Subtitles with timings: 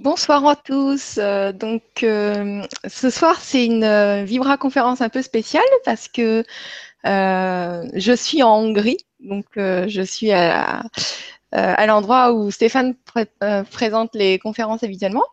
[0.00, 1.18] Bonsoir à tous.
[1.18, 6.44] Euh, donc, euh, ce soir, c'est une euh, Vibra conférence un peu spéciale parce que
[7.04, 8.98] je suis en Hongrie.
[9.18, 10.84] Donc, je suis à,
[11.52, 12.94] l'endroit où Stéphane
[13.72, 15.24] présente les conférences habituellement.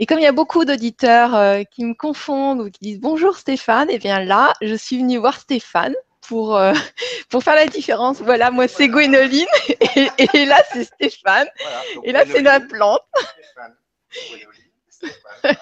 [0.00, 3.88] Et comme il y a beaucoup d'auditeurs qui me confondent ou qui disent bonjour Stéphane,
[3.88, 5.94] et eh bien là, je suis venue voir Stéphane
[6.32, 6.58] pour,
[7.28, 8.22] pour faire la différence.
[8.22, 9.44] Voilà, moi c'est Gwénoline
[9.96, 11.48] et, là c'est Stéphane.
[12.04, 13.02] et là c'est la plante.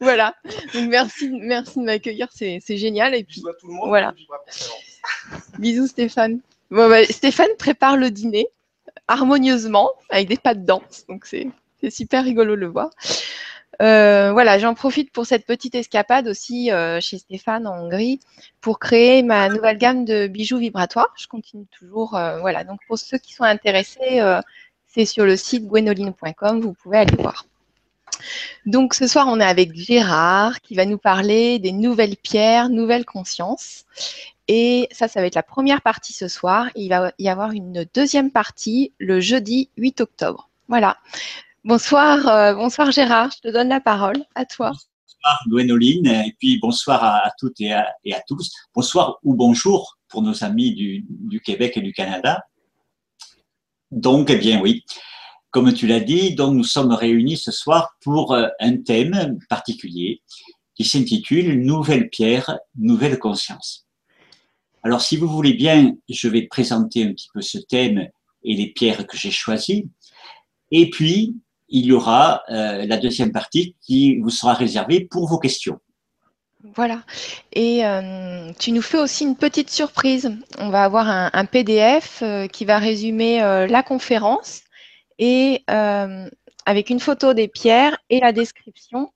[0.00, 0.34] voilà.
[0.74, 3.14] Donc merci, merci de m'accueillir, c'est génial.
[3.14, 3.88] Et puis tout le monde.
[3.88, 4.12] Voilà.
[5.58, 6.40] Bisous Stéphane.
[6.70, 8.46] Bah, Stéphane prépare le dîner
[9.06, 11.50] harmonieusement avec des pas de danse, donc c'est
[11.88, 12.90] super rigolo de le voir.
[13.80, 18.18] Euh, voilà, j'en profite pour cette petite escapade aussi euh, chez Stéphane en Hongrie
[18.60, 21.14] pour créer ma nouvelle gamme de bijoux vibratoires.
[21.16, 22.16] Je continue toujours.
[22.16, 24.20] Euh, voilà, donc pour ceux qui sont intéressés,
[24.86, 27.44] c'est sur le site gwenoline.com, vous pouvez aller voir.
[28.66, 33.04] Donc ce soir, on est avec Gérard qui va nous parler des nouvelles pierres, nouvelles
[33.04, 33.84] consciences.
[34.48, 36.68] Et ça, ça va être la première partie ce soir.
[36.74, 40.48] Il va y avoir une deuxième partie le jeudi 8 octobre.
[40.68, 40.96] Voilà.
[41.64, 44.24] Bonsoir, euh, bonsoir Gérard, je te donne la parole.
[44.34, 44.70] À toi.
[44.70, 47.94] Bonsoir Gwénoline, et puis bonsoir à, toutes et à,
[48.26, 48.52] tous.
[48.74, 52.44] Bonsoir ou bonjour pour nos amis du Québec et du Canada.
[53.90, 54.84] Donc, eh bien oui,
[55.50, 60.22] comme tu l'as dit, donc nous sommes réunis ce soir pour euh, un thème particulier
[60.74, 63.86] qui s'intitule Nouvelle pierre, nouvelle conscience.
[64.82, 68.08] Alors, si vous voulez bien, je vais présenter un petit peu ce thème
[68.44, 69.88] et les pierres que j'ai choisies.
[70.70, 71.34] Et puis,
[71.68, 75.78] il y aura euh, la deuxième partie qui vous sera réservée pour vos questions.
[76.74, 77.02] Voilà.
[77.52, 80.32] Et euh, tu nous fais aussi une petite surprise.
[80.58, 84.62] On va avoir un, PDF euh, qui va résumer la conférence
[85.18, 89.12] et avec une photo des pierres et la description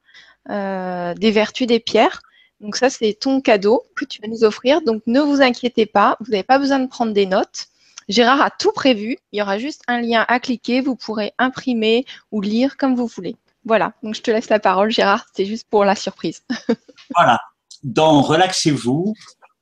[0.48, 2.22] des vertus des pierres.
[2.60, 4.80] Donc ça, c'est ton cadeau que tu vas nous offrir.
[4.82, 7.66] Donc ne vous inquiétez pas, vous n'avez pas besoin de prendre des notes.
[8.12, 9.16] Gérard a tout prévu.
[9.32, 10.82] Il y aura juste un lien à cliquer.
[10.82, 13.36] Vous pourrez imprimer ou lire comme vous voulez.
[13.64, 16.42] Voilà, donc je te laisse la parole, Gérard, c'est juste pour la surprise.
[17.14, 17.38] voilà,
[17.84, 19.14] donc relaxez-vous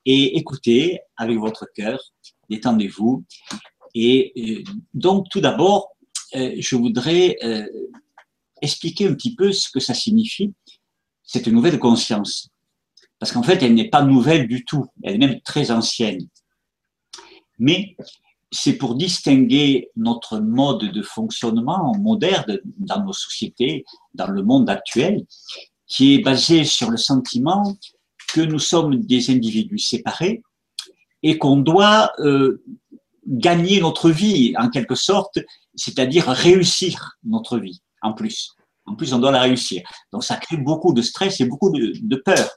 [0.05, 1.99] et écoutez avec votre cœur,
[2.49, 3.23] détendez-vous.
[3.93, 5.95] Et euh, donc tout d'abord,
[6.35, 7.67] euh, je voudrais euh,
[8.61, 10.51] expliquer un petit peu ce que ça signifie,
[11.23, 12.49] cette nouvelle conscience.
[13.19, 16.27] Parce qu'en fait, elle n'est pas nouvelle du tout, elle est même très ancienne.
[17.59, 17.95] Mais
[18.51, 25.25] c'est pour distinguer notre mode de fonctionnement moderne dans nos sociétés, dans le monde actuel,
[25.87, 27.75] qui est basé sur le sentiment
[28.33, 30.41] que nous sommes des individus séparés
[31.23, 32.63] et qu'on doit euh,
[33.27, 35.39] gagner notre vie en quelque sorte,
[35.75, 38.55] c'est-à-dire réussir notre vie en plus.
[38.85, 39.83] En plus, on doit la réussir.
[40.11, 42.49] Donc, ça crée beaucoup de stress et beaucoup de, peur.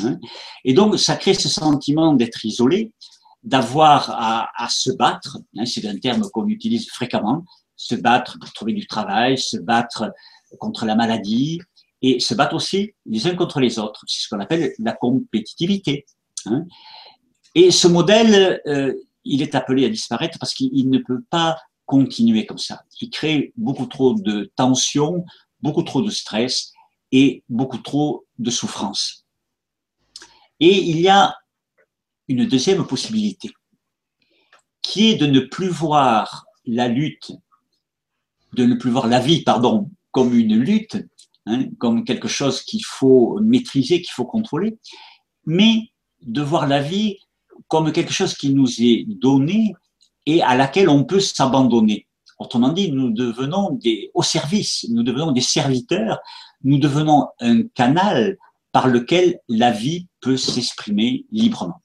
[0.00, 0.18] Hein.
[0.64, 2.92] Et donc, ça crée ce sentiment d'être isolé,
[3.42, 7.44] d'avoir à, se battre, hein, c'est un terme qu'on utilise fréquemment,
[7.76, 10.12] se battre pour trouver du travail, se battre
[10.58, 11.60] contre la maladie
[12.02, 14.04] et se battre aussi les uns contre les autres.
[14.06, 16.04] C'est ce qu'on appelle la compétitivité.
[16.46, 16.64] Hein.
[17.54, 18.94] Et ce modèle, euh,
[19.24, 22.84] il est appelé à disparaître parce qu'il ne peut pas continuer comme ça.
[23.00, 25.24] Il crée beaucoup trop de tensions,
[25.60, 26.72] beaucoup trop de stress
[27.10, 29.26] et beaucoup trop de souffrance.
[30.60, 31.34] Et il y a
[32.28, 33.50] une deuxième possibilité,
[34.80, 37.32] qui est de ne plus voir la lutte,
[38.54, 40.96] de ne plus voir la vie, pardon, comme une lutte,
[41.46, 44.78] hein, comme quelque chose qu'il faut maîtriser, qu'il faut contrôler,
[45.46, 45.90] mais
[46.22, 47.18] de voir la vie
[47.68, 49.74] comme quelque chose qui nous est donné
[50.26, 52.06] et à laquelle on peut s'abandonner.
[52.38, 56.18] Autrement dit, nous devenons des, au service, nous devenons des serviteurs,
[56.64, 58.36] nous devenons un canal
[58.72, 61.81] par lequel la vie peut s'exprimer librement.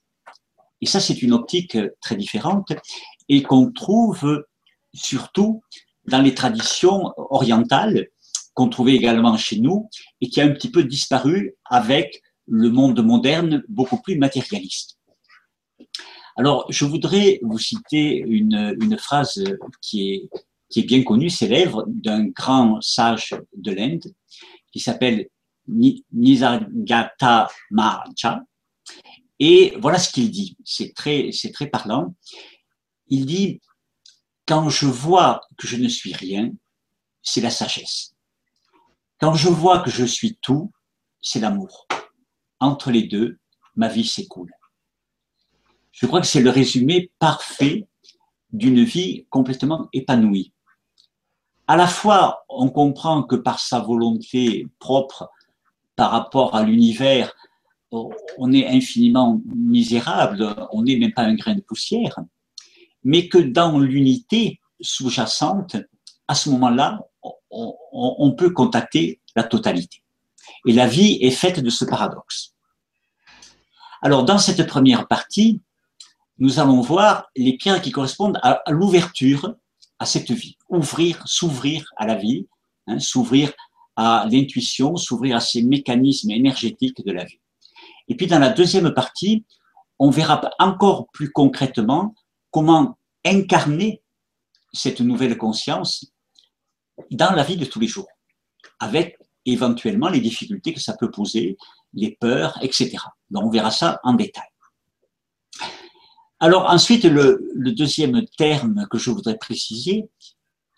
[0.80, 2.72] Et ça, c'est une optique très différente
[3.28, 4.44] et qu'on trouve
[4.94, 5.62] surtout
[6.06, 8.08] dans les traditions orientales,
[8.54, 9.88] qu'on trouvait également chez nous
[10.20, 14.98] et qui a un petit peu disparu avec le monde moderne beaucoup plus matérialiste.
[16.36, 19.42] Alors, je voudrais vous citer une, phrase
[19.82, 20.28] qui
[20.74, 24.04] est, bien connue, célèbre, d'un grand sage de l'Inde
[24.72, 25.28] qui s'appelle
[25.66, 28.40] Nisargata Maharaj,
[29.38, 30.56] et voilà ce qu'il dit.
[30.64, 32.14] C'est très, c'est très parlant.
[33.06, 33.60] Il dit,
[34.46, 36.50] quand je vois que je ne suis rien,
[37.22, 38.14] c'est la sagesse.
[39.20, 40.72] Quand je vois que je suis tout,
[41.20, 41.86] c'est l'amour.
[42.60, 43.38] Entre les deux,
[43.76, 44.52] ma vie s'écoule.
[45.92, 47.86] Je crois que c'est le résumé parfait
[48.50, 50.52] d'une vie complètement épanouie.
[51.66, 55.30] à la fois, on comprend que par sa volonté propre
[55.96, 57.34] par rapport à l'univers,
[57.90, 62.18] on est infiniment misérable, on n'est même pas un grain de poussière,
[63.04, 65.76] mais que dans l'unité sous-jacente,
[66.26, 67.00] à ce moment-là,
[67.50, 70.02] on, peut contacter la totalité.
[70.66, 72.54] Et la vie est faite de ce paradoxe.
[74.02, 75.60] Alors, dans cette première partie,
[76.38, 79.54] nous allons voir les pierres qui correspondent à, l'ouverture
[79.98, 80.56] à cette vie.
[80.68, 82.46] Ouvrir, s'ouvrir à la vie,
[82.86, 83.52] hein, s'ouvrir
[83.96, 87.40] à l'intuition, s'ouvrir à ces mécanismes énergétiques de la vie.
[88.08, 89.44] Et puis dans la deuxième partie,
[89.98, 92.14] on verra encore plus concrètement
[92.50, 94.02] comment incarner
[94.72, 96.12] cette nouvelle conscience
[97.10, 98.08] dans la vie de tous les jours,
[98.80, 101.56] avec éventuellement les difficultés que ça peut poser,
[101.94, 102.96] les peurs, etc.
[103.30, 104.48] Donc on verra ça en détail.
[106.40, 110.08] Alors ensuite, le, deuxième terme que je voudrais préciser,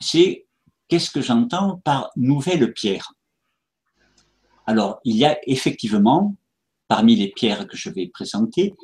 [0.00, 0.46] c'est
[0.88, 3.12] qu'est-ce que j'entends par nouvelle pierre?
[4.66, 6.34] Alors, il y a effectivement,
[6.90, 8.74] parmi les pierres que je vais présenter,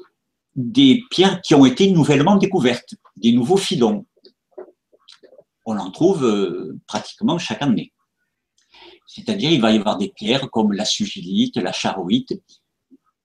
[0.54, 4.06] des pierres qui ont été nouvellement découvertes, des nouveaux filons.
[5.64, 7.92] On en trouve euh, pratiquement chaque année.
[9.08, 12.40] C'est-à-dire, il va y avoir des pierres comme la sugilite, la charoïte,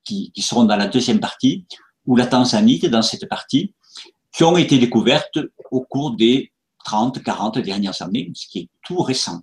[0.04, 1.68] qui seront dans la deuxième partie,
[2.07, 3.75] ou la tanzanite dans cette partie,
[4.33, 5.38] qui ont été découvertes
[5.69, 6.51] au cours des
[6.86, 9.42] 30, 40 dernières années, ce qui est tout récent.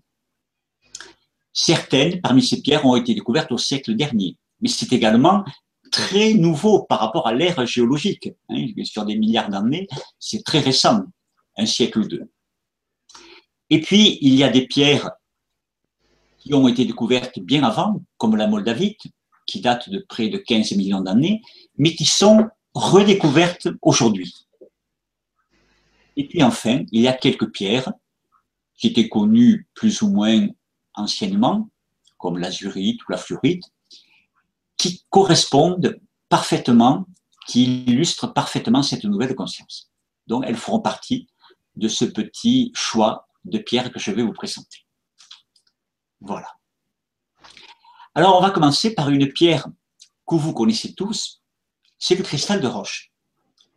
[1.52, 5.44] Certaines parmi ces pierres ont été découvertes au siècle dernier, mais c'est également
[5.90, 8.31] très nouveau par rapport à l'ère géologique.
[8.49, 9.88] Hein, sur des milliards d'années,
[10.19, 11.05] c'est très récent,
[11.56, 12.31] un siècle ou deux.
[13.70, 15.10] Et puis, il y a des pierres
[16.38, 19.02] qui ont été découvertes bien avant, comme la moldavite,
[19.46, 21.43] qui datent de près de 15 millions d'années,
[21.76, 24.34] mais qui sont redécouvertes aujourd'hui.
[26.16, 27.93] Et puis enfin, il y a quelques pierres
[28.76, 30.46] qui étaient connues plus ou moins
[30.94, 31.69] anciennement,
[32.19, 33.64] comme l'azurite ou la fluorite,
[34.78, 37.06] qui correspondent parfaitement,
[37.46, 39.90] qui illustrent parfaitement cette nouvelle conscience.
[40.26, 41.28] Donc, elles feront partie
[41.76, 44.86] de ce petit choix de pierres que je vais vous présenter.
[46.20, 46.48] Voilà.
[48.14, 49.66] Alors, on va commencer par une pierre
[50.26, 51.42] que vous connaissez tous,
[51.98, 53.12] c'est le cristal de roche.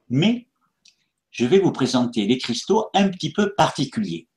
[0.10, 0.48] Mais
[1.32, 4.28] je vais vous présenter des cristaux un petit peu particuliers.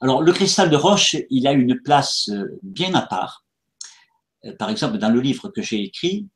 [0.00, 3.43] Alors, le cristal de roche, il a une place euh, bien à part.
[4.44, 6.28] Euh, par exemple, dans le livre que j'ai écrit,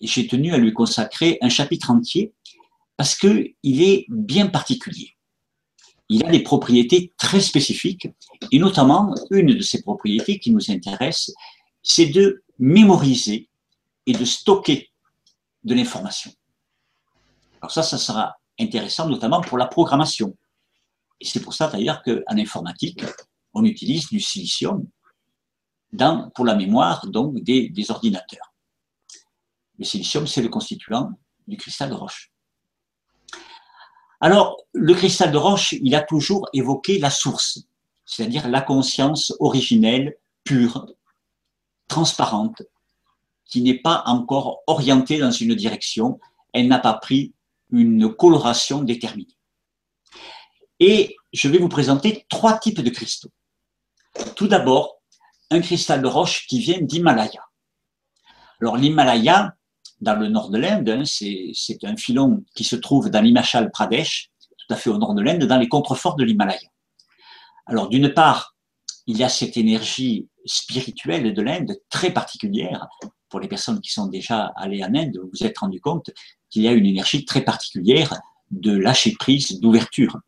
[0.00, 2.32] j'ai tenu à lui consacrer un chapitre entier
[2.96, 5.16] parce qu'il est bien particulier.
[6.08, 8.08] Il a des propriétés très spécifiques
[8.50, 11.32] et notamment une de ces propriétés qui nous intéresse,
[11.82, 13.48] c'est de mémoriser
[14.06, 14.90] et de stocker
[15.62, 16.32] de l'information.
[17.60, 20.36] Alors ça, ça sera intéressant notamment pour la programmation.
[21.20, 23.04] Et c'est pour ça d'ailleurs qu'en informatique,
[23.52, 24.86] on utilise du silicium
[25.92, 28.52] dans, pour la mémoire donc des, des ordinateurs.
[29.78, 31.12] Le silicium, c'est le constituant
[31.46, 32.32] du cristal de roche.
[34.20, 37.60] Alors, le cristal de roche, il a toujours évoqué la source,
[38.04, 40.86] c'est-à-dire la conscience originelle, pure,
[41.88, 42.62] transparente,
[43.46, 46.20] qui n'est pas encore orientée dans une direction,
[46.52, 47.32] elle n'a pas pris
[47.70, 49.36] une coloration déterminée.
[50.78, 53.30] Et je vais vous présenter trois types de cristaux.
[54.36, 54.99] Tout d'abord,
[55.50, 57.42] un cristal de roche qui vient d'Himalaya.
[58.60, 59.54] Alors l'Himalaya,
[60.00, 64.30] dans le nord de l'Inde, hein, c'est un filon qui se trouve dans l'Himachal Pradesh,
[64.40, 66.68] tout à fait au nord de l'Inde, dans les contreforts de l'Himalaya.
[67.66, 68.54] Alors d'une part,
[69.06, 72.86] il y a cette énergie spirituelle de l'Inde très particulière.
[73.28, 76.10] Pour les personnes qui sont déjà allées en Inde, vous vous êtes rendu compte
[76.48, 78.14] qu'il y a une énergie très particulière
[78.50, 80.18] de lâcher prise, d'ouverture,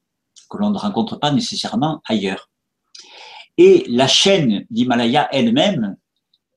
[0.49, 2.51] que l'on ne rencontre pas nécessairement ailleurs.
[3.59, 5.97] Et la chaîne d'Himalaya elle-même,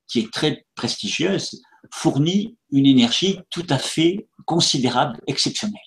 [0.07, 1.61] qui est très prestigieuse,
[1.91, 5.79] fournit une énergie tout à fait considérable, exceptionnelle.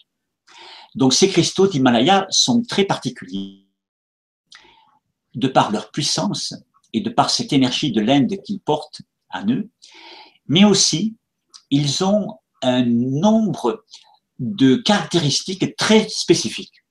[0.95, 3.67] Donc ces cristaux d'Himalaya sont très particuliers
[5.35, 6.55] de par leur puissance
[6.93, 9.71] et de par cette énergie de l'Inde qu'ils portent à eux,
[10.47, 11.17] mais aussi
[11.71, 13.85] ils ont un nombre
[14.39, 16.85] de caractéristiques très spécifiques.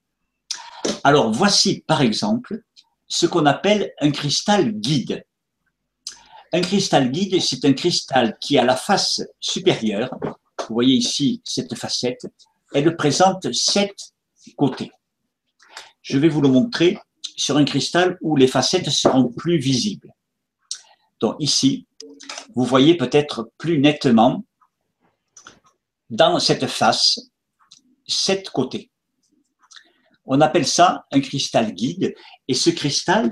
[1.04, 2.64] Alors voici par exemple
[3.08, 5.26] ce qu'on appelle un cristal guide.
[6.54, 10.10] Un cristal guide, c'est un cristal qui a la face supérieure,
[10.68, 12.28] vous voyez ici cette facette,
[12.74, 14.14] elle présente sept
[14.56, 14.92] côtés.
[16.02, 16.98] Je vais vous le montrer
[17.36, 20.14] sur un cristal où les facettes seront plus visibles.
[21.20, 21.88] Donc ici,
[22.56, 24.44] vous voyez peut-être plus nettement
[26.10, 27.20] dans cette face,
[28.08, 28.90] sept côtés.
[30.28, 32.14] On appelle ça un cristal guide
[32.50, 33.30] et ce cristal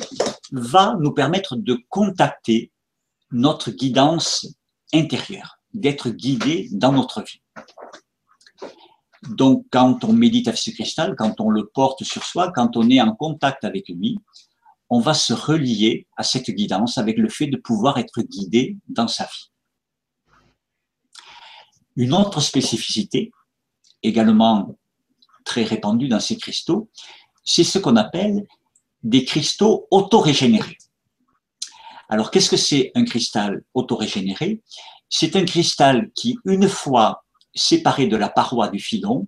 [0.51, 2.71] va nous permettre de contacter
[3.31, 4.47] notre guidance
[4.93, 7.41] intérieure, d'être guidé dans notre vie.
[9.29, 12.89] Donc, quand on médite avec ce cristal, quand on le porte sur soi, quand on
[12.89, 14.17] est en contact avec lui,
[14.89, 19.07] on va se relier à cette guidance avec le fait de pouvoir être guidé dans
[19.07, 19.51] sa vie.
[21.97, 23.31] Une autre spécificité,
[24.03, 24.77] également
[25.45, 26.89] très répandue dans ces cristaux,
[27.43, 28.45] c'est ce qu'on appelle
[29.03, 30.77] des cristaux autorégénérés.
[32.09, 34.61] Alors, qu'est-ce que c'est un cristal autorégénéré?
[35.09, 37.23] C'est un cristal qui, une fois
[37.53, 39.27] séparé de la paroi du filon,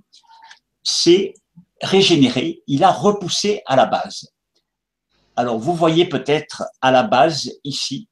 [0.84, 1.34] s'est
[1.82, 4.32] régénéré, il a repoussé à la base.
[5.36, 8.10] Alors, vous voyez peut-être à la base, ici,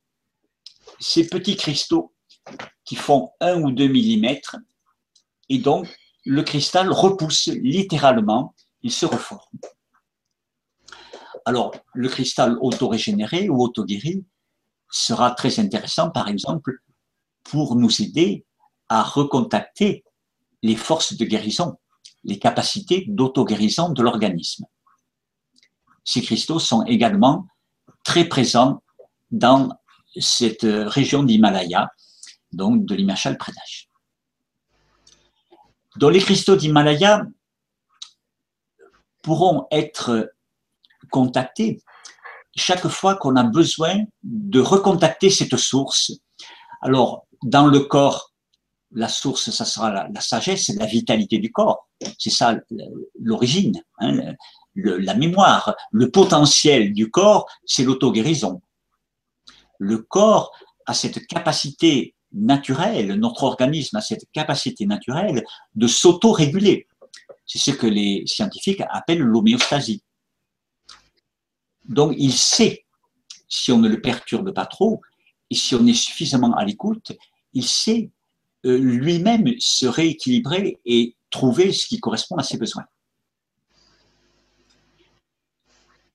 [1.00, 2.14] ces petits cristaux
[2.86, 4.36] qui font 1 ou 2 mm,
[5.50, 5.88] et donc
[6.26, 9.60] le cristal repousse littéralement, il se reforme.
[11.46, 14.26] Alors, le cristal auto-régénéré ou auto-guéri
[14.90, 16.80] sera très intéressant, par exemple,
[17.44, 18.46] pour nous aider
[18.90, 20.04] à recontacter
[20.64, 21.78] les forces de guérison,
[22.24, 24.66] les capacités d'auto-guérison de l'organisme.
[26.04, 27.48] Ces cristaux sont également
[28.04, 28.82] très présents
[29.30, 29.70] dans
[30.20, 31.90] cette région d'Himalaya,
[32.52, 33.90] donc de l'Himachal Pradesh.
[35.98, 37.26] Dans les cristaux d'Himalaya
[39.24, 40.32] pourront être
[41.10, 41.82] contactés
[42.56, 46.12] chaque fois qu'on a besoin de recontacter cette source.
[46.82, 48.32] Alors, dans le corps,
[48.92, 51.88] la source, ça sera la, sagesse, la vitalité du corps.
[52.18, 52.56] C'est ça
[53.20, 54.34] l'origine, hein,
[54.76, 55.76] la mémoire.
[55.92, 58.62] Le potentiel du corps, c'est l'auto-guérison.
[59.80, 60.54] Le corps
[60.86, 66.88] a cette capacité naturelle, notre organisme a cette capacité naturelle de s'auto-réguler.
[67.46, 70.04] C'est ce que les scientifiques appellent l'homéostasie.
[71.86, 72.86] Donc il sait,
[73.48, 75.02] si on ne le perturbe pas trop,
[75.50, 77.14] et si on est suffisamment à l'écoute,
[77.54, 78.12] il sait
[78.66, 82.86] euh, lui-même se rééquilibrer et trouver ce qui correspond à ses besoins.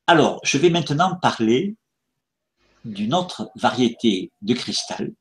[0.07, 1.77] Alors, je vais maintenant parler
[2.85, 5.13] d'une autre variété de cristal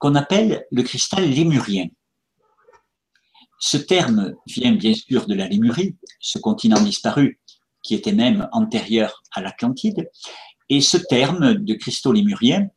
[0.00, 1.86] qu'on appelle le cristal lémurien.
[3.60, 7.38] Ce terme vient bien sûr de la Lémurie, ce continent disparu
[7.82, 10.10] qui était même antérieur à l'Atlantide,
[10.68, 12.68] et ce terme de cristaux lémuriens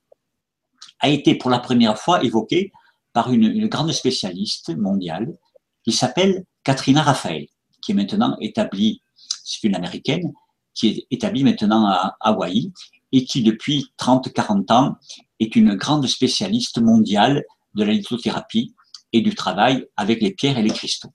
[1.00, 2.72] a été pour la première fois évoqué
[3.14, 5.38] par une, grande spécialiste mondiale
[5.84, 7.48] qui s'appelle Katrina Raphael,
[7.82, 10.34] qui est maintenant établie, c'est une américaine,
[10.74, 12.72] qui est établie maintenant à Hawaï
[13.12, 14.96] et qui depuis 30-40 ans
[15.44, 17.44] est une grande spécialiste mondiale
[17.76, 18.74] de la lithothérapie
[19.12, 21.14] et du travail avec les pierres et les cristaux.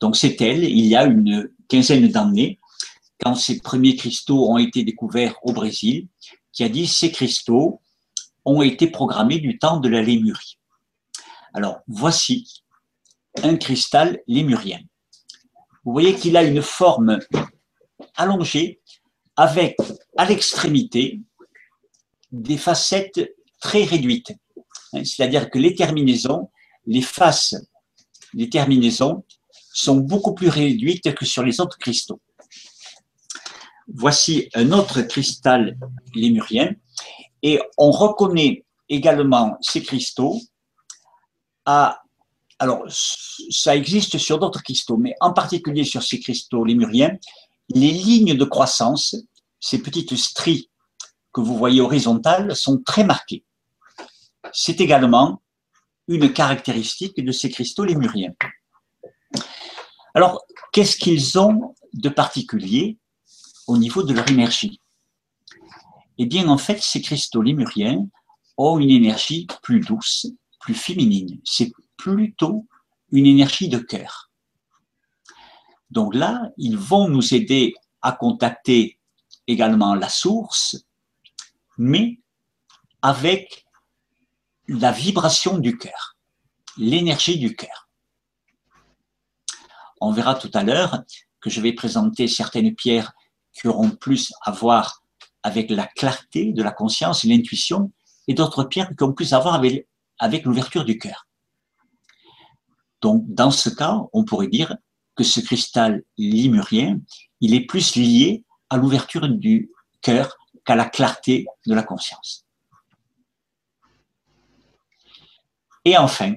[0.00, 2.58] Donc c'est elle, il y a une quinzaine d'années,
[3.22, 6.06] quand ces premiers cristaux ont été découverts au Brésil,
[6.52, 7.80] qui a dit ces cristaux
[8.44, 10.58] ont été programmés du temps de la Lémurie.
[11.52, 12.62] Alors voici
[13.42, 14.80] un cristal lémurien.
[15.84, 17.18] Vous voyez qu'il a une forme
[18.16, 18.80] allongée
[19.36, 19.76] avec
[20.16, 21.20] à l'extrémité
[22.30, 24.32] des facettes très réduites.
[24.92, 26.50] Hein, c'est-à-dire que les terminaisons,
[26.86, 27.54] les faces
[28.34, 29.24] des terminaisons
[29.72, 32.20] sont beaucoup plus réduites que sur les autres cristaux.
[33.86, 35.78] Voici un autre cristal
[36.14, 36.74] lémurien
[37.42, 40.40] et on reconnaît également ces cristaux
[41.64, 42.02] à
[42.60, 47.16] alors, ça existe sur d'autres cristaux, mais en particulier sur ces cristaux lémuriens,
[47.68, 49.14] les lignes de croissance,
[49.60, 50.68] ces petites stries
[51.40, 53.44] vous voyez horizontales, sont très marquées.
[54.52, 55.42] C'est également
[56.06, 58.34] une caractéristique de ces cristaux lémuriens.
[60.14, 62.98] Alors, qu'est-ce qu'ils ont de particulier
[63.66, 64.80] au niveau de leur énergie?
[66.16, 68.06] Eh bien, en fait, ces cristaux lémuriens
[68.56, 70.26] ont une énergie plus douce,
[70.60, 71.40] plus féminine.
[71.44, 72.66] C'est plutôt
[73.12, 74.30] une énergie de cœur.
[75.90, 78.98] Donc là, ils vont nous aider à contacter
[79.46, 80.76] également la source,
[81.78, 82.20] mais
[83.00, 83.64] avec
[84.66, 86.16] la vibration du cœur,
[86.76, 87.88] l'énergie du cœur.
[90.00, 91.02] On verra tout à l'heure
[91.40, 93.12] que je vais présenter certaines pierres
[93.52, 95.02] qui auront plus à voir
[95.42, 97.92] avec la clarté de la conscience et l'intuition,
[98.26, 101.26] et d'autres pierres qui ont plus à voir avec, l'ouverture du cœur.
[103.00, 104.76] Donc, dans ce cas, on pourrait dire
[105.14, 107.00] que ce cristal limurien,
[107.40, 109.70] il est plus lié à l'ouverture du
[110.02, 110.36] cœur
[110.68, 112.44] qu'à la clarté de la conscience.
[115.86, 116.34] Et enfin,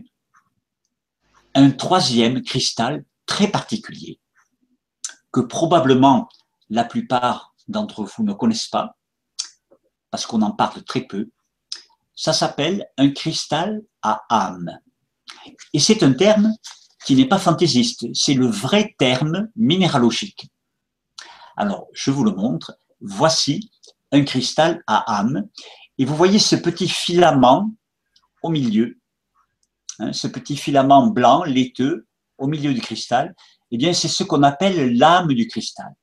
[1.53, 4.21] un troisième cristal très particulier
[5.33, 6.29] que probablement
[6.69, 8.95] la plupart d'entre vous ne connaissent pas,
[10.11, 11.29] parce qu'on en parle très peu.
[12.15, 14.79] Ça s'appelle un cristal à âme.
[15.73, 16.53] Et c'est un terme
[17.05, 20.49] qui n'est pas fantaisiste, c'est le vrai terme minéralogique.
[21.57, 22.77] Alors, je vous le montre.
[23.01, 23.71] Voici
[24.11, 25.47] un cristal à âme.
[25.97, 27.71] Et vous voyez ce petit filament
[28.41, 28.99] au milieu,
[29.99, 33.35] hein, ce petit filament blanc, laiteux, au milieu du cristal.
[33.71, 35.93] Eh bien, c'est ce qu'on appelle l'âme du cristal.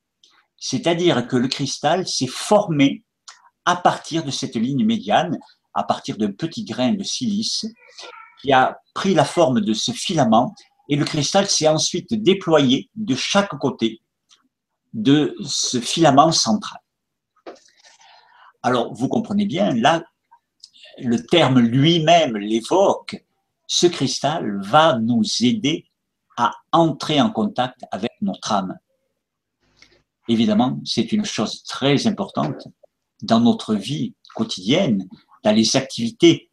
[0.57, 3.05] C'est-à-dire que le cristal s'est formé
[3.65, 5.39] à partir de cette ligne médiane,
[5.75, 7.67] à partir d'un petit grain de silice
[8.41, 10.55] qui a pris la forme de ce filament
[10.89, 14.01] et le cristal s'est ensuite déployé de chaque côté
[14.95, 16.81] de ce filament central.
[18.63, 20.03] Alors, vous comprenez bien, là,
[20.99, 23.25] le terme lui-même l'évoque,
[23.67, 25.87] ce cristal va nous aider
[26.37, 28.79] à entrer en contact avec notre âme.
[30.29, 32.69] Évidemment, c'est une chose très importante
[33.23, 35.09] dans notre vie quotidienne,
[35.45, 36.51] dans les activités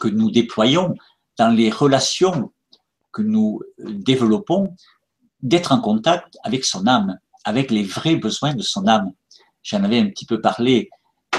[0.00, 0.94] que nous déployons,
[1.38, 2.52] dans les relations
[3.12, 4.74] que nous développons,
[5.40, 9.12] d'être en contact avec son âme, avec les vrais besoins de son âme.
[9.62, 10.90] J'en avais un petit peu parlé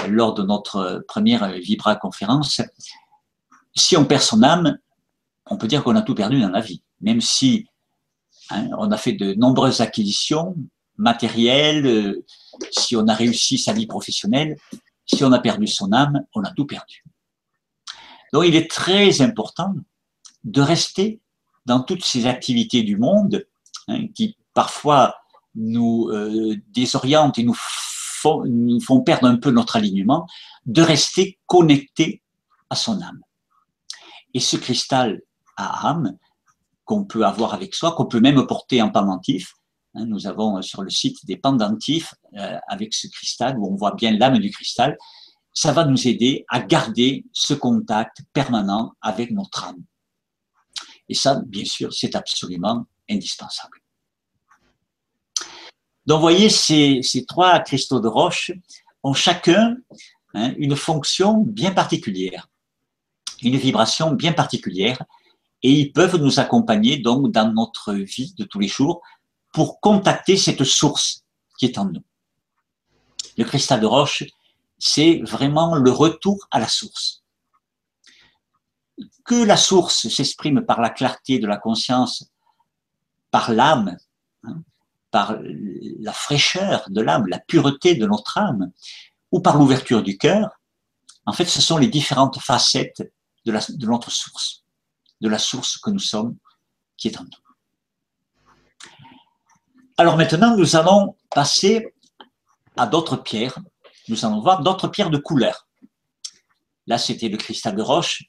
[0.06, 2.60] lors de notre première Vibra conférence.
[3.74, 4.78] Si on perd son âme,
[5.46, 7.66] on peut dire qu'on a tout perdu dans la vie, même si
[8.50, 10.56] hein, on a fait de nombreuses acquisitions
[10.96, 12.24] matérielles, euh,
[12.70, 14.56] si on a réussi sa vie professionnelle,
[15.06, 17.04] si on a perdu son âme, on a tout perdu.
[18.32, 19.74] Donc il est très important
[20.44, 21.20] de rester
[21.66, 23.46] dans toutes ces activités du monde
[23.88, 25.16] hein, qui parfois
[25.54, 27.58] nous euh, désorientent et nous
[28.24, 30.26] font, nous font perdre un peu notre alignement,
[30.66, 32.22] de rester connecté
[32.70, 33.20] à son âme.
[34.32, 35.20] Et ce cristal
[35.56, 36.16] à âme
[36.84, 39.54] qu'on peut avoir avec soi, qu'on peut même porter en pendentif,
[39.94, 43.94] hein, nous avons sur le site des pendentifs euh, avec ce cristal où on voit
[43.94, 44.96] bien l'âme du cristal.
[45.52, 49.84] Ça va nous aider à garder ce contact permanent avec notre âme.
[51.08, 53.83] Et ça, bien sûr, c'est absolument indispensable.
[56.06, 58.52] Donc, vous voyez, ces, trois cristaux de roche
[59.02, 59.76] ont chacun
[60.34, 62.48] hein, une fonction bien particulière,
[63.42, 65.02] une vibration bien particulière,
[65.62, 69.00] et ils peuvent nous accompagner donc dans notre vie de tous les jours
[69.52, 71.24] pour contacter cette source
[71.58, 72.04] qui est en nous.
[73.38, 74.24] Le cristal de roche,
[74.78, 77.24] c'est vraiment le retour à la source
[79.24, 82.30] que la source s'exprime par la clarté de la conscience,
[83.30, 83.96] par l'âme,
[85.14, 85.36] par
[86.00, 88.72] la fraîcheur de l'âme, la pureté de notre âme,
[89.30, 90.50] ou par l'ouverture du cœur,
[91.24, 93.00] en fait, ce sont les différentes facettes
[93.44, 93.52] de,
[93.86, 94.64] notre source,
[95.20, 96.36] de la source que nous sommes,
[96.96, 98.90] qui est en nous.
[99.98, 101.94] Alors maintenant, nous allons passer
[102.76, 103.60] à d'autres pierres.
[104.08, 105.68] Nous allons voir d'autres pierres de couleur.
[106.88, 108.24] Là, c'était le cristal de roche.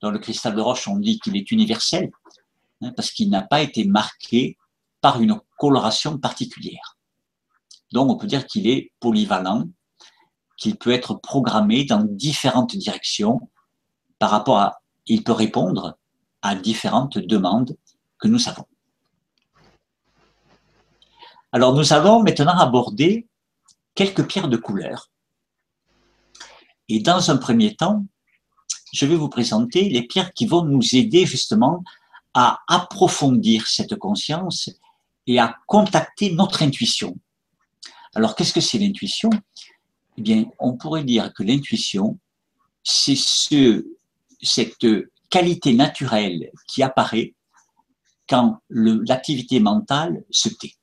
[0.00, 2.10] Dans le cristal de roche, on dit qu'il est universel,
[2.80, 4.58] hein, parce qu'il n'a pas été marqué
[5.00, 6.96] par une coloration particulière.
[7.92, 9.64] Donc, on peut dire qu'il est polyvalent,
[10.56, 13.40] qu'il peut être programmé dans différentes directions
[14.18, 15.96] par rapport à, il peut répondre
[16.42, 17.76] à différentes demandes
[18.18, 18.66] que nous avons.
[21.52, 23.26] Alors, nous allons maintenant aborder
[23.94, 25.10] quelques pierres de couleur.
[26.88, 28.04] Et dans un premier temps,
[28.92, 31.84] je vais vous présenter les pierres qui vont nous aider justement
[32.34, 34.70] à approfondir cette conscience
[35.28, 37.16] et à contacter notre intuition.
[38.14, 39.30] Alors, qu'est-ce que c'est l'intuition?
[40.16, 42.18] Eh bien, on pourrait dire que l'intuition,
[42.82, 43.86] c'est ce,
[44.42, 44.74] cette
[45.30, 47.34] qualité naturelle qui apparaît
[48.28, 50.74] quand l'activité mentale se tait.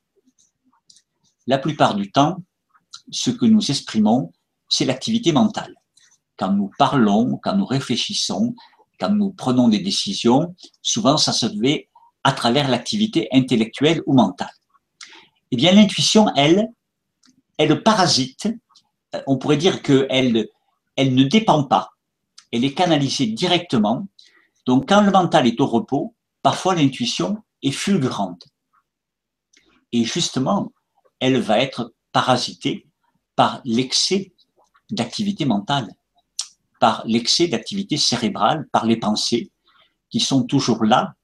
[1.47, 2.41] La plupart du temps,
[3.11, 4.31] ce que nous exprimons,
[4.69, 5.75] c'est l'activité mentale
[6.37, 8.55] quand nous parlons, quand nous réfléchissons,
[8.99, 11.89] quand nous prenons des décisions, souvent ça se fait
[12.25, 14.51] à travers l'activité intellectuelle ou mentale.
[15.51, 16.67] Eh bien, l'intuition, elle,
[17.57, 18.47] elle parasite.
[19.15, 20.49] Euh, on pourrait dire qu'elle
[20.97, 21.91] elle ne dépend pas.
[22.51, 24.07] Elle est canalisée directement.
[24.65, 28.43] Donc, quand le mental est au repos, parfois l'intuition est fulgurante.
[29.91, 30.73] Et justement,
[31.19, 32.87] elle va être parasitée
[33.35, 34.33] par l'excès
[34.89, 35.89] d'activité mentale
[36.79, 39.51] par l'excès d'activité cérébrale, par les pensées
[40.09, 41.15] qui sont toujours là.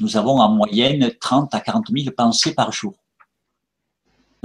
[0.00, 2.94] Nous avons en moyenne 30 à 40 000 pensées par jour.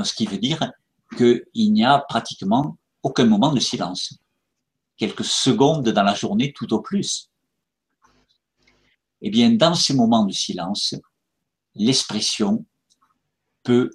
[0.03, 0.71] ce qui veut dire
[1.17, 4.19] qu'il n'y a pratiquement aucun moment de silence.
[4.97, 7.29] Quelques secondes dans la journée tout au plus.
[9.21, 10.95] Eh bien, dans ces moments de silence,
[11.75, 12.65] l'expression
[13.63, 13.89] peut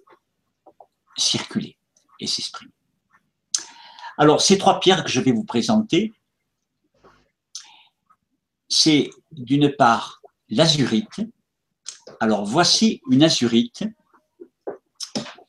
[1.17, 1.79] circuler
[2.21, 2.73] et s'exprimer.
[4.19, 6.13] Alors, ces trois pierres que je vais vous présenter,
[8.69, 11.21] c'est d'une part l'azurite.
[12.21, 13.85] Alors, voici une azurite.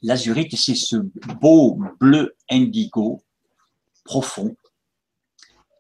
[0.02, 0.98] L'azurite, c'est ce
[1.42, 3.22] beau bleu indigo
[4.04, 4.56] profond.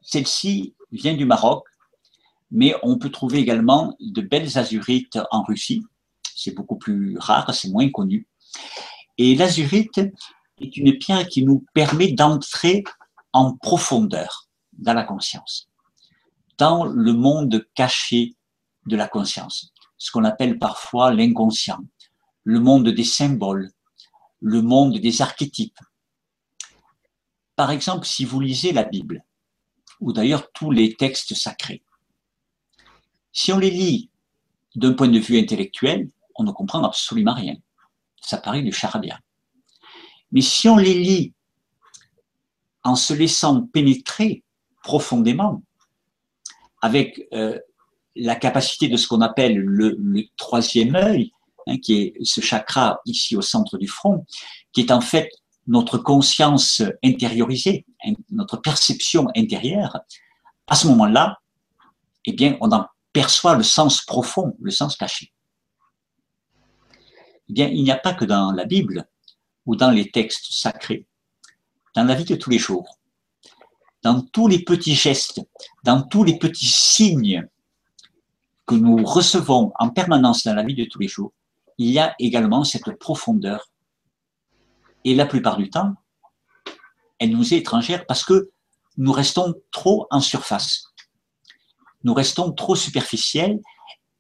[0.02, 1.66] Celle-ci vient du Maroc,
[2.52, 5.84] mais on peut trouver également de belles azurites en Russie.
[6.36, 8.28] C'est beaucoup plus rare, c'est moins connu.
[9.18, 10.00] Et l'azurite
[10.60, 12.84] est une pierre qui nous permet d'entrer
[13.34, 15.70] en profondeur dans la conscience,
[16.58, 18.36] dans le monde caché
[18.86, 21.80] de la conscience, ce qu'on appelle parfois l'inconscient,
[22.44, 23.72] le monde des symboles,
[24.42, 25.80] le monde des archétypes.
[27.56, 29.24] Par exemple, si vous lisez la Bible,
[30.02, 31.84] ou d'ailleurs tous les textes sacrés,
[33.32, 34.10] si on les lit
[34.76, 37.56] d'un point de vue intellectuel, on ne comprend absolument rien.
[38.22, 39.20] Ça paraît du charabia.
[40.32, 41.34] Mais si on les lit
[42.84, 44.44] en se laissant pénétrer
[44.84, 45.64] profondément,
[46.82, 47.60] avec euh,
[48.16, 49.98] la capacité de ce qu'on appelle le,
[50.38, 51.32] troisième œil,
[51.68, 54.26] hein, qui est ce chakra ici au centre du front,
[54.72, 55.30] qui est en fait
[55.68, 57.86] notre conscience intériorisée,
[58.32, 60.00] notre perception intérieure,
[60.68, 61.40] à ce moment-là,
[62.26, 65.32] eh bien, on en perçoit le sens profond, le sens caché.
[67.50, 69.08] Eh bien, il n'y a pas que dans la Bible
[69.66, 71.08] ou dans les textes sacrés,
[71.96, 73.00] dans la vie de tous les jours,
[74.04, 75.42] dans tous les petits gestes,
[75.84, 77.48] dans tous les petits signes
[78.66, 81.34] que nous recevons en permanence dans la vie de tous les jours,
[81.78, 83.70] il y a également cette profondeur.
[85.04, 85.94] Et la plupart du temps,
[87.20, 88.50] elle nous est étrangère parce que
[88.98, 90.94] nous restons trop en surface.
[92.04, 93.60] Nous restons trop superficiels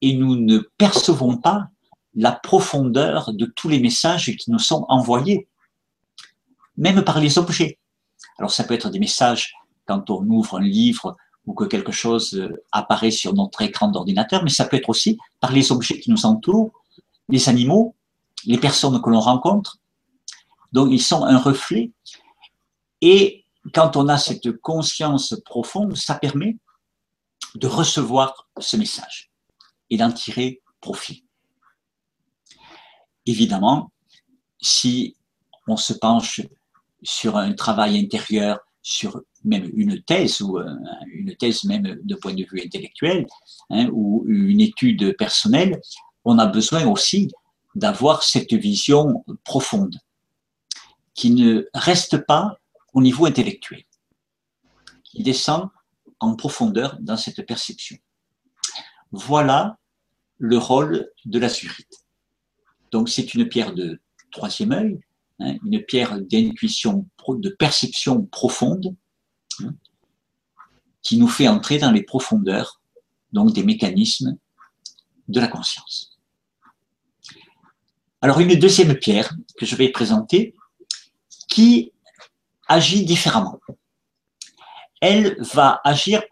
[0.01, 1.69] et nous ne percevons pas
[2.13, 5.47] la profondeur de tous les messages qui nous sont envoyés,
[6.77, 7.79] même par les objets.
[8.38, 9.53] Alors ça peut être des messages
[9.86, 14.43] quand on ouvre un livre ou que quelque chose euh, apparaît sur notre écran d'ordinateur,
[14.43, 16.71] mais ça peut être aussi par les objets qui nous entourent,
[17.29, 17.95] les animaux,
[18.45, 19.77] les personnes que l'on rencontre.
[20.71, 21.91] Donc ils sont un reflet.
[23.01, 26.58] Et quand on a cette conscience profonde, ça permet
[27.55, 29.31] de recevoir ce message
[29.89, 31.25] et d'en tirer profit.
[33.25, 33.91] Évidemment,
[34.62, 35.15] si
[35.67, 36.41] on se penche
[37.01, 40.69] sur un travail intérieur, sur même une thèse ou euh,
[41.08, 43.26] une thèse même de point de vue intellectuel
[43.71, 45.82] hein, ou une étude personnelle,
[46.24, 47.32] on a besoin aussi
[47.74, 49.98] d'avoir cette vision profonde
[51.15, 52.60] qui ne reste pas
[52.93, 53.84] au niveau intellectuel,
[55.04, 55.69] qui descend
[56.19, 57.98] en profondeur dans cette perception.
[59.12, 59.80] Voilà
[60.38, 62.06] le rôle de la surite.
[62.91, 64.00] Donc c'est une pierre de
[64.32, 65.00] troisième œil,
[65.39, 68.95] hein, une pierre d'intuition, de perception profonde,
[69.63, 69.74] hein,
[71.02, 72.82] qui nous fait entrer dans les profondeurs
[73.32, 74.38] donc des mécanismes
[75.28, 76.17] de la conscience.
[78.21, 80.56] Alors une deuxième pierre que je vais présenter
[81.50, 81.91] qui
[82.67, 83.60] agit différemment.
[85.02, 86.24] Elle va agir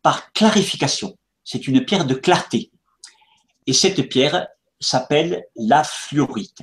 [0.00, 1.18] par clarification.
[1.44, 2.70] C'est une pierre de clarté.
[3.66, 4.48] Et cette pierre,
[4.82, 6.62] s'appelle la fluorite.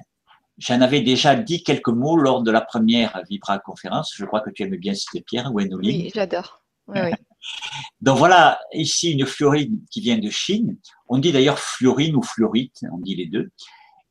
[0.60, 4.14] J'en avais déjà dit quelques mots lors de la première Vibra conférence.
[4.16, 6.04] Je crois que tu aimes bien cette pierre, Gwénoline.
[6.04, 6.62] Oui, j'adore.
[8.02, 10.78] Donc voilà, ici une fluorine qui vient de Chine.
[11.08, 13.52] On dit d'ailleurs fluorine ou fluorite, on dit les deux.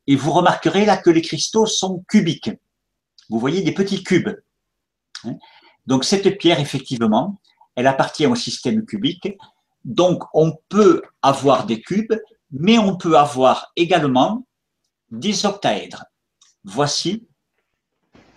[0.07, 2.51] Et vous remarquerez là que les cristaux sont cubiques.
[3.29, 4.29] Vous voyez des petits cubes.
[5.25, 5.35] Hein.
[5.85, 7.39] Donc cette pierre, effectivement,
[7.75, 9.37] elle appartient au système cubique.
[9.85, 12.13] Donc on peut avoir des cubes,
[12.51, 14.47] mais on peut avoir également
[15.11, 16.05] des octaèdres.
[16.63, 17.27] Voici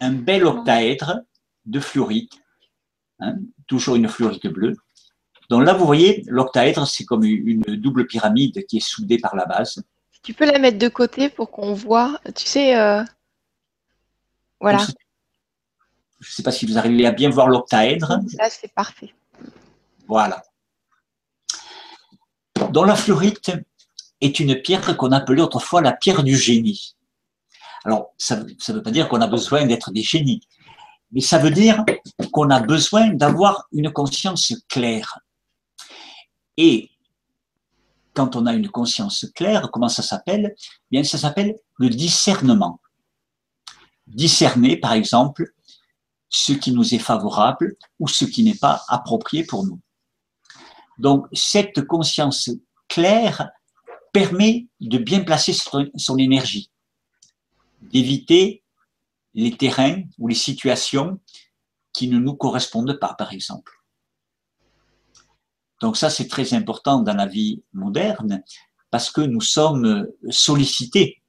[0.00, 1.20] un bel octaèdre
[1.64, 2.32] de fluorite,
[3.20, 4.76] hein, toujours une fluorite bleue.
[5.48, 9.44] Donc là, vous voyez, l'octaèdre, c'est comme une double pyramide qui est soudée par la
[9.44, 9.82] base.
[10.22, 13.02] Tu peux la mettre de côté pour qu'on voit, tu sais, euh,
[14.60, 14.78] voilà.
[16.20, 18.20] je ne sais pas si vous arrivez à bien voir l'octaèdre.
[18.38, 19.12] Là, c'est parfait.
[20.06, 20.42] Voilà.
[22.70, 23.52] Dans la fluorite,
[24.22, 26.94] est une pierre qu'on appelait autrefois la pierre du génie.
[27.84, 30.40] Alors, ça ne veut pas dire qu'on a besoin d'être des génies,
[31.10, 31.84] mais ça veut dire
[32.32, 35.18] qu'on a besoin d'avoir une conscience claire.
[36.56, 36.90] Et
[38.14, 40.54] quand on a une conscience claire, comment ça s'appelle?
[40.90, 42.80] Bien, ça s'appelle le discernement.
[44.06, 45.52] Discerner, par exemple,
[46.28, 49.80] ce qui nous est favorable ou ce qui n'est pas approprié pour nous.
[50.98, 52.50] Donc, cette conscience
[52.88, 53.50] claire
[54.12, 56.70] permet de bien placer son, énergie,
[57.82, 58.62] d'éviter
[59.34, 61.18] les terrains ou les situations
[61.92, 63.72] qui ne nous correspondent pas, par exemple.
[65.80, 68.42] Donc ça, c'est très important dans la vie moderne
[68.90, 71.22] parce que nous sommes sollicités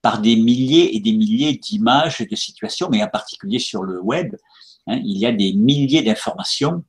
[0.00, 4.34] par des milliers et des milliers d'images, de situations, mais en particulier sur le web,
[4.86, 6.84] hein, il y a des milliers d'informations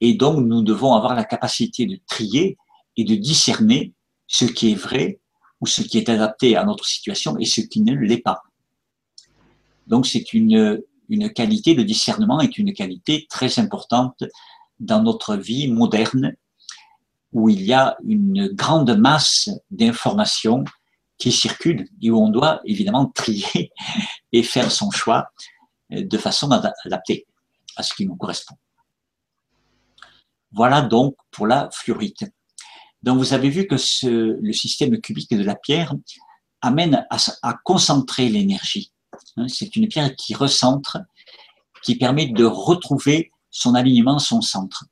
[0.00, 2.58] et donc nous devons avoir la capacité de trier
[2.96, 3.94] et de discerner
[4.26, 5.20] ce qui est vrai
[5.66, 8.42] ce qui est adapté à notre situation et ce qui ne l'est pas.
[9.86, 14.24] Donc c'est une, une qualité, le discernement est une qualité très importante
[14.80, 16.34] dans notre vie moderne
[17.32, 20.64] où il y a une grande masse d'informations
[21.18, 23.72] qui circulent et où on doit évidemment trier
[24.32, 25.30] et faire son choix
[25.90, 27.26] de façon adaptée
[27.76, 28.56] à ce qui nous correspond.
[30.52, 32.24] Voilà donc pour la fluorite.
[33.02, 35.94] Donc vous avez vu que le système cubique de la pierre
[36.60, 38.92] amène à, concentrer l'énergie.
[39.36, 40.98] Hein, c'est une pierre qui recentre,
[41.82, 44.84] qui permet de retrouver son alignement, son centre.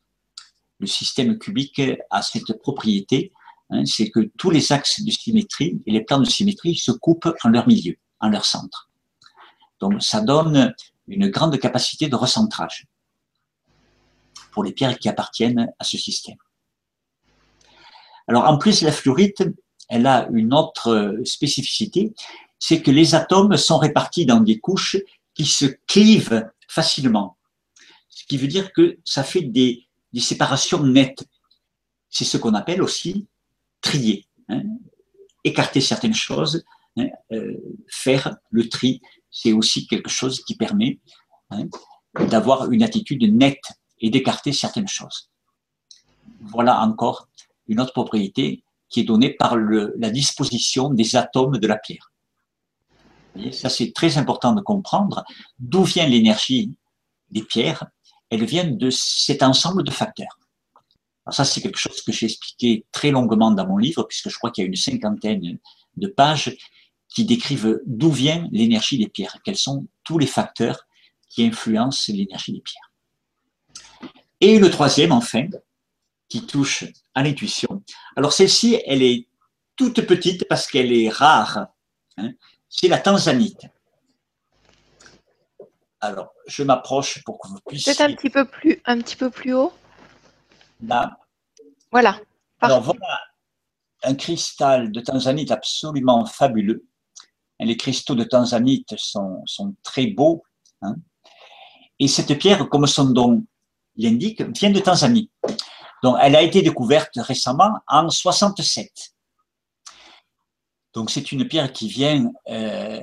[0.79, 3.33] Le système cubique a cette propriété,
[3.71, 7.33] hein, c'est que tous les axes de symétrie et les plans de symétrie se coupent
[7.43, 8.90] en leur milieu, en leur centre.
[9.81, 10.75] Donc ça donne
[11.09, 12.87] une grande capacité de recentrage
[14.53, 16.37] pour les pierres qui appartiennent à ce système.
[18.26, 19.42] Alors en plus, la fluorite,
[19.88, 22.14] elle a une autre spécificité,
[22.58, 24.96] c'est que les atomes sont répartis dans des couches
[25.34, 27.37] qui se clivent facilement.
[28.08, 31.24] Ce qui veut dire que ça fait des, séparations nettes.
[32.08, 33.26] C'est ce qu'on appelle aussi
[33.80, 34.62] trier, hein.
[35.42, 36.64] écarter certaines choses,
[36.96, 37.54] hein, euh,
[37.88, 39.02] faire le tri.
[39.30, 41.00] C'est aussi quelque chose qui permet
[41.50, 41.66] hein,
[42.28, 43.64] d'avoir une attitude nette
[44.00, 45.28] et d'écarter certaines choses.
[46.40, 47.28] Voilà encore
[47.68, 52.12] une autre propriété qui est donnée par la disposition des atomes de la pierre.
[53.53, 55.24] Ça, c'est très important de comprendre
[55.59, 56.77] d'où vient l'énergie
[57.31, 57.85] des pierres.
[58.31, 60.38] Elle vient de cet ensemble de facteurs.
[61.31, 64.50] Ça, c'est quelque chose que j'ai expliqué très longuement dans mon livre, puisque je crois
[64.50, 65.59] qu'il y a une cinquantaine
[65.96, 66.55] de pages
[67.09, 70.87] qui décrivent d'où vient l'énergie des pierres, quels sont tous les facteurs
[71.29, 72.92] qui influencent l'énergie des pierres.
[74.40, 75.48] Et le troisième, enfin,
[76.28, 76.84] qui touche
[77.14, 77.82] à l'intuition.
[78.16, 79.28] Alors celle-ci, elle est
[79.76, 81.68] toute petite parce qu'elle est rare.
[82.16, 82.32] Hein.
[82.68, 83.66] C'est la tanzanite.
[86.00, 87.94] Alors, je m'approche pour que vous puissiez.
[87.94, 89.72] Peut-être un petit peu plus, un petit peu plus haut.
[90.82, 91.16] Là.
[91.90, 92.20] Voilà.
[92.60, 93.20] Alors voilà
[94.04, 96.87] un cristal de tanzanite absolument fabuleux.
[97.60, 100.42] Les cristaux de tanzanite sont, sont très beaux.
[100.82, 100.96] Hein.
[101.98, 103.44] Et cette pierre, comme son nom
[103.96, 105.30] l'indique, vient de Tanzanie.
[106.21, 109.14] Elle a été découverte récemment en 67.
[110.93, 113.01] Donc, c'est une pierre qui vient euh,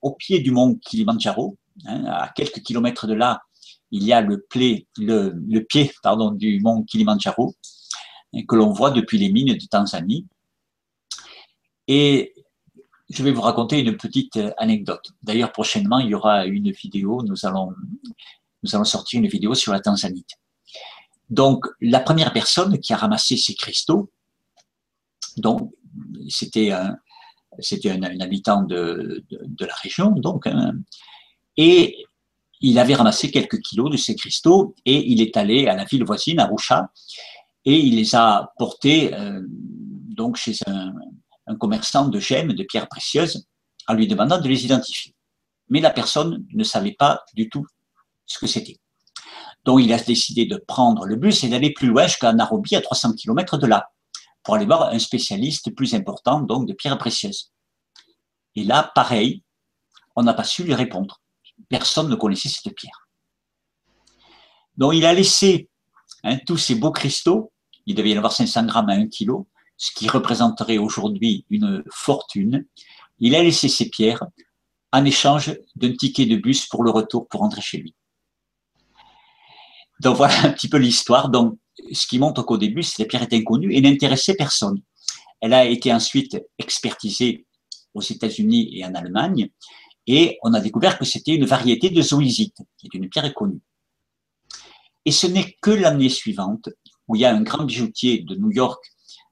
[0.00, 3.42] au pied du mont Kilimanjaro, hein, à quelques kilomètres de là.
[3.92, 7.54] Il y a le, pied du mont Kilimanjaro
[8.34, 10.26] hein, que l'on voit depuis les mines de Tanzanie.
[11.86, 12.34] Et
[13.10, 15.10] je vais vous raconter une petite anecdote.
[15.22, 17.22] D'ailleurs, prochainement, il y aura une vidéo.
[17.22, 17.74] Nous allons
[18.84, 20.38] sortir une vidéo sur la tanzanite.
[21.30, 24.10] Donc, la première personne qui a ramassé ces cristaux,
[25.36, 25.72] donc,
[26.28, 26.96] c'était un,
[28.20, 29.24] habitant de,
[29.60, 30.72] la région, donc, hein,
[31.56, 32.04] et
[32.60, 36.04] il avait ramassé quelques kilos de ces cristaux et il est allé à la ville
[36.04, 36.90] voisine, à Roucha,
[37.64, 43.46] et il les a portés euh, donc chez un commerçant de gemmes, de pierres précieuses,
[43.86, 45.14] en lui demandant de les identifier.
[45.68, 47.66] Mais la personne ne savait pas du tout
[48.26, 48.79] ce que c'était.
[49.64, 52.80] Donc il a décidé de prendre le bus et d'aller plus loin jusqu'à Nairobi, à
[52.80, 53.90] 300 km de là,
[54.42, 57.52] pour aller voir un spécialiste plus important donc de pierres précieuses.
[58.56, 59.42] Et là, pareil,
[60.16, 61.20] on n'a pas su lui répondre.
[61.68, 63.08] Personne ne connaissait cette pierre.
[64.76, 65.68] Donc il a laissé
[66.24, 67.52] hein, tous ces beaux cristaux,
[67.86, 69.44] il devait y en avoir 500 grammes à 1 kg,
[69.76, 72.66] ce qui représenterait aujourd'hui une fortune.
[73.18, 74.24] Il a laissé ces pierres
[74.92, 77.94] en échange d'un ticket de bus pour le retour pour rentrer chez lui.
[80.00, 81.28] Donc voilà un petit peu l'histoire.
[81.28, 81.58] Donc,
[81.92, 84.80] ce qui montre qu'au début, cette pierre est inconnue et n'intéressait personne.
[85.40, 87.46] Elle a été ensuite expertisée
[87.92, 89.50] aux États-Unis et en Allemagne,
[90.06, 93.60] et on a découvert que c'était une variété de zoisite, qui est une pierre connue.
[95.04, 96.70] Et ce n'est que l'année suivante,
[97.06, 98.82] où il y a un grand bijoutier de New York,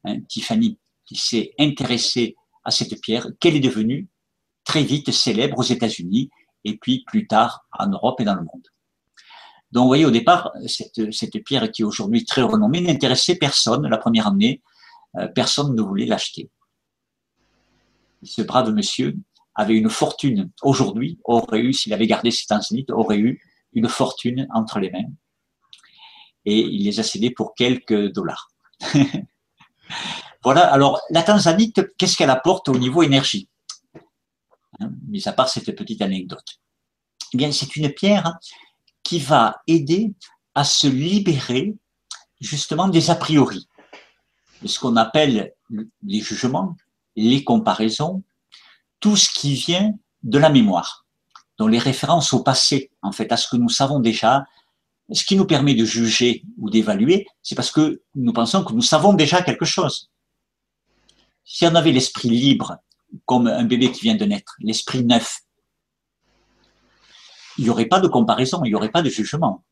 [0.05, 4.09] hein, Tiffany, qui s'est intéressé à cette pierre, qu'elle est devenue
[4.65, 6.29] très vite célèbre aux États-Unis,
[6.65, 8.69] et puis plus tard en Europe et dans le monde.
[9.73, 13.87] Donc, vous voyez, au départ, cette, cette pierre qui est aujourd'hui très renommée n'intéressait personne
[13.87, 14.63] la première année.
[15.17, 16.51] Euh, personne ne voulait l'acheter.
[18.23, 19.17] Ce brave monsieur
[19.55, 24.47] avait une fortune aujourd'hui, aurait eu, s'il avait gardé ses tanzanites, aurait eu une fortune
[24.53, 25.09] entre les mains.
[26.45, 28.51] Et il les a cédés pour quelques dollars.
[30.43, 33.49] voilà, alors la tanzanite, qu'est-ce qu'elle apporte au niveau énergie?
[34.81, 36.61] Hein, Mis à part cette petite anecdote.
[37.35, 38.39] Eh bien, c'est une pierre
[39.09, 40.13] qui va aider
[40.55, 41.75] à se libérer
[42.43, 43.67] justement des a priori,
[44.61, 45.55] de ce qu'on appelle
[46.03, 46.77] les jugements,
[47.17, 48.23] les comparaisons,
[49.01, 49.95] tout ce qui vient
[50.25, 51.07] de la mémoire.
[51.57, 54.45] Donc les références au passé, en fait, à ce que nous savons déjà,
[55.11, 58.83] ce qui nous permet de juger ou d'évaluer, c'est parce que nous pensons que nous
[58.83, 60.11] savons déjà quelque chose.
[61.45, 62.77] Si on avait l'esprit libre,
[63.25, 65.39] comme un bébé qui vient de naître, l'esprit neuf,
[67.59, 69.65] il n'y aurait pas de comparaison, il n'y aurait pas de jugement.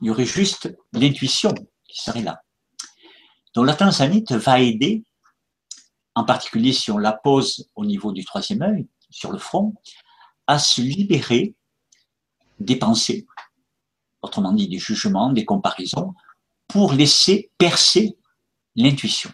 [0.00, 1.54] Il y aurait juste l'intuition
[1.88, 2.42] qui serait là.
[3.54, 5.04] Donc la tanzanite va aider,
[6.14, 9.74] en particulier si on la pose au niveau du troisième œil, sur le front,
[10.46, 11.54] à se libérer
[12.58, 13.26] des pensées,
[14.22, 16.14] autrement dit des jugements, des comparaisons,
[16.66, 18.16] pour laisser percer
[18.74, 19.30] l'intuition.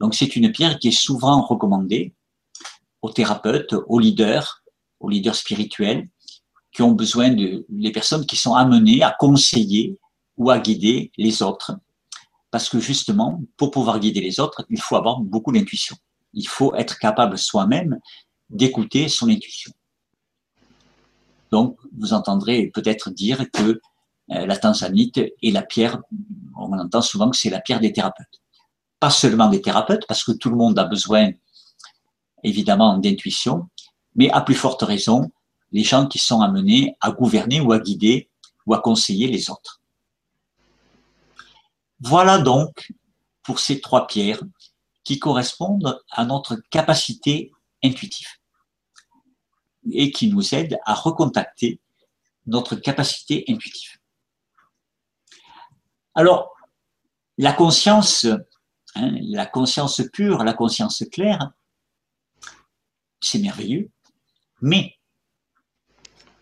[0.00, 2.14] Donc c'est une pierre qui est souvent recommandée
[3.02, 4.64] aux thérapeutes, aux leaders,
[4.98, 6.08] aux leaders spirituels,
[6.72, 9.98] qui ont besoin de les personnes qui sont amenées à conseiller
[10.36, 11.72] ou à guider les autres.
[12.50, 15.96] Parce que justement, pour pouvoir guider les autres, il faut avoir beaucoup d'intuition.
[16.32, 17.98] Il faut être capable soi-même
[18.48, 19.72] d'écouter son intuition.
[21.50, 23.80] Donc, vous entendrez peut-être dire que
[24.30, 26.00] euh, la tanzanite est la pierre,
[26.56, 28.40] on entend souvent que c'est la pierre des thérapeutes.
[29.00, 31.30] Pas seulement des thérapeutes, parce que tout le monde a besoin,
[32.44, 33.68] évidemment, d'intuition,
[34.14, 35.30] mais à plus forte raison,
[35.72, 38.30] les gens qui sont amenés à gouverner ou à guider
[38.66, 39.80] ou à conseiller les autres.
[42.00, 42.92] Voilà donc
[43.42, 44.42] pour ces trois pierres
[45.04, 47.52] qui correspondent à notre capacité
[47.82, 48.28] intuitive
[49.90, 51.80] et qui nous aident à recontacter
[52.46, 53.98] notre capacité intuitive.
[56.14, 56.54] Alors,
[57.38, 58.26] la conscience,
[58.94, 61.52] hein, la conscience pure, la conscience claire,
[63.20, 63.90] c'est merveilleux,
[64.60, 64.98] mais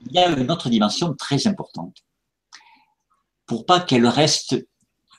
[0.06, 1.96] il y a une autre dimension très importante.
[3.46, 4.56] Pour pas qu'elle reste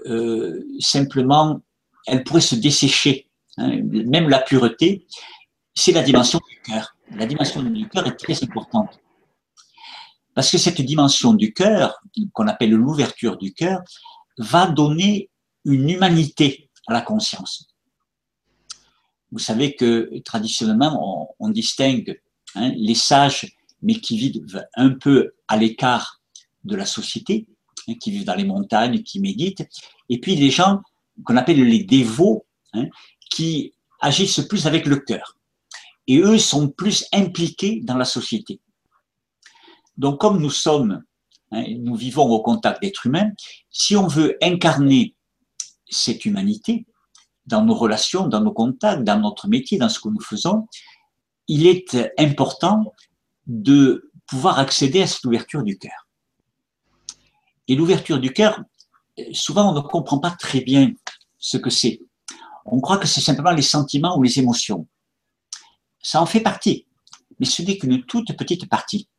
[0.06, 1.62] euh, simplement,
[2.08, 3.30] elle pourrait se dessécher.
[3.58, 5.06] Hein, même la pureté,
[5.76, 6.96] c'est la dimension du cœur.
[7.12, 9.00] La dimension du cœur est très importante.
[10.34, 12.00] Parce que cette dimension du cœur,
[12.34, 13.82] qu'on appelle l'ouverture du cœur,
[14.38, 15.30] va donner
[15.66, 17.68] une humanité à la conscience.
[19.32, 22.22] Vous savez que traditionnellement, on, distingue
[22.56, 23.46] hein, les sages
[23.82, 26.22] mais qui vivent un peu à l'écart
[26.64, 27.48] de la société,
[27.88, 29.68] hein, qui vivent dans les montagnes, qui méditent,
[30.10, 30.82] et puis les gens
[31.24, 32.86] qu'on appelle les dévots, hein,
[33.30, 35.38] qui agissent plus avec le cœur.
[36.08, 38.60] Et eux sont plus impliqués dans la société.
[39.98, 41.04] Donc comme nous sommes,
[41.52, 43.32] hein, nous vivons au contact d'êtres humains,
[43.70, 45.16] si on veut incarner
[45.90, 46.86] cette humanité
[47.46, 50.68] dans nos relations, dans nos contacts, dans notre métier, dans ce que nous faisons,
[51.48, 52.94] il est important
[53.50, 56.08] de pouvoir accéder à cette ouverture du cœur.
[57.68, 58.62] Et l'ouverture du cœur,
[59.34, 60.94] souvent on ne comprend pas très bien
[61.40, 62.00] ce que c'est.
[62.66, 64.88] On croit que c'est simplement les sentiments ou les émotions.
[66.02, 66.86] Ça en fait partie,
[67.40, 69.10] mais ce n'est qu'une toute petite partie.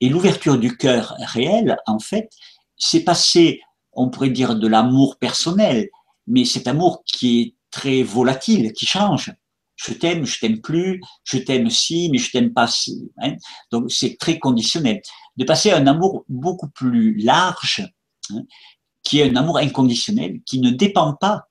[0.00, 2.28] Et l'ouverture du cœur réel, en fait,
[2.76, 3.60] c'est passer,
[3.92, 5.88] on pourrait dire, de l'amour personnel,
[6.26, 9.32] mais cet amour qui est très volatile, qui change
[9.76, 13.10] je t'aime, je t'aime plus, je t'aime si, mais je t'aime pas si.
[13.18, 13.36] Hein.
[13.70, 15.00] Donc c'est très conditionnel.
[15.36, 17.86] De passer à un amour beaucoup plus large,
[18.30, 18.42] hein,
[19.02, 21.46] qui est un amour inconditionnel, qui ne dépend pas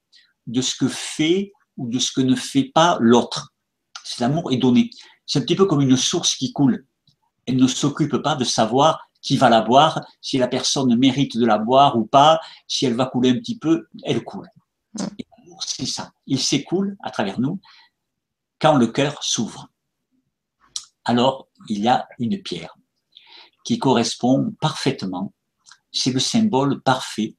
[0.47, 3.53] de ce que fait ou de ce que ne fait pas l'autre.
[4.03, 4.89] Cet amour est donné.
[5.25, 6.85] C'est un petit peu comme une source qui coule.
[7.45, 11.45] Elle ne s'occupe pas de savoir qui va la boire, si la personne mérite de
[11.47, 14.47] la boire ou pas, si elle va couler un petit peu, elle coule.
[14.93, 15.03] Mmh.
[15.39, 16.11] l'amour, c'est ça.
[16.27, 17.59] Il s'écoule à travers nous
[18.59, 19.69] quand le cœur s'ouvre.
[21.03, 22.75] Alors, il y a une pierre
[23.63, 25.33] qui correspond parfaitement,
[25.91, 27.35] c'est le symbole parfait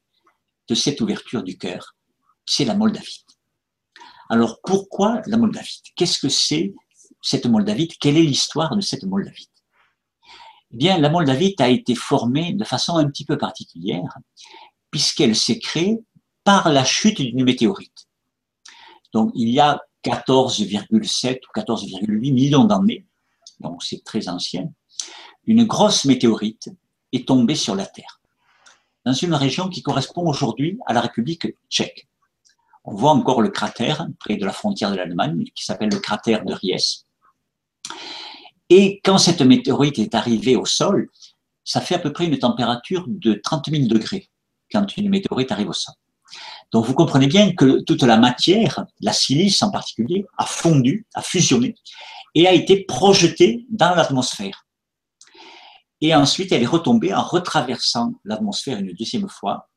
[0.68, 1.94] de cette ouverture du cœur,
[2.44, 3.26] c'est la moldavite.
[4.28, 5.84] Alors, pourquoi la moldavite?
[5.94, 6.74] Qu'est-ce que c'est
[7.22, 7.96] cette moldavite?
[7.98, 9.50] Quelle est l'histoire de cette moldavite?
[10.72, 14.16] Eh bien, la moldavite a été formée de façon un petit peu particulière,
[14.90, 15.98] puisqu'elle s'est créée
[16.42, 18.08] par la chute d'une météorite.
[19.12, 23.04] Donc, il y a 14,7 ou 14,8 millions d'années,
[23.60, 24.70] donc c'est très ancien,
[25.46, 26.68] une grosse météorite
[27.12, 28.20] est tombée sur la Terre,
[29.04, 32.08] dans une région qui correspond aujourd'hui à la République tchèque.
[32.84, 36.44] On voit encore le cratère près de la frontière de l'Allemagne, qui s'appelle le cratère
[36.44, 37.04] de Ries.
[38.68, 41.10] Et quand cette météorite est arrivée au sol,
[41.64, 44.30] ça fait à peu près une température de 30 000 degrés
[44.70, 45.94] quand une météorite arrive au sol.
[46.72, 51.22] Donc vous comprenez bien que toute la matière, la silice en particulier, a fondu, a
[51.22, 51.76] fusionné
[52.34, 54.66] et a été projetée dans l'atmosphère.
[56.00, 59.70] Et ensuite, elle est retombée en retraversant l'atmosphère une deuxième fois,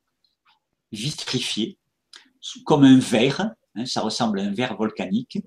[0.92, 1.78] vitrifiée,
[2.64, 5.38] comme un verre, hein, ça ressemble à un verre volcanique,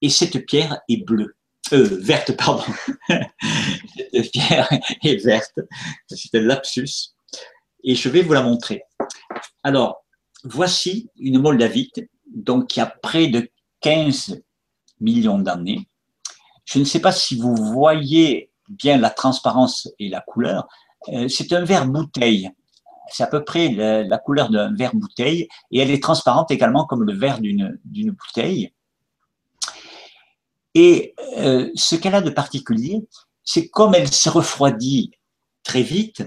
[0.00, 1.36] et cette pierre est bleue.
[1.72, 2.64] Euh, verte, pardon.
[4.12, 4.68] cette pierre
[5.02, 5.60] est verte.
[6.08, 7.14] C'est un lapsus.
[7.82, 8.82] Et je vais vous la montrer.
[9.62, 10.03] Alors,
[10.44, 12.00] voici une moldavite,
[12.34, 14.40] donc qui a près de 15
[15.00, 15.88] millions d'années.
[16.64, 20.66] Je ne sais pas si vous voyez bien la transparence et la couleur.
[21.08, 22.50] Euh, c'est un verre bouteille.
[23.10, 27.02] C'est à peu près la, couleur d'un verre bouteille et elle est transparente également comme
[27.02, 28.72] le verre d'une bouteille.
[30.74, 33.06] Et euh, ce qu'elle a de particulier,
[33.44, 35.12] c'est comme elle se refroidit
[35.62, 36.24] très vite,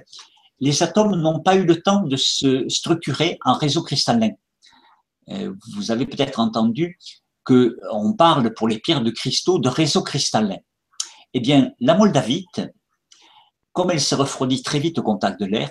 [0.59, 4.31] les atomes n'ont pas eu le temps de se structurer en réseau cristallin.
[5.29, 6.97] Euh, vous avez peut-être entendu
[7.43, 10.57] qu'on parle pour les pierres de cristaux de réseau cristallin.
[11.33, 12.61] Eh bien, la moldavite,
[13.73, 15.69] comme elle se refroidit très vite au contact de l'air,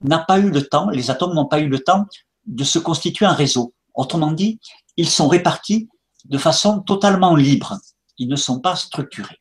[0.00, 2.06] n'a pas eu le temps, les atomes n'ont pas eu le temps
[2.46, 3.74] de se constituer un réseau.
[3.94, 4.60] Autrement dit,
[4.96, 5.88] ils sont répartis
[6.24, 7.78] de façon totalement libre.
[8.16, 9.40] Ils ne sont pas structurés.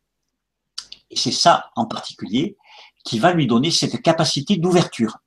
[1.09, 2.57] Et c'est ça en particulier
[3.07, 5.19] qui va lui donner cette capacité d'ouverture.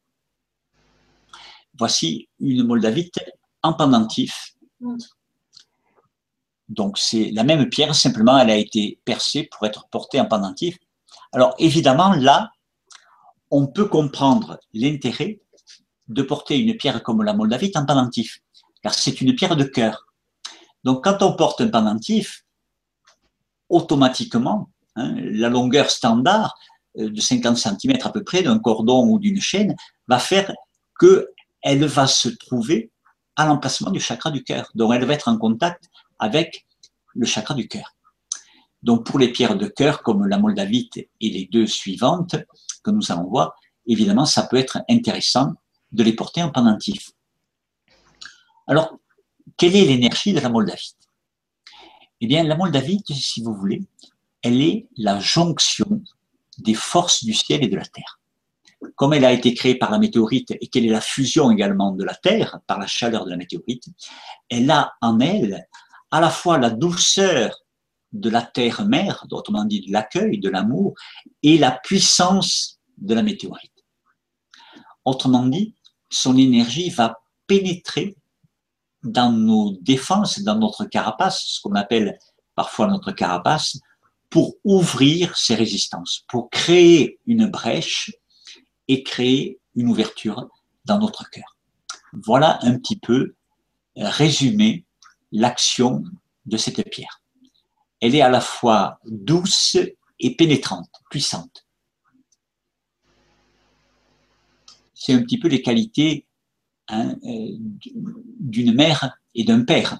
[1.79, 3.19] Voici une moldavite
[3.63, 4.55] en pendentif.
[6.69, 10.77] Donc c'est la même pierre, simplement elle a été percée pour être portée en pendentif.
[11.33, 12.51] Alors évidemment, là,
[13.51, 15.41] on peut comprendre l'intérêt
[16.09, 18.41] de porter une pierre comme la moldavite en pendentif,
[18.83, 20.07] car c'est une pierre de cœur.
[20.85, 22.45] Donc quand on porte un pendentif,
[23.71, 26.59] automatiquement, hein, la longueur standard,
[26.97, 29.75] de 50 cm à peu près d'un cordon ou d'une chaîne
[30.09, 30.53] va faire
[30.99, 32.91] qu'elle va se trouver
[33.37, 34.71] à l'emplacement du chakra du cœur.
[34.75, 35.85] Donc elle va être en contact
[36.19, 36.67] avec
[37.15, 37.95] le chakra du cœur.
[38.83, 42.37] Donc pour les pierres de cœur comme la moldavite et les deux suivantes
[42.83, 43.55] que nous allons voir,
[43.87, 45.55] évidemment ça peut être intéressant
[45.93, 47.11] de les porter en pendentif.
[48.67, 48.99] Alors,
[49.57, 50.97] quelle est l'énergie de la moldavite?
[52.21, 53.83] Eh bien, la moldavite, si vous voulez,
[54.43, 56.03] elle est la jonction
[56.63, 58.21] des forces du ciel et de la terre.
[58.97, 62.05] Comme elle a été créée par la météorite et qu'elle est la fusion également de
[62.05, 63.85] la terre par la chaleur de la météorite,
[64.49, 65.67] elle a en elle
[66.11, 67.57] à la fois la douceur
[68.13, 70.95] de la terre-mère, autrement dit de l'accueil, de l'amour,
[71.43, 73.73] et la puissance de la météorite.
[75.05, 75.75] Autrement dit,
[76.09, 78.17] son énergie va pénétrer
[79.03, 82.19] dans nos défenses, dans notre carapace, ce qu'on appelle
[82.55, 83.79] parfois notre carapace,
[84.31, 88.13] pour ouvrir ces résistances, pour créer une brèche
[88.89, 90.49] et créer une ouverture
[90.85, 91.57] dans notre cœur.
[92.13, 93.35] Voilà un petit peu
[93.99, 94.85] euh, résumé
[95.33, 96.03] l'action
[96.47, 97.23] de cette pierre.
[98.01, 99.77] Elle est à la fois douce
[100.19, 101.67] et pénétrante, puissante.
[104.95, 106.27] C'est un petit peu les qualités
[106.89, 107.57] hein, euh,
[108.39, 109.99] d'une mère et d'un père.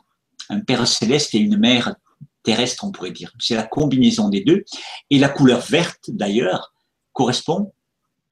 [0.49, 1.95] Un père céleste et une mère
[2.43, 3.33] terrestre, on pourrait dire.
[3.39, 4.65] C'est la combinaison des deux.
[5.11, 6.73] Et la couleur verte, d'ailleurs,
[7.13, 7.73] correspond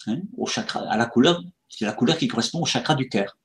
[0.06, 3.36] hein, au chakra, à la couleur, c'est la couleur qui correspond au chakra du cœur.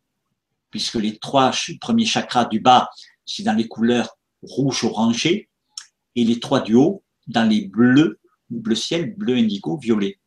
[0.69, 1.51] Puisque les trois
[1.81, 2.89] premiers chakras du bas,
[3.25, 5.49] c'est dans les couleurs rouge orangé,
[6.15, 10.19] et les trois du haut, dans les bleus, bleu ciel, bleu indigo, violet.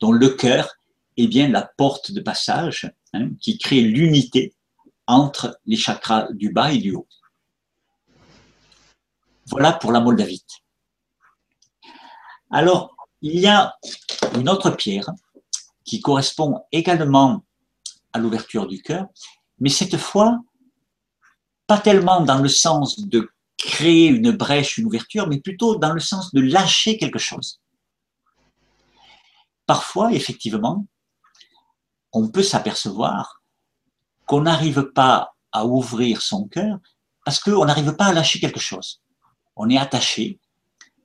[0.00, 0.74] Donc le cœur
[1.16, 4.54] est bien la porte de passage hein, qui crée l'unité
[5.06, 7.08] entre les chakras du bas et du haut.
[9.50, 10.58] Voilà pour la moldavite.
[12.50, 13.74] Alors, il y a
[14.34, 15.10] une autre pierre
[15.84, 17.42] qui correspond également
[18.12, 19.06] à l'ouverture du cœur,
[19.58, 20.38] mais cette fois,
[21.66, 26.00] pas tellement dans le sens de créer une brèche, une ouverture, mais plutôt dans le
[26.00, 27.60] sens de lâcher quelque chose.
[29.66, 30.86] Parfois, effectivement,
[32.12, 33.42] on peut s'apercevoir
[34.26, 36.78] qu'on n'arrive pas à ouvrir son cœur
[37.24, 39.02] parce qu'on n'arrive pas à lâcher quelque chose
[39.58, 40.38] on est attaché,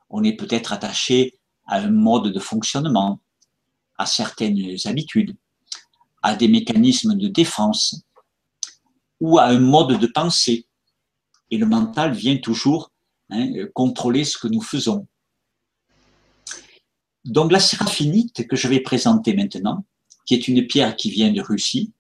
[0.10, 3.20] on est peut-être attaché à un mode de fonctionnement,
[3.98, 5.36] à certaines habitudes,
[6.22, 8.04] à des mécanismes de défense
[9.20, 10.68] ou à un mode de pensée.
[11.50, 12.92] Et le mental vient toujours
[13.30, 15.08] hein, contrôler ce que nous faisons.
[17.26, 19.84] Donc la séraphinite que je vais présenter maintenant,
[20.26, 21.92] qui est une pierre qui vient de Russie,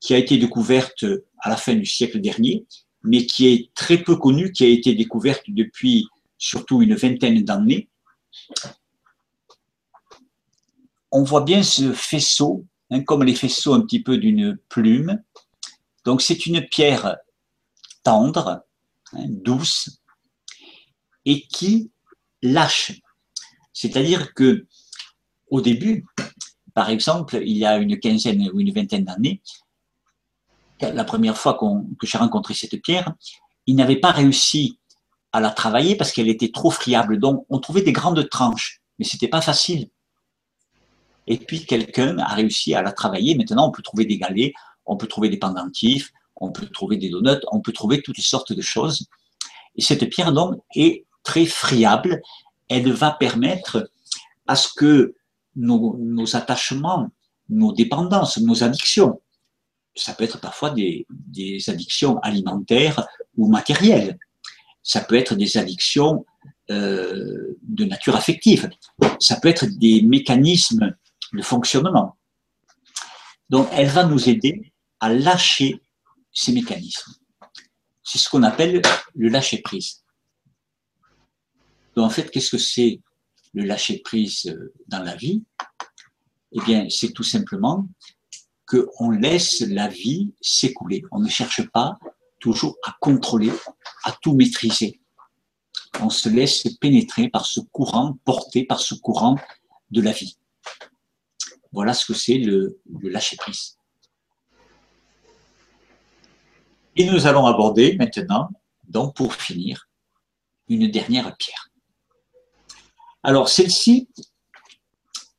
[0.00, 1.04] qui a été découverte
[1.38, 2.66] à la fin du siècle dernier
[3.02, 7.88] mais qui est très peu connue, qui a été découverte depuis surtout une vingtaine d'années,
[11.10, 15.22] on voit bien ce faisceau, hein, comme les faisceaux un petit peu d'une plume.
[16.04, 17.16] Donc c'est une pierre
[18.02, 18.62] tendre,
[19.12, 20.00] hein, douce,
[21.24, 21.90] et qui
[22.42, 22.92] lâche.
[23.72, 24.66] C'est-à-dire que
[25.48, 26.06] au début,
[26.74, 29.42] par exemple, il y a une quinzaine ou une vingtaine d'années,
[30.80, 31.58] la première fois
[31.98, 33.14] que j'ai rencontré cette pierre,
[33.66, 34.78] il n'avait pas réussi
[35.32, 37.18] à la travailler parce qu'elle était trop friable.
[37.18, 39.88] Donc, on trouvait des grandes tranches, mais c'était pas facile.
[41.26, 43.34] Et puis, quelqu'un a réussi à la travailler.
[43.36, 44.52] Maintenant, on peut trouver des galets,
[44.86, 48.52] on peut trouver des pendentifs, on peut trouver des donuts, on peut trouver toutes sortes
[48.52, 49.06] de choses.
[49.76, 52.20] Et cette pierre, donc, est très friable.
[52.68, 53.90] Elle va permettre
[54.46, 55.14] à ce que
[55.54, 57.08] nos, nos attachements,
[57.48, 59.20] nos dépendances, nos addictions,
[60.00, 61.06] ça peut être parfois des,
[61.68, 64.18] addictions alimentaires ou matérielles,
[64.82, 66.24] ça peut être des addictions
[66.70, 68.70] euh, de nature affective,
[69.18, 70.94] ça peut être des mécanismes
[71.32, 72.16] de fonctionnement.
[73.50, 75.80] Donc, elle va nous aider à lâcher
[76.32, 77.12] ces mécanismes.
[78.02, 78.80] C'est ce qu'on appelle
[79.14, 80.02] le lâcher-prise.
[81.94, 83.00] Donc, en fait, qu'est-ce que c'est
[83.52, 85.44] le lâcher-prise euh, dans la vie?
[86.52, 87.86] Eh bien, c'est tout simplement
[88.70, 91.02] qu'on laisse la vie s'écouler.
[91.10, 91.98] On ne cherche pas
[92.38, 93.50] toujours à contrôler,
[94.04, 95.00] à tout maîtriser.
[96.00, 99.36] On se laisse pénétrer par ce courant, porté par ce courant
[99.90, 100.38] de la vie.
[101.72, 103.76] Voilà ce que c'est le, lâcher-prise.
[106.96, 108.50] Et nous allons aborder maintenant,
[108.88, 109.88] donc pour finir,
[110.68, 111.70] une dernière pierre.
[113.22, 114.08] Alors celle-ci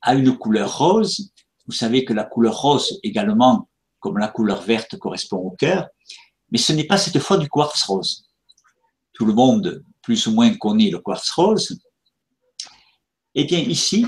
[0.02, 1.31] a une couleur rose
[1.66, 3.68] vous savez que la couleur rose également,
[4.00, 5.88] comme la couleur verte, correspond au cœur,
[6.50, 8.26] mais ce n'est pas cette fois du quartz rose.
[9.12, 11.78] Tout le monde, plus ou moins, connaît le quartz rose.
[13.34, 14.06] Eh bien, ici,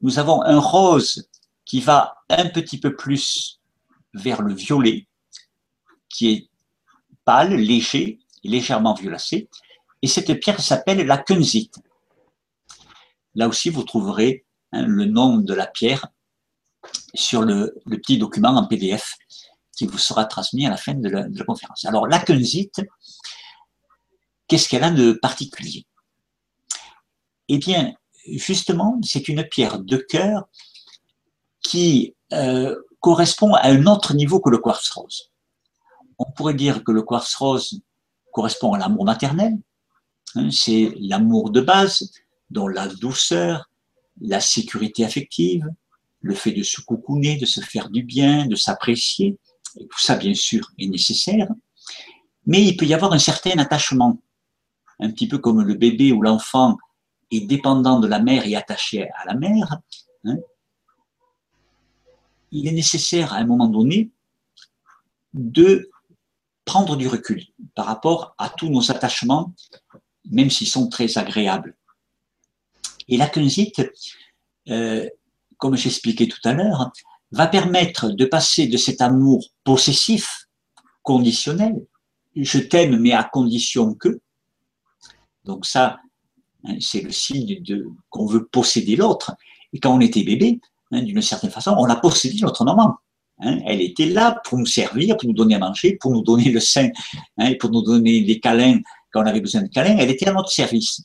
[0.00, 1.28] nous avons un rose
[1.64, 3.60] qui va un petit peu plus
[4.12, 5.06] vers le violet,
[6.08, 6.50] qui est
[7.24, 9.48] pâle, léger, légèrement violacé.
[10.02, 11.76] Et cette pierre s'appelle la kunzite.
[13.34, 16.08] Là aussi, vous trouverez hein, le nom de la pierre
[17.14, 19.16] sur le, petit document en PDF
[19.76, 21.84] qui vous sera transmis à la fin de la, conférence.
[21.84, 22.82] Alors, la kunzite,
[24.46, 25.86] qu'est-ce qu'elle a de particulier?
[27.48, 27.94] Eh bien,
[28.26, 30.44] justement, c'est une pierre de cœur
[31.62, 35.30] qui euh, correspond à un autre niveau que le quartz rose.
[36.18, 37.80] On pourrait dire que le quartz rose
[38.32, 39.54] correspond à l'amour maternel,
[40.36, 42.12] hein, c'est l'amour de base,
[42.50, 43.70] dont la douceur,
[44.20, 45.66] la sécurité affective,
[46.22, 49.38] le fait de se coucouner, de se faire du bien, de s'apprécier,
[49.74, 51.48] tout ça bien sûr est nécessaire,
[52.46, 54.22] mais il peut y avoir un certain attachement,
[55.00, 56.76] un petit peu comme le bébé ou l'enfant
[57.30, 59.78] est dépendant de la mère et attaché à la mère.
[60.24, 60.36] Hein.
[62.52, 64.10] il est nécessaire à un moment donné
[65.34, 65.90] de
[66.64, 67.44] prendre du recul
[67.74, 69.52] par rapport à tous nos attachements,
[70.30, 71.76] même s'ils sont très agréables.
[73.08, 73.82] Et la kunzite,
[74.68, 75.08] euh,
[75.62, 76.90] comme j'expliquais tout à l'heure,
[77.30, 80.48] va permettre de passer de cet amour possessif,
[81.02, 81.86] conditionnel,
[82.34, 84.20] je t'aime mais à condition que,
[85.44, 86.00] donc ça,
[86.64, 87.62] hein, c'est le signe
[88.10, 89.36] qu'on veut posséder l'autre.
[89.72, 90.60] Et quand on était bébé,
[90.90, 92.96] hein, d'une certaine façon, on a possédé notre maman.
[93.38, 93.60] Hein.
[93.64, 96.58] elle était là pour nous servir, pour nous donner à manger, pour nous donner le
[96.58, 96.88] sein,
[97.60, 98.80] pour nous donner des câlins
[99.12, 99.96] quand on avait besoin de câlins.
[99.96, 101.04] Elle était à notre service.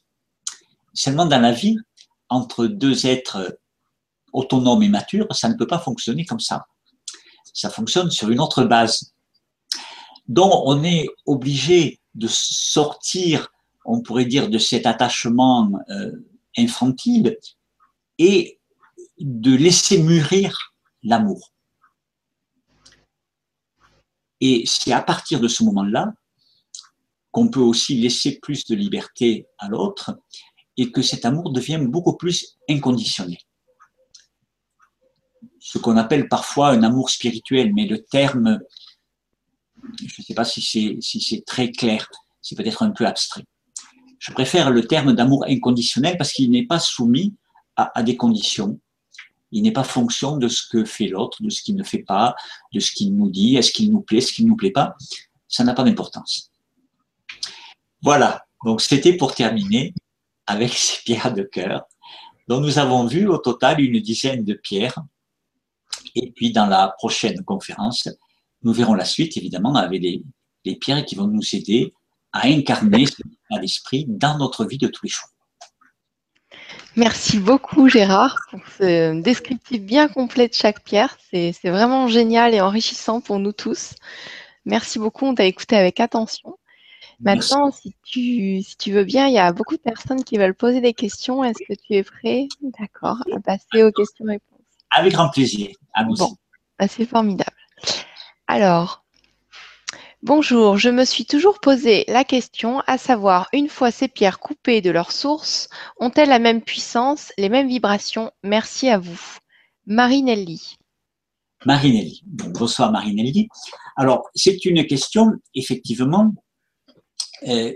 [0.96, 1.78] Seulement dans la vie,
[2.28, 3.60] entre deux êtres
[4.34, 6.68] autonome et mature, ça ne peut pas fonctionner comme ça.
[7.54, 9.14] Ça fonctionne sur une autre base.
[10.28, 13.50] Donc, on est obligé de sortir,
[13.86, 16.12] on pourrait dire, de cet attachement euh,
[16.58, 17.38] infantile
[18.18, 18.60] et
[19.20, 20.74] de laisser mûrir
[21.04, 21.52] l'amour.
[24.40, 26.14] Et c'est à partir de ce moment-là
[27.32, 30.20] qu'on peut aussi laisser plus de liberté à l'autre
[30.76, 33.38] et que cet amour devient beaucoup plus inconditionnel
[35.60, 38.60] ce qu'on appelle parfois un amour spirituel, mais le terme,
[40.00, 40.62] je ne sais pas si
[41.02, 42.10] c'est très clair,
[42.42, 43.46] c'est peut-être un peu abstrait.
[44.20, 47.36] Je préfère le terme d'amour inconditionnel parce qu'il n'est pas soumis
[47.76, 48.80] à, des conditions.
[49.52, 52.36] Il n'est pas fonction de ce que fait l'autre, de ce qu'il ne fait pas,
[52.74, 54.96] de ce qu'il nous dit, est-ce qu'il nous plaît, est-ce qu'il ne nous plaît pas.
[55.48, 56.52] Ça n'a pas d'importance.
[58.02, 59.94] Voilà, donc c'était pour terminer
[60.48, 61.86] avec ces pierres de cœur.
[62.48, 65.00] dont nous avons vu au total une dizaine de pierres
[66.16, 68.10] et puis dans la prochaine conférence,
[68.64, 70.24] nous verrons la suite, évidemment, avec les,
[70.82, 71.94] pierres qui vont nous aider
[72.34, 75.30] à incarner cet état d'esprit dans notre vie de tous les jours.
[76.98, 81.18] Merci beaucoup Gérard pour ce descriptif bien complet de chaque pierre.
[81.32, 83.94] C'est vraiment génial et enrichissant pour nous tous.
[84.66, 86.58] Merci beaucoup, on t'a écouté avec attention.
[87.20, 90.54] Maintenant, si tu, si tu veux bien, il y a beaucoup de personnes qui veulent
[90.54, 91.44] poser des questions.
[91.44, 92.48] Est-ce que tu es prêt?
[92.80, 94.57] D'accord, à passer aux questions-réponses.
[94.92, 95.70] Avec grand plaisir.
[95.94, 96.36] À bon,
[96.80, 97.58] bah, c'est formidable.
[98.48, 99.04] Alors,
[100.22, 104.82] bonjour, je me suis toujours posé la question, à savoir, une fois ces pierres coupées
[104.82, 105.70] de leur source,
[106.00, 108.32] ont-elles la même puissance, les mêmes vibrations?
[108.44, 109.20] Merci à vous.
[109.88, 110.78] Marinelli.
[111.66, 112.22] Marinelli.
[112.26, 113.48] bonsoir Marinelli.
[113.96, 116.32] Alors, c'est une question, effectivement,
[117.48, 117.74] euh,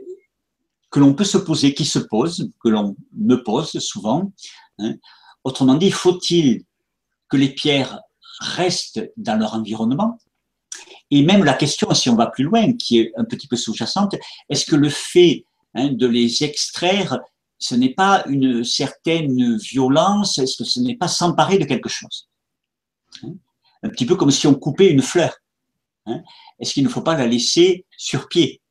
[0.91, 4.31] que l'on peut se poser, qui se pose, que l'on me pose souvent.
[4.77, 4.95] Hein.
[5.43, 6.65] Autrement dit, faut-il
[7.31, 8.01] que les pierres
[8.39, 10.19] restent dans leur environnement
[11.09, 14.15] Et même la question, si on va plus loin, qui est un petit peu sous-jacente,
[14.49, 17.19] est-ce que le fait hein, de les extraire,
[17.57, 22.29] ce n'est pas une certaine violence Est-ce que ce n'est pas s'emparer de quelque chose
[23.23, 23.33] hein?
[23.83, 25.33] Un petit peu comme si on coupait une fleur.
[26.59, 28.61] Est-ce qu'il ne faut pas la laisser sur pied?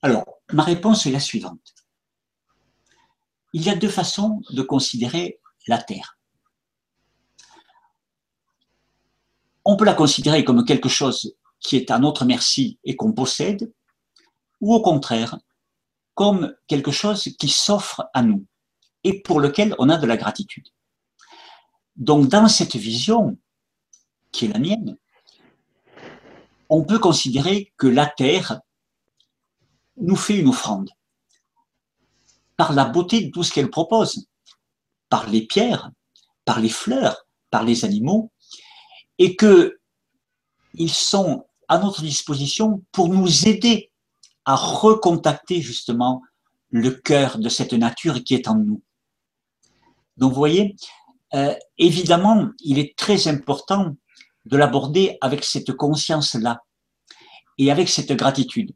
[0.00, 1.74] Alors, ma réponse est la suivante.
[3.52, 6.19] Il y a deux façons de considérer la Terre.
[9.64, 13.72] On peut la considérer comme quelque chose qui est à notre merci et qu'on possède,
[14.60, 15.38] ou au contraire,
[16.14, 18.46] comme quelque chose qui s'offre à nous
[19.04, 20.68] et pour lequel on a de la gratitude.
[21.96, 23.38] Donc dans cette vision,
[24.32, 24.96] qui est la mienne,
[26.68, 28.60] on peut considérer que la Terre
[29.96, 30.90] nous fait une offrande
[32.56, 34.28] par la beauté de tout ce qu'elle propose,
[35.08, 35.90] par les pierres,
[36.44, 38.30] par les fleurs, par les animaux,
[39.20, 39.78] et que
[40.74, 43.92] ils sont à notre disposition pour nous aider
[44.44, 46.22] à recontacter justement
[46.70, 48.82] le cœur de cette nature qui est en nous.
[50.16, 50.74] Donc vous voyez,
[51.34, 53.94] euh, évidemment, il est très important
[54.46, 56.62] de l'aborder avec cette conscience-là
[57.58, 58.72] et avec cette gratitude.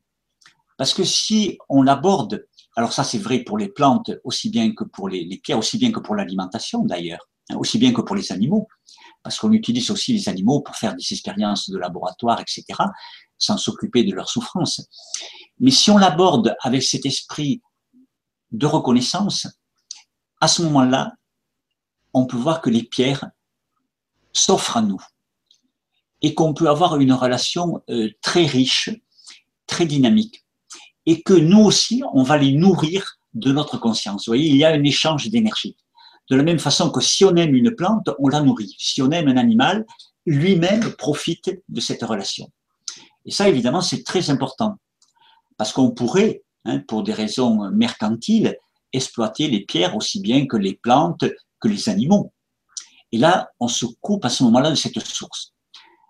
[0.77, 4.85] Parce que si on l'aborde, alors ça c'est vrai pour les plantes aussi bien que
[4.85, 8.31] pour les, pierres, aussi bien que pour l'alimentation d'ailleurs, hein, aussi bien que pour les
[8.33, 8.69] animaux,
[9.25, 12.65] parce qu'on utilise aussi les animaux pour faire des expériences de laboratoire, etc.,
[13.39, 14.83] sans s'occuper de leur souffrance.
[15.59, 17.63] Mais si on l'aborde avec cet esprit
[18.53, 19.49] de reconnaissance,
[20.41, 21.15] à ce moment-là,
[22.13, 23.27] on peut voir que les pierres
[24.33, 25.01] s'offrent à nous
[26.21, 28.91] et qu'on peut avoir une relation euh, très riche,
[29.67, 30.45] très dynamique
[31.07, 34.27] et que nous aussi, on va les nourrir de notre conscience.
[34.27, 35.77] Vous voyez, il y a un échange d'énergie.
[36.31, 38.75] De la même façon que si on aime une plante, on la nourrit.
[38.79, 39.85] Si on aime un animal,
[40.27, 42.51] lui-même profite de cette relation.
[43.27, 44.77] Et ça, évidemment, c'est très important.
[45.57, 48.57] Parce qu'on pourrait, hein, pour des raisons mercantiles,
[48.93, 51.25] exploiter les pierres aussi bien que les plantes,
[51.61, 52.33] que les animaux.
[53.13, 55.53] Et là, on se coupe à ce moment-là de cette source.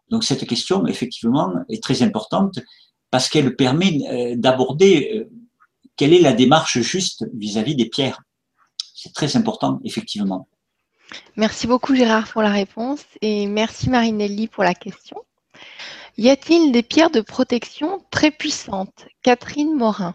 [0.09, 2.59] Donc cette question, effectivement, est très importante
[3.11, 5.31] parce qu'elle permet euh, d'aborder euh,
[5.97, 8.23] quelle est la démarche juste vis-à-vis des pierres.
[9.05, 10.49] C'est très important, effectivement.
[11.37, 15.19] Merci beaucoup Gérard pour la réponse et merci Marinelli pour la question.
[16.17, 19.05] Y a-t-il des pierres de protection très puissantes?
[19.23, 20.15] Catherine Morin.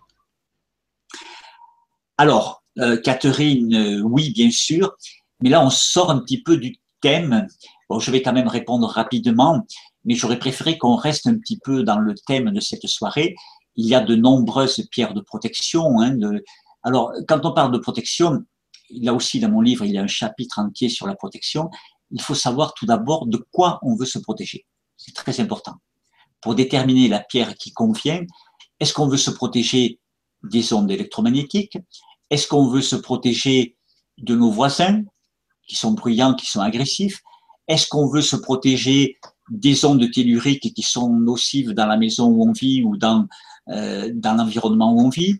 [2.17, 4.95] Alors, euh, Catherine, oui, bien sûr,
[5.39, 7.45] mais là on sort un petit peu du thème.
[7.91, 9.63] Bon, je vais quand même répondre rapidement
[10.03, 13.35] mais j'aurais préféré qu'on reste un petit peu dans le thème de cette soirée.
[13.75, 15.99] Il y a de nombreuses pierres de protection.
[15.99, 16.43] Hein, de...
[16.81, 18.43] Alors, quand on parle de protection,
[18.91, 21.69] là aussi dans mon livre, il y a un chapitre entier sur la protection.
[22.11, 24.65] Il faut savoir tout d'abord de quoi on veut se protéger.
[24.97, 25.75] C'est très important.
[26.41, 28.21] Pour déterminer la pierre qui convient,
[28.79, 29.99] est-ce qu'on veut se protéger
[30.43, 31.77] des ondes électromagnétiques?
[32.29, 33.75] Est-ce qu'on veut se protéger
[34.17, 35.03] de nos voisins
[35.67, 37.21] qui sont bruyants, qui sont agressifs?
[37.67, 39.17] Est-ce qu'on veut se protéger
[39.49, 43.27] des ondes telluriques qui sont nocives dans la maison où on vit ou dans,
[43.69, 45.39] euh, dans l'environnement où on vit?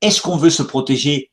[0.00, 1.32] Est-ce qu'on veut se protéger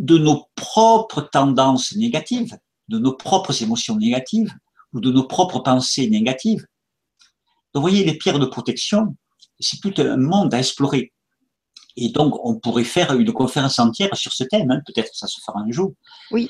[0.00, 4.52] de nos propres tendances négatives, de nos propres émotions négatives
[4.94, 6.66] ou de nos propres pensées négatives
[7.72, 9.14] Donc, vous voyez, les pierres de protection,
[9.60, 11.12] c'est tout un monde à explorer.
[11.96, 14.70] Et donc, on pourrait faire une conférence entière sur ce thème.
[14.70, 14.80] Hein.
[14.86, 15.92] Peut-être que ça se fera un jour.
[16.30, 16.48] Oui.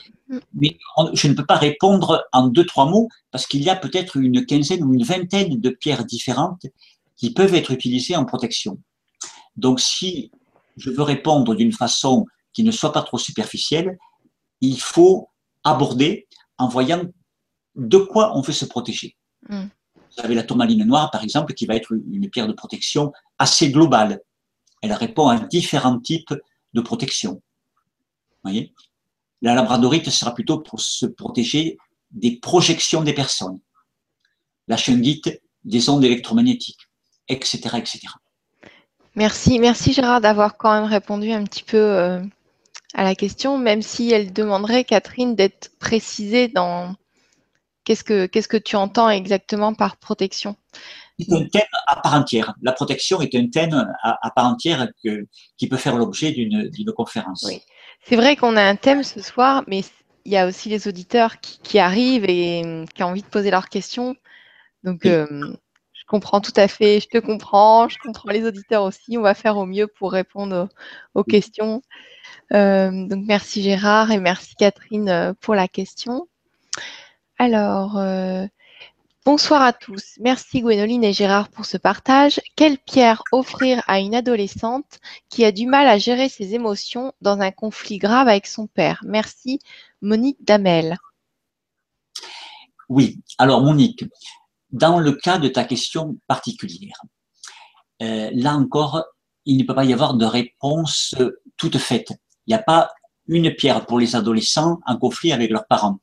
[0.54, 0.78] Mais
[1.14, 4.46] je ne peux pas répondre en deux, trois mots parce qu'il y a peut-être une
[4.46, 6.66] quinzaine ou une vingtaine de pierres différentes
[7.16, 8.78] qui peuvent être utilisées en protection.
[9.56, 10.30] Donc, si
[10.76, 13.98] je veux répondre d'une façon qui ne soit pas trop superficielle,
[14.60, 15.30] il faut
[15.64, 16.26] aborder
[16.58, 17.04] en voyant
[17.74, 19.16] de quoi on veut se protéger.
[19.48, 19.66] Mm.
[20.16, 23.70] Vous avez la tourmaline noire, par exemple, qui va être une pierre de protection assez
[23.70, 24.20] globale.
[24.82, 26.34] Elle répond à différents types
[26.72, 27.42] de protection.
[28.42, 28.74] Voyez?
[29.42, 31.78] La labradorite sera plutôt pour se protéger
[32.10, 33.60] des projections des personnes.
[34.68, 36.88] La shungite, des ondes électromagnétiques,
[37.28, 38.00] etc., etc.
[39.14, 42.22] Merci, merci Gérard d'avoir quand même répondu un petit peu euh,
[42.94, 46.94] à la question, même si elle demanderait, Catherine, d'être précisée dans
[47.84, 50.56] qu'est-ce que, qu'est-ce que tu entends exactement par protection?
[51.18, 52.54] C'est un thème à part entière.
[52.62, 57.44] La protection est un thème à, part entière qui peut faire l'objet d'une, conférence.
[57.46, 57.60] Oui.
[58.04, 59.82] C'est vrai qu'on a un thème ce soir, mais
[60.24, 62.62] il y a aussi les auditeurs qui, arrivent et
[62.94, 64.16] qui ont envie de poser leurs questions.
[64.82, 65.26] Donc, euh,
[65.92, 69.18] je comprends tout à fait, je te comprends, je comprends les auditeurs aussi.
[69.18, 70.68] On va faire au mieux pour répondre
[71.14, 71.82] aux, questions.
[72.52, 76.28] Euh, donc, merci Gérard et merci Catherine euh, pour la question.
[77.38, 77.96] Alors,
[79.26, 80.14] Bonsoir à tous.
[80.18, 82.40] Merci Gwénoline et Gérard pour ce partage.
[82.56, 84.98] Quelle pierre offrir à une adolescente
[85.28, 89.02] qui a du mal à gérer ses émotions dans un conflit grave avec son père?
[89.04, 89.58] Merci
[90.00, 90.96] Monique Damel.
[92.88, 94.04] Oui, alors Monique,
[94.70, 97.00] dans le cas de ta question particulière,
[98.00, 99.04] euh, là encore,
[99.44, 101.14] il ne peut pas y avoir de réponse
[101.58, 102.14] toute faite.
[102.46, 102.90] Il n'y a pas
[103.26, 106.00] une pierre pour les adolescents en conflit avec leurs parents.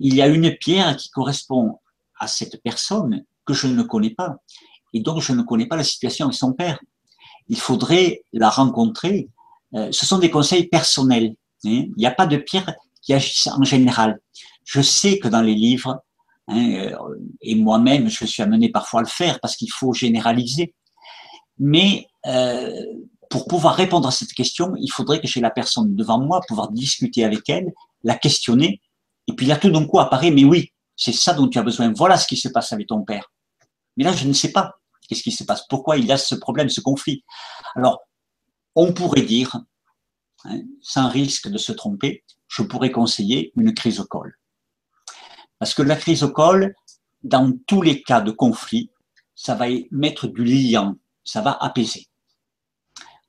[0.00, 1.78] Il y a une pierre qui correspond
[2.18, 4.36] à cette personne que je ne connais pas.
[4.92, 6.80] Et donc, je ne connais pas la situation avec son père.
[7.48, 9.28] Il faudrait la rencontrer.
[9.74, 11.34] Euh, ce sont des conseils personnels.
[11.64, 11.86] Hein.
[11.86, 14.20] Il n'y a pas de pierre qui agissent en général.
[14.64, 16.02] Je sais que dans les livres,
[16.48, 16.96] hein, euh,
[17.40, 20.74] et moi-même, je suis amené parfois à le faire parce qu'il faut généraliser.
[21.58, 22.70] Mais euh,
[23.32, 26.70] pour pouvoir répondre à cette question, il faudrait que j'ai la personne devant moi, pouvoir
[26.70, 27.72] discuter avec elle,
[28.04, 28.82] la questionner,
[29.26, 31.90] et puis là tout d'un coup apparaît, mais oui, c'est ça dont tu as besoin.
[31.94, 33.32] Voilà ce qui se passe avec ton père.
[33.96, 34.74] Mais là, je ne sais pas
[35.08, 37.24] qu'est-ce qui se passe, pourquoi il a ce problème, ce conflit?
[37.74, 38.00] Alors,
[38.74, 39.58] on pourrait dire,
[40.44, 44.38] hein, sans risque de se tromper, je pourrais conseiller une chrysocole.
[45.58, 46.74] Parce que la chrysocole,
[47.22, 48.90] dans tous les cas de conflit,
[49.34, 52.08] ça va mettre du liant, ça va apaiser.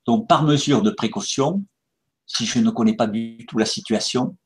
[0.06, 1.64] Donc, par mesure de précaution,
[2.26, 4.38] si je ne connais pas du tout la situation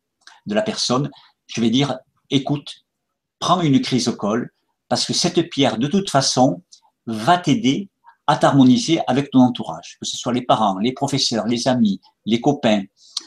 [0.45, 1.09] de la personne,
[1.47, 1.97] je vais dire,
[2.29, 2.85] écoute,
[3.39, 4.51] prends une chrysocole
[4.89, 6.63] parce que cette pierre, de toute façon,
[7.05, 7.89] va t'aider
[8.27, 12.41] à t'harmoniser avec ton entourage, que ce soit les parents, les professeurs, les amis, les
[12.41, 12.83] copains,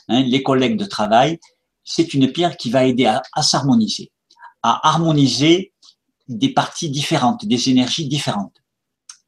[0.08, 1.38] hein, les collègues de travail.
[1.84, 4.12] C'est une pierre qui va aider à, s'harmoniser,
[4.62, 5.72] à harmoniser
[6.28, 8.54] des parties différentes, des énergies différentes.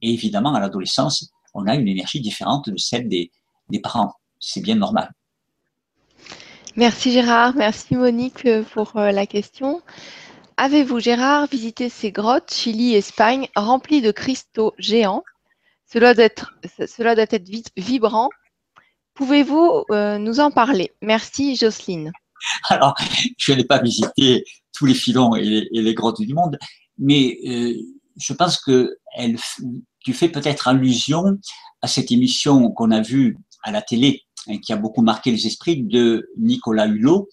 [0.02, 3.30] Et évidemment, à l'adolescence, on a une énergie différente de celle des,
[3.68, 4.14] des parents.
[4.38, 5.12] C'est bien normal.
[6.76, 9.82] Merci Gérard, merci Monique pour euh, la question.
[10.56, 15.22] Avez-vous, Gérard, visité ces grottes, Chili, Espagne, remplies de cristaux géants?
[15.92, 16.54] Cela doit être,
[16.86, 18.30] cela doit être vibrant.
[19.14, 20.92] Pouvez-vous euh, nous en parler?
[21.02, 22.12] Merci, Jocelyne.
[22.68, 22.94] Alors,
[23.36, 24.44] je n'ai pas visité
[24.74, 26.58] tous les filons et les, grottes du monde,
[26.98, 27.74] mais euh,
[28.16, 28.96] je pense que
[30.00, 31.24] tu fais peut-être allusion
[31.80, 35.46] à cette émission qu'on a vue à la télé, hein, qui a beaucoup marqué les
[35.46, 37.28] esprits de Nicolas Hulot,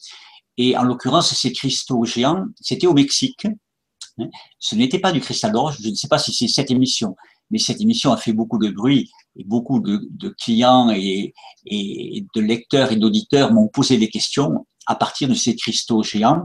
[0.58, 3.46] et en l'occurrence, ces cristaux géants, c'était au Mexique.
[3.46, 4.28] Hein.
[4.60, 5.72] Ce n'était pas du cristal d'or.
[5.72, 7.16] Je ne sais pas si c'est cette émission,
[7.50, 11.34] mais cette émission a fait beaucoup de bruit et beaucoup de, clients et,
[11.66, 16.44] et, de lecteurs et d'auditeurs m'ont posé des questions à partir de ces cristaux géants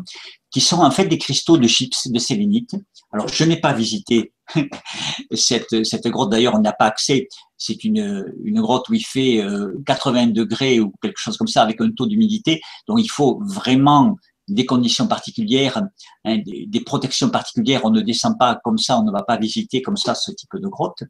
[0.55, 2.77] qui sont en fait des cristaux de chips de sélénite.
[3.11, 4.33] Alors, je n'ai pas visité
[5.35, 7.27] cette, cette grotte, d'ailleurs, on n'a pas accès.
[7.59, 9.45] C'est une, une grotte où il fait
[9.85, 12.61] 80 euh, degrés ou quelque chose comme ça avec un taux d'humidité.
[12.87, 14.15] Donc, il faut vraiment
[14.47, 15.83] des conditions particulières,
[16.25, 17.81] hein, des, des, protections particulières.
[17.85, 20.55] On ne descend pas comme ça, on ne va pas visiter comme ça ce type
[20.55, 21.03] de grotte.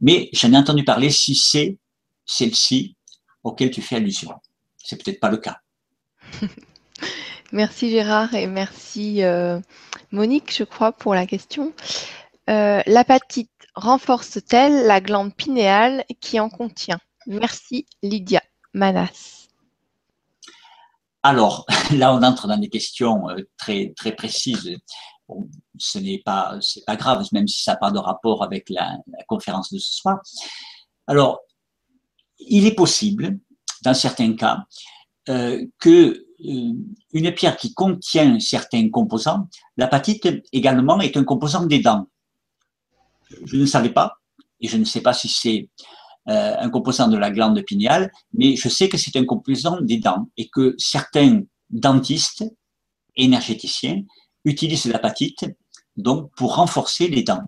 [0.00, 1.76] Mais j'en ai entendu parler si c'est
[2.24, 2.94] celle-ci
[3.42, 4.30] auquel tu fais allusion.
[4.76, 5.56] C'est peut-être pas le cas.
[7.52, 9.60] Merci Gérard et merci euh,
[10.10, 11.72] Monique, je crois, pour la question.
[12.50, 16.98] Euh, l'apatite renforce-t-elle la glande pinéale qui en contient?
[17.26, 18.42] Merci Lydia
[18.74, 19.48] Manas.
[21.22, 24.76] Alors, là, on entre dans des questions euh, très, très précises.
[25.78, 28.96] ce n'est pas, grave, même si ça n'a pas de rapport avec la,
[29.28, 30.18] conférence de ce soir.
[31.06, 31.40] Alors,
[32.40, 33.38] il est possible,
[33.82, 34.64] dans certains cas,
[35.78, 42.06] que une pierre qui contient certains composants, l'apatite également est un composant des dents.
[43.44, 44.18] Je ne savais pas,
[44.60, 45.68] et je ne sais pas si c'est
[46.28, 49.98] euh, un composant de la glande pinéale, mais je sais que c'est un composant des
[49.98, 52.44] dents et que certains dentistes
[53.14, 54.02] énergéticiens
[54.44, 55.44] utilisent l'apatite
[55.96, 57.44] donc pour renforcer les dents.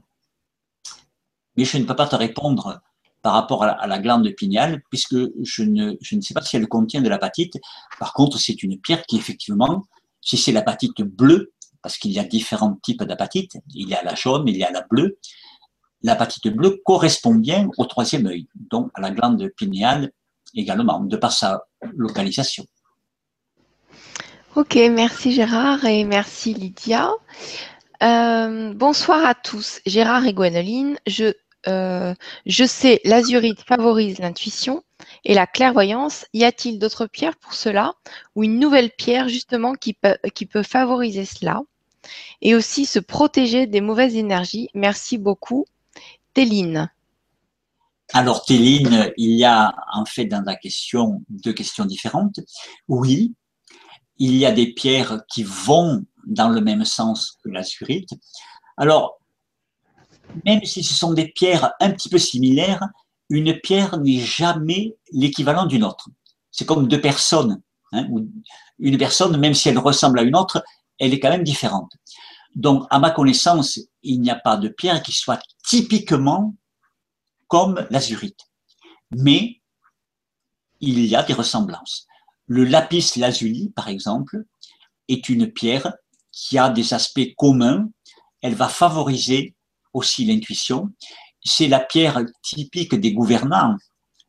[1.57, 2.81] mais je ne peux pas te répondre
[3.23, 6.69] par rapport à la, glande pinéale, puisque je ne, je ne sais pas si elle
[6.69, 7.55] contient de l'apatite.
[7.99, 9.85] Par contre, c'est une pierre qui, effectivement,
[10.21, 11.53] si c'est l'apatite bleue,
[11.83, 14.71] parce qu'il y a différents types d'apatite, il y a la jaune, il y a
[14.71, 15.19] la bleue,
[16.03, 20.11] l'apatite bleue correspond bien au troisième œil, donc à la glande pinéale
[20.55, 21.65] également, de par sa
[21.97, 22.65] localisation.
[24.57, 27.13] Ok, merci Gérard et merci Lydia.
[28.03, 30.99] Euh, bonsoir à tous, Gérard et Gwenoline.
[31.07, 31.33] Je,
[31.69, 32.15] euh,
[32.47, 34.83] je sais, l'azurite favorise l'intuition
[35.25, 36.27] et la clairvoyance.
[36.33, 37.93] Y a-t-il d'autres pierres pour cela
[38.35, 41.61] ou une nouvelle pierre justement qui peut, favoriser cela?
[42.41, 45.67] Et aussi se protéger des mauvaises énergies Merci beaucoup.
[46.33, 46.91] Téline.
[48.15, 52.41] Alors Téline, il y a en fait dans la question deux questions différentes.
[52.87, 53.35] Oui,
[54.17, 58.11] il y a des pierres qui vont dans le même sens que l'azurite.
[58.77, 59.18] Alors,
[60.45, 62.87] même si ce sont des pierres un petit peu similaires,
[63.31, 66.09] une pierre n'est jamais l'équivalent d'une autre.
[66.51, 67.61] C'est comme deux personnes.
[67.93, 68.07] Hein,
[68.79, 70.63] une personne, même si elle ressemble à une autre,
[70.99, 71.93] elle est quand même différente.
[72.55, 76.55] Donc, à ma connaissance, il n'y a pas de pierre qui soit typiquement
[77.47, 78.41] comme l'azurite.
[79.11, 79.61] Mais
[80.81, 82.07] il y a des ressemblances.
[82.47, 84.45] Le lapis lazuli, par exemple,
[85.09, 85.93] est une pierre
[86.33, 87.89] qui a des aspects communs.
[88.43, 89.55] Elle va favoriser
[89.99, 90.91] aussi l'intuition.
[91.45, 93.77] C'est la pierre typique des gouvernants,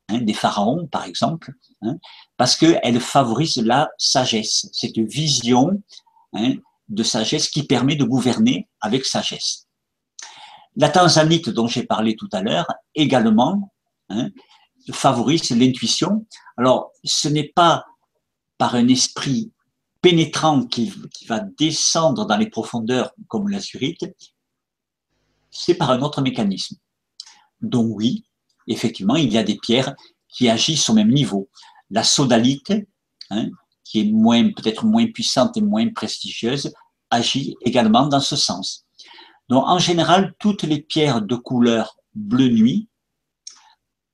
[0.10, 1.96] hein, des pharaons, par exemple, hein,
[2.38, 5.82] parce qu'elle favorise la sagesse, cette vision
[6.34, 6.56] hein,
[6.88, 9.68] de sagesse qui permet de gouverner avec sagesse.
[10.76, 13.72] La tanzanite dont j'ai parlé tout à l'heure également
[14.92, 16.26] favorise l'intuition.
[16.58, 17.86] Alors, ce n'est pas
[18.58, 19.52] par un esprit
[20.02, 20.94] pénétrant qui,
[21.28, 24.06] va descendre dans les profondeurs comme l'azurite,
[25.52, 26.78] c'est par un autre mécanisme.
[27.62, 28.26] Donc oui,
[28.68, 29.96] effectivement, il y a des pierres
[30.28, 31.50] qui agissent au même niveau.
[31.90, 32.74] La sodalite,
[33.30, 33.50] hein,
[33.84, 36.72] qui est peut-être moins puissante et moins prestigieuse,
[37.10, 38.86] agit également dans ce sens.
[39.50, 42.88] Donc en général, toutes les pierres de couleur bleu nuit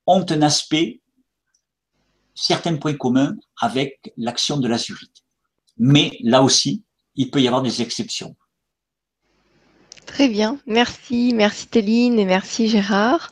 [0.08, 1.02] ont un aspect
[2.34, 5.24] certains points communs avec l'action de l'azurite.
[5.78, 6.84] Mais là aussi,
[7.16, 8.36] il peut y avoir des exceptions.
[10.06, 13.32] Très bien, merci, merci Téline et merci Gérard.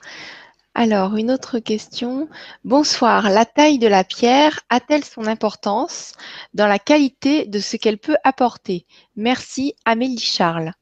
[0.75, 2.27] Alors, une autre question.
[2.63, 6.13] Bonsoir, la taille de la pierre a-t-elle son importance
[6.55, 8.87] dans la qualité de ce qu'elle peut apporter?
[9.15, 10.73] Merci, Amélie Charles.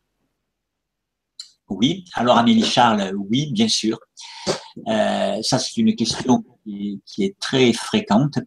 [1.67, 3.99] Oui, alors Amélie Charles, oui, bien sûr.
[4.87, 8.39] Euh, ça, c'est une question qui, est très fréquente.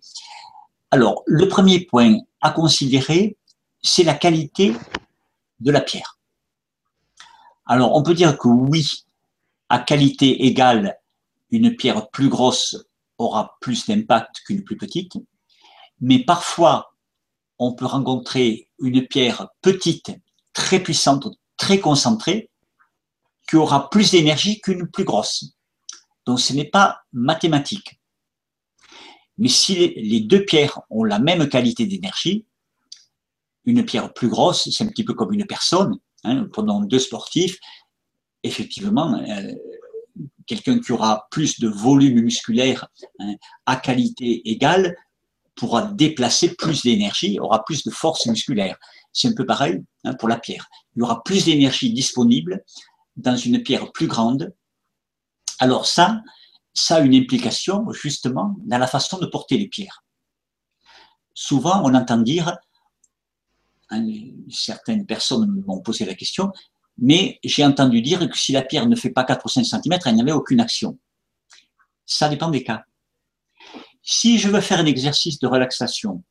[0.90, 3.36] Alors, le premier point à considérer,
[3.82, 4.72] c'est la qualité
[5.61, 6.18] de la pierre.
[7.66, 8.90] Alors, on peut dire que oui,
[9.68, 10.98] à qualité égale,
[11.50, 12.76] une pierre plus grosse
[13.18, 15.14] aura plus d'impact qu'une plus petite,
[16.00, 16.94] mais parfois,
[17.58, 20.12] on peut rencontrer une pierre petite,
[20.52, 22.50] très puissante, très concentrée,
[23.48, 25.54] qui aura plus d'énergie qu'une plus grosse.
[26.26, 28.00] Donc ce n'est pas mathématique.
[29.38, 32.46] Mais si les deux pierres ont la même qualité d'énergie,
[33.64, 35.98] une pierre plus grosse, c'est un petit peu comme une personne.
[36.24, 37.58] Hein, prenons deux sportifs,
[38.42, 39.52] effectivement, euh,
[40.46, 43.34] quelqu'un qui aura plus de volume musculaire hein,
[43.66, 44.96] à qualité égale
[45.54, 48.76] pourra déplacer plus d'énergie, aura plus de force musculaire.
[49.12, 50.68] C'est un peu pareil hein, pour la pierre.
[50.96, 52.64] Il y aura plus d'énergie disponible
[53.16, 54.52] dans une pierre plus grande
[55.58, 56.22] alors ça,
[56.72, 60.04] ça a une implication justement dans la façon de porter les pierres.
[61.34, 62.56] Souvent, on entend dire,
[64.51, 66.53] certaines personnes m'ont posé la question,
[66.99, 69.99] mais j'ai entendu dire que si la pierre ne fait pas 4 ou 5 cm,
[70.05, 70.99] elle n'avait aucune action.
[72.07, 72.84] Ça dépend des cas.
[74.03, 76.22] Si je veux faire un exercice de relaxation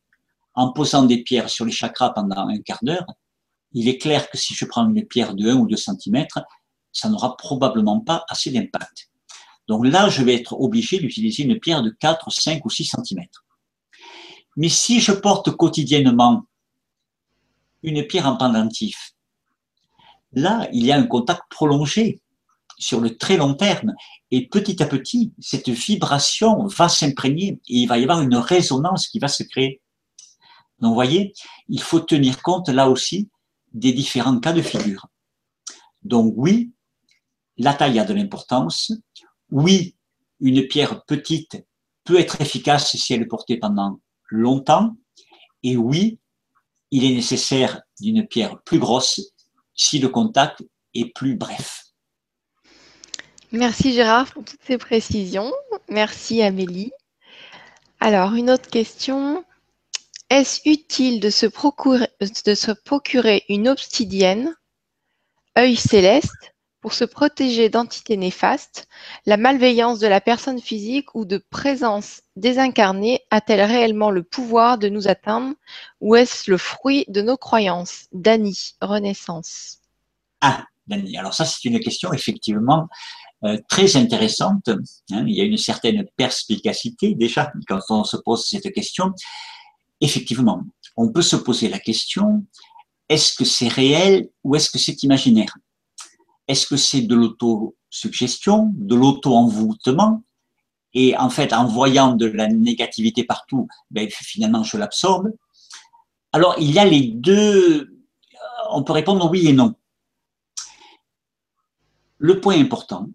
[0.54, 3.06] en posant des pierres sur les chakras pendant un quart d'heure,
[3.72, 6.26] il est clair que si je prends une pierre de 1 ou 2 cm,
[6.92, 9.10] ça n'aura probablement pas assez d'impact.
[9.66, 13.24] Donc là, je vais être obligé d'utiliser une pierre de 4, 5 ou 6 cm.
[14.56, 16.44] Mais si je porte quotidiennement
[17.84, 19.12] une pierre en pendentif,
[20.32, 22.20] là, il y a un contact prolongé
[22.76, 23.94] sur le très long terme.
[24.32, 29.06] Et petit à petit, cette vibration va s'imprégner et il va y avoir une résonance
[29.06, 29.80] qui va se créer.
[30.80, 31.32] Donc, vous voyez,
[31.68, 33.30] il faut tenir compte là aussi
[33.72, 35.06] des différents cas de figure.
[36.02, 36.72] Donc, oui,
[37.56, 38.92] la taille a de l'importance
[39.54, 39.96] oui,
[40.40, 41.64] une pierre petite
[42.04, 44.96] peut être efficace si elle est portée pendant longtemps,
[45.62, 46.18] et oui,
[46.94, 49.20] il est nécessaire d'une pierre plus grosse
[49.74, 50.62] si le contact
[50.94, 51.86] est plus bref.
[53.50, 55.52] Merci Gérard pour toutes ces précisions.
[55.88, 56.92] Merci Amélie.
[57.98, 59.44] Alors, une autre question.
[60.30, 64.54] Est-ce utile de se, procurer, une obsidienne,
[65.58, 66.53] œil céleste,
[66.84, 68.88] pour se protéger d'entités néfastes,
[69.24, 74.90] la malveillance de la personne physique ou de présence désincarnée a-t-elle réellement le pouvoir de
[74.90, 75.54] nous atteindre
[76.02, 78.04] ou est-ce le fruit de nos croyances?
[78.12, 79.78] Dany, Renaissance.
[80.42, 82.86] Ah, Dany, alors ça c'est une question effectivement
[83.44, 84.68] euh, très intéressante.
[85.10, 85.24] Hein.
[85.26, 89.14] il y a une certaine perspicacité déjà quand on se pose cette question.
[90.02, 90.60] Effectivement,
[90.98, 92.44] on peut se poser la question,
[93.08, 95.54] est-ce que c'est réel ou est-ce que c'est imaginaire?
[96.48, 100.22] Est-ce que c'est de l'autosuggestion, de l'auto-envoûtement?
[100.92, 105.32] Et en fait, en voyant de la négativité partout, ben, finalement, je l'absorbe.
[106.32, 107.96] Alors, il y a les deux.
[108.70, 109.74] On peut répondre oui et non.
[112.18, 113.08] Le point important,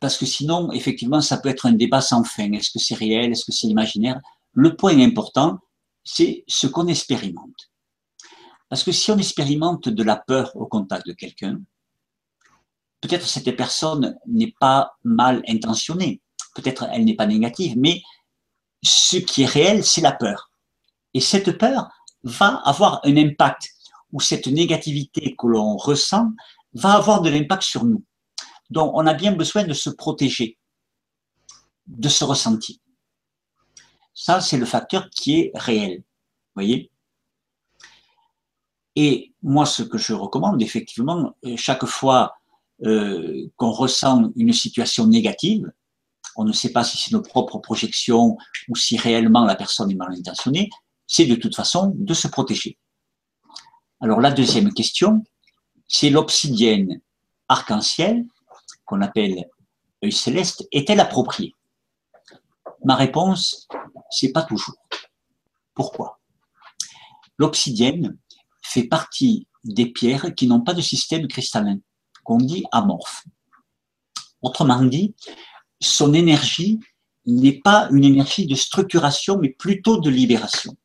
[0.00, 2.52] parce que sinon, effectivement, ça peut être un débat sans fin.
[2.52, 3.32] Est-ce que c'est réel?
[3.32, 4.20] Est-ce que c'est imaginaire?
[4.52, 5.58] Le point important,
[6.04, 7.70] c'est ce qu'on expérimente.
[8.68, 11.60] Parce que si on expérimente de la peur au contact de quelqu'un,
[13.00, 16.20] peut-être cette personne n'est pas mal intentionnée,
[16.54, 18.02] peut-être elle n'est pas négative, mais
[18.82, 20.50] ce qui est réel, c'est la peur.
[21.14, 21.88] Et cette peur
[22.24, 23.70] va avoir un impact,
[24.12, 26.30] ou cette négativité que l'on ressent
[26.74, 28.04] va avoir de l'impact sur nous.
[28.70, 30.58] Donc on a bien besoin de se protéger
[31.86, 32.80] de ce ressenti.
[34.14, 35.98] Ça, c'est le facteur qui est réel.
[35.98, 36.90] Vous voyez?
[38.96, 42.34] Et moi, ce que je recommande, effectivement, euh, chaque fois
[42.84, 45.70] euh, qu'on ressent une situation négative,
[46.36, 48.36] on ne sait pas si c'est nos propres projections
[48.68, 50.70] ou si réellement la personne est mal intentionnée,
[51.06, 52.78] c'est de toute façon de se protéger.
[54.00, 55.22] Alors la deuxième question,
[55.88, 57.00] c'est l'obsidienne
[57.48, 58.24] arc-en-ciel,
[58.84, 59.44] qu'on appelle
[60.04, 61.54] œil céleste, est-elle appropriée?
[62.84, 63.68] Ma réponse,
[64.10, 64.76] c'est pas toujours.
[65.74, 66.20] Pourquoi?
[67.38, 68.16] L'obsidienne,
[68.66, 71.78] fait partie des pierres qui n'ont pas de système cristallin,
[72.24, 73.24] qu'on dit amorphe.
[74.42, 75.14] Autrement dit,
[75.80, 76.78] son énergie
[77.26, 80.76] n'est pas une énergie de structuration, mais plutôt de libération.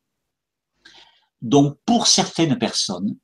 [1.42, 3.18] Donc, pour certaines personnes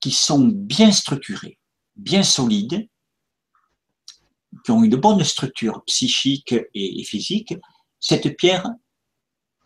[0.00, 1.58] qui sont bien structurées,
[1.96, 2.88] bien solides,
[4.64, 7.54] qui ont une bonne structure psychique et physique,
[8.00, 8.68] cette pierre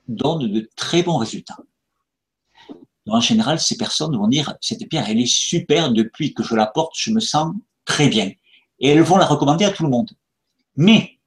[0.09, 1.59] donne de très bons résultats
[3.11, 6.67] en général, ces personnes vont dire, cette pierre, elle est super, depuis que je la
[6.67, 8.31] porte, je me sens très bien.
[8.79, 10.11] Et elles vont la recommander à tout le monde.
[10.77, 11.19] Mais,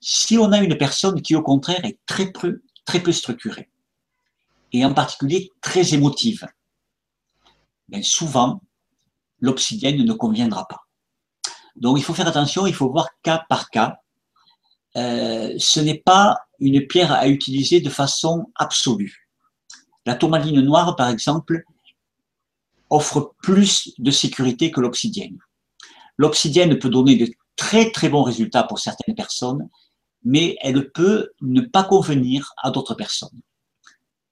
[0.00, 3.68] si on a une personne qui, au contraire, est très peu, très peu structurée,
[4.72, 6.46] et en particulier très émotive,
[7.88, 8.60] bien souvent,
[9.40, 10.86] l'obsidienne ne conviendra pas.
[11.76, 13.98] Donc, il faut faire attention, il faut voir cas par cas.
[14.96, 19.23] Euh, ce n'est pas une pierre à utiliser de façon absolue.
[20.06, 21.64] La tourmaline noire, par exemple,
[22.90, 25.38] offre plus de sécurité que l'obsidienne.
[26.18, 29.68] L'obsidienne peut donner de très très bons résultats pour certaines personnes,
[30.22, 33.40] mais elle peut ne pas convenir à d'autres personnes.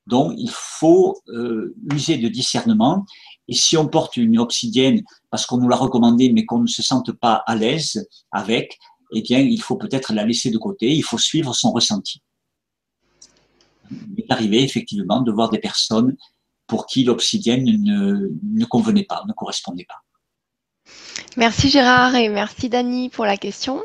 [0.07, 3.07] Donc, il faut euh, user de discernement.
[3.49, 6.83] Et si on porte une obsidienne parce qu'on nous l'a recommandé, mais qu'on ne se
[6.83, 8.79] sente pas à l'aise avec,
[9.12, 10.93] eh bien, il faut peut-être la laisser de côté.
[10.93, 12.20] Il faut suivre son ressenti
[14.16, 16.16] il est arrivé effectivement de voir des personnes
[16.66, 20.03] pour qui l'obsidienne ne, convenait pas, ne correspondait pas.
[21.36, 23.82] Merci Gérard et merci Dani pour la question.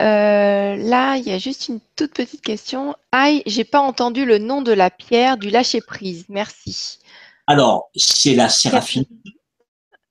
[0.00, 2.94] Euh, là, il y a juste une toute petite question.
[3.12, 6.24] Aïe, j'ai pas entendu le nom de la pierre du lâcher prise.
[6.28, 6.98] Merci.
[7.46, 9.04] Alors, c'est la séraphine.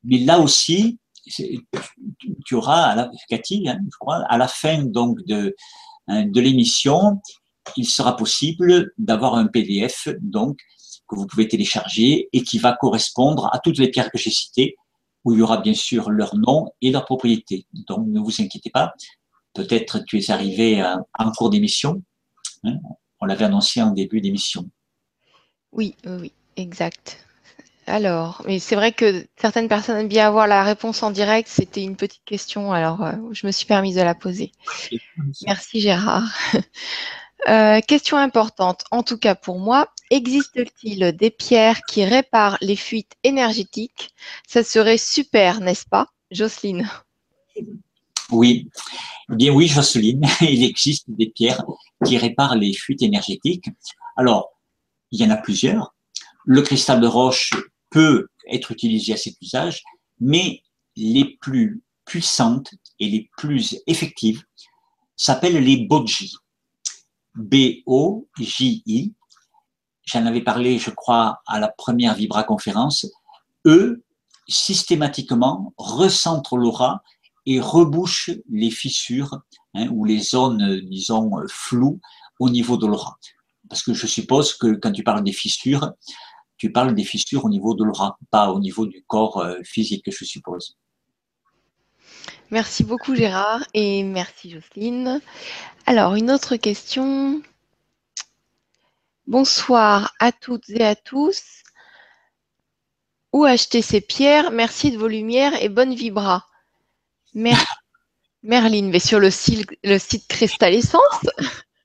[0.04, 5.18] Mais là aussi, tu auras, à la, Cathy, hein, je crois, à la fin donc
[5.26, 5.56] de,
[6.08, 7.22] hein, de l'émission,
[7.78, 10.60] il sera possible d'avoir un PDF donc
[11.08, 14.76] que vous pouvez télécharger et qui va correspondre à toutes les pierres que j'ai citées,
[15.24, 17.66] où il y aura bien sûr leur nom et leur propriété.
[17.88, 18.94] Donc ne vous inquiétez pas.
[19.54, 20.84] Peut-être tu es arrivé
[21.18, 22.04] en cours d'émission.
[22.64, 22.76] Hein.
[23.22, 24.70] on l'avait annoncé en début d'émission.
[25.72, 27.26] Oui, oui, exact.
[27.90, 31.50] Alors, mais c'est vrai que certaines personnes aiment bien avoir la réponse en direct.
[31.50, 34.52] C'était une petite question, alors euh, je me suis permise de la poser.
[35.48, 36.30] Merci Gérard.
[37.48, 43.14] Euh, question importante, en tout cas pour moi, existe-t-il des pierres qui réparent les fuites
[43.24, 44.14] énergétiques?
[44.48, 46.90] Ça serait super, n'est-ce pas, Jocelyne?
[48.32, 48.70] Oui,
[49.32, 51.64] eh bien oui, Jocelyne, il existe des pierres
[52.06, 53.70] qui réparent les fuites énergétiques.
[54.18, 54.52] Alors,
[55.12, 55.96] il y en a plusieurs.
[56.46, 57.54] Le cristal de roche
[57.90, 59.84] peut être utilisé à cet usage,
[60.20, 60.62] mais
[60.96, 64.44] les plus puissantes et les plus effectives
[65.16, 66.36] s'appellent les Boji.
[67.36, 69.14] B-O-J-I.
[70.06, 73.06] J'en avais parlé, je crois, à la première Vibra conférence.
[73.66, 74.04] Eux,
[74.48, 77.04] systématiquement, recentrent l'aura
[77.46, 79.40] et rebouchent les fissures
[79.74, 82.00] hein, ou les zones, disons, floues
[82.40, 83.18] au niveau de l'aura.
[83.70, 85.94] Parce que je suppose que quand tu parles des fissures,
[86.58, 90.06] tu parles des fissures au niveau de l'aura, pas au niveau du corps euh, physique,
[90.12, 90.78] je suppose.
[92.52, 95.22] Merci beaucoup Gérard et merci Jocelyne.
[95.86, 97.42] Alors, une autre question.
[99.28, 101.42] Bonsoir à toutes et à tous.
[103.32, 104.52] Où acheter ces pierres?
[104.52, 106.46] Merci de vos lumières et bonne vibra.
[108.44, 111.28] Merline, mais sur le site, le site Cristal Essence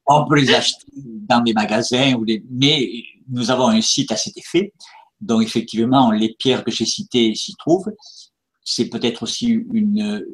[0.07, 2.89] On peut les acheter dans des magasins, ou mais
[3.29, 4.73] nous avons un site à cet effet.
[5.21, 7.91] Donc, effectivement, les pierres que j'ai citées s'y trouvent.
[8.65, 10.25] C'est peut-être aussi une,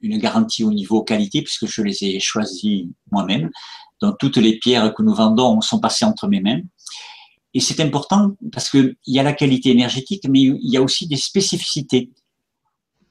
[0.00, 3.50] une garantie au niveau qualité, puisque je les ai choisies moi-même.
[4.00, 6.60] Donc, toutes les pierres que nous vendons sont passées entre mes mains.
[7.52, 11.06] Et c'est important parce qu'il y a la qualité énergétique, mais il y a aussi
[11.06, 12.10] des spécificités.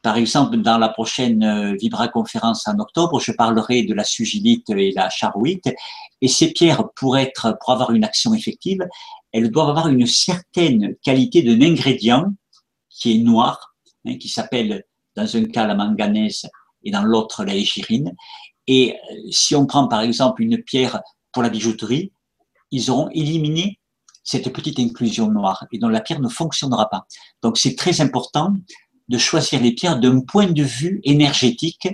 [0.01, 4.69] Par exemple, dans la prochaine euh, Vibra conférence en octobre, je parlerai de la sugilite
[4.69, 5.69] et la charouite.
[6.21, 8.79] Et ces pierres, pour être, pour avoir une action effective,
[9.33, 12.33] elles doivent avoir une certaine qualité d'un ingrédient
[12.89, 13.68] qui est noir,
[14.05, 14.83] hein, qui s'appelle
[15.15, 16.47] dans un cas la manganèse
[16.83, 18.13] et dans l'autre la échirine.
[18.67, 22.11] Et euh, si on prend par exemple une pierre pour la bijouterie,
[22.71, 23.79] ils auront éliminé
[24.23, 27.07] cette petite inclusion noire et donc la pierre ne fonctionnera pas.
[27.41, 28.53] Donc c'est très important
[29.07, 31.89] de choisir les pierres d'un point de vue énergétique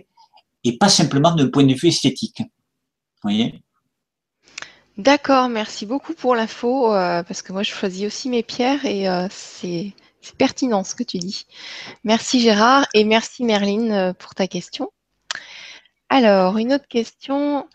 [0.66, 2.40] et pas simplement d'un point de vue esthétique.
[2.42, 3.62] Vous voyez?
[4.98, 9.10] D'accord, merci beaucoup pour l'info, euh, parce que moi je choisis aussi mes pierres et
[9.10, 9.94] euh, c'est
[10.34, 11.46] pertinent ce que tu dis.
[12.04, 14.92] Merci Gérard et merci Merline euh, pour ta question.
[16.10, 17.68] Alors, une autre question.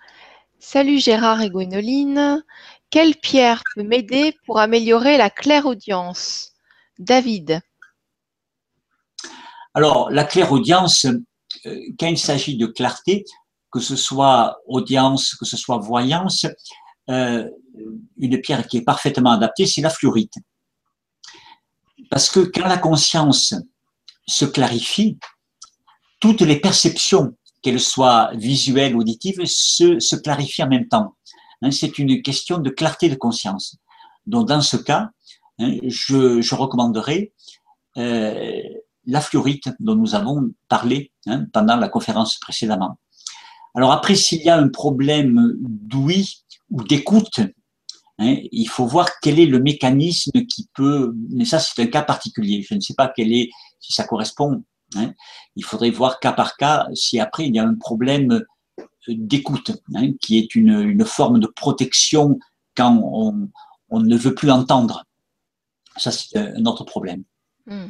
[0.58, 2.42] Salut Gérard et Gwénoline.
[2.90, 6.52] Quelle pierre peut m'aider pour améliorer la claire audience?
[6.98, 7.60] David.
[9.74, 11.06] Alors, la claire audience,
[11.98, 13.24] quand il s'agit de clarté,
[13.70, 16.46] que ce soit audience, que ce soit voyance,
[17.08, 17.48] euh,
[18.18, 20.34] une pierre qui est parfaitement adaptée, c'est la fluorite.
[22.10, 23.54] Parce que quand la conscience
[24.26, 25.18] se clarifie,
[26.20, 31.14] toutes les perceptions, qu'elles soient visuelles, auditives, se, clarifient en même temps.
[31.62, 33.76] Hein, c'est une question de clarté de conscience.
[34.26, 35.10] Donc dans ce cas,
[35.58, 37.32] hein, je, recommanderais
[37.96, 38.62] euh,
[39.06, 42.98] la fluorite dont nous avons parlé hein, pendant la conférence précédemment.
[43.74, 47.40] Alors après, s'il y a un problème d'ouïe ou d'écoute,
[48.20, 52.02] hein, il faut voir quel est le mécanisme qui peut, mais ça c'est un cas
[52.02, 53.50] particulier, je ne sais pas quel est,
[53.80, 54.62] si ça correspond,
[54.94, 55.12] hein.
[55.56, 58.44] il faudrait voir cas par cas si après il y a un problème
[59.08, 62.38] d'écoute, hein, qui est une, une, forme de protection
[62.76, 63.48] quand on,
[63.88, 65.04] on, ne veut plus entendre.
[65.96, 67.24] Ça c'est un autre problème.
[67.66, 67.88] Hmm.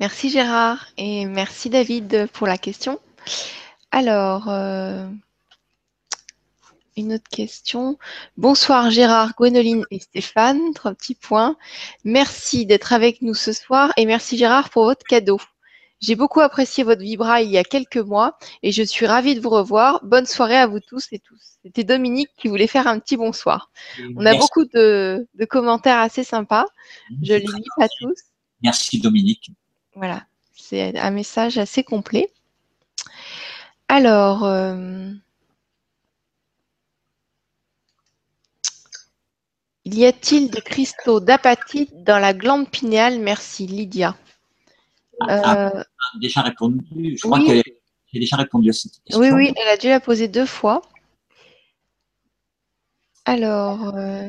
[0.00, 3.00] Merci Gérard et merci David pour la question.
[3.92, 5.06] Alors, euh,
[6.96, 7.98] une autre question.
[8.36, 10.74] Bonsoir Gérard, Gwénoline et Stéphane.
[10.74, 11.56] Trois petits points.
[12.04, 15.40] Merci d'être avec nous ce soir et merci Gérard pour votre cadeau.
[16.00, 19.40] J'ai beaucoup apprécié votre Vibra il y a quelques mois et je suis ravie de
[19.40, 20.00] vous revoir.
[20.04, 21.58] Bonne soirée à vous tous et tous.
[21.62, 23.70] C'était Dominique qui voulait faire un petit bonsoir.
[24.16, 26.66] On a beaucoup de, commentaires assez sympas.
[27.22, 28.16] Je les lis pas tous.
[28.64, 29.52] Merci Dominique.
[29.94, 30.24] Voilà,
[30.56, 32.32] c'est un message assez complet.
[33.86, 35.12] Alors, euh,
[39.84, 43.18] Y a-t-il des cristaux d'apatite dans la glande pinéale?
[43.18, 44.16] Merci, Lydia.
[45.28, 45.84] Ah, euh,
[46.20, 47.16] déjà répondu.
[47.16, 49.20] Je crois qu'elle a déjà répondu à cette question.
[49.20, 50.82] Oui, oui, elle a dû la poser deux fois.
[53.24, 54.28] Alors, euh,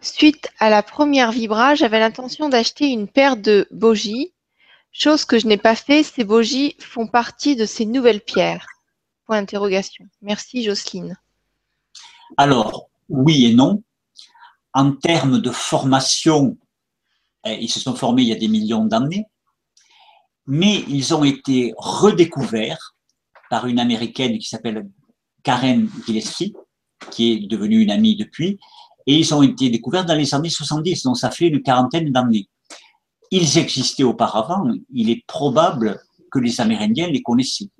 [0.00, 4.32] suite à la première vibra, j'avais l'intention d'acheter une paire de bogies.
[4.92, 8.66] Chose que je n'ai pas fait, ces bogies font partie de ces nouvelles pierres.
[9.26, 10.06] Point d'interrogation.
[10.20, 11.18] Merci, Jocelyne.
[12.36, 13.82] Alors, oui et non
[14.74, 16.56] en termes de formation,
[17.44, 19.26] eh, ils se sont formés il y a des millions d'années,
[20.46, 22.94] mais ils ont été redécouverts
[23.50, 24.88] par une américaine qui s'appelle
[25.42, 26.54] Karen Gillespie,
[27.10, 28.58] qui est devenue une amie depuis,
[29.06, 32.48] et ils ont été découverts dans les années 70, donc ça fait une quarantaine d'années.
[33.30, 36.00] Ils existaient auparavant, il est probable
[36.30, 37.70] que les Amérindiens les connaissaient,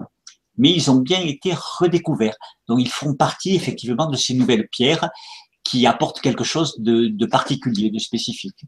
[0.57, 2.37] mais ils ont bien été redécouverts.
[2.69, 5.09] Donc ils font partie effectivement de ces nouvelles pierres
[5.65, 8.65] qui apporte quelque chose de, particulier, de spécifique.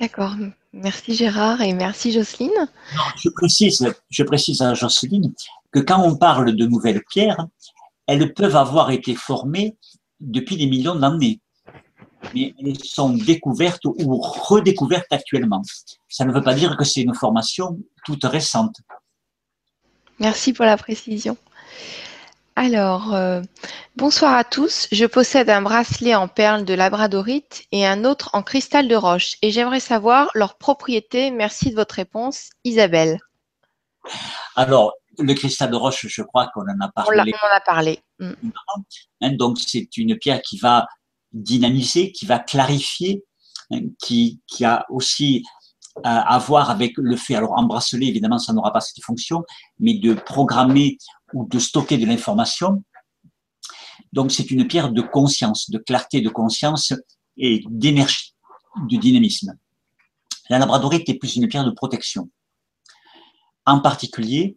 [0.00, 0.34] D'accord.
[0.72, 2.68] Merci Gérard et merci Jocelyne.
[3.16, 5.32] je, précise, je précise à Jocelyne
[5.70, 7.46] que quand on parle de nouvelles pierres,
[8.06, 9.76] elles peuvent avoir été formées
[10.20, 11.40] depuis des millions d'années,
[12.34, 15.62] mais elles sont découvertes ou redécouvertes actuellement.
[16.08, 18.76] Ça ne veut pas dire que c'est une formation toute récente.
[20.18, 21.36] Merci pour la précision.
[22.54, 23.40] Alors, euh,
[23.96, 24.86] bonsoir à tous.
[24.92, 29.36] Je possède un bracelet en perles de labradorite et un autre en cristal de roche
[29.40, 31.30] et j'aimerais savoir leurs propriétés.
[31.30, 33.18] Merci de votre réponse, Isabelle.
[34.54, 37.32] Alors, le cristal de roche, je crois qu'on en a parlé.
[37.42, 38.00] On, en a parlé.
[38.18, 38.32] Mm.
[39.22, 40.86] Hein, donc, c'est une pierre qui va
[41.32, 43.24] dynamiser, qui va clarifier,
[43.70, 45.42] hein, qui, qui a aussi
[46.04, 49.44] à voir avec le fait, alors en bracelet, évidemment, ça n'aura pas cette fonction,
[49.78, 50.96] mais de programmer
[51.34, 52.82] ou de stocker de l'information.
[54.12, 56.92] Donc, c'est une pierre de conscience, de clarté de conscience
[57.36, 58.34] et d'énergie,
[58.88, 59.56] de dynamisme.
[60.50, 62.30] La labradorite est plus une pierre de protection.
[63.64, 64.56] En particulier,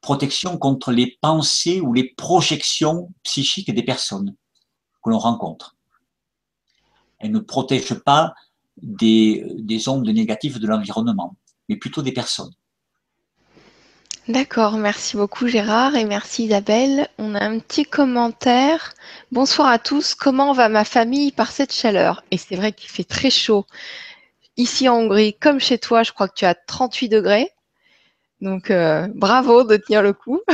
[0.00, 4.34] protection contre les pensées ou les projections psychiques des personnes
[5.02, 5.76] que l'on rencontre.
[7.18, 8.32] Elle ne protège pas
[8.76, 11.36] des, des ondes négatives de l'environnement,
[11.68, 12.52] mais plutôt des personnes.
[14.28, 17.06] D'accord, merci beaucoup Gérard et merci Isabelle.
[17.16, 18.92] On a un petit commentaire.
[19.30, 22.24] Bonsoir à tous, comment va ma famille par cette chaleur?
[22.32, 23.66] Et c'est vrai qu'il fait très chaud.
[24.56, 27.50] Ici en Hongrie, comme chez toi, je crois que tu as 38 degrés.
[28.40, 30.40] Donc euh, bravo de tenir le coup.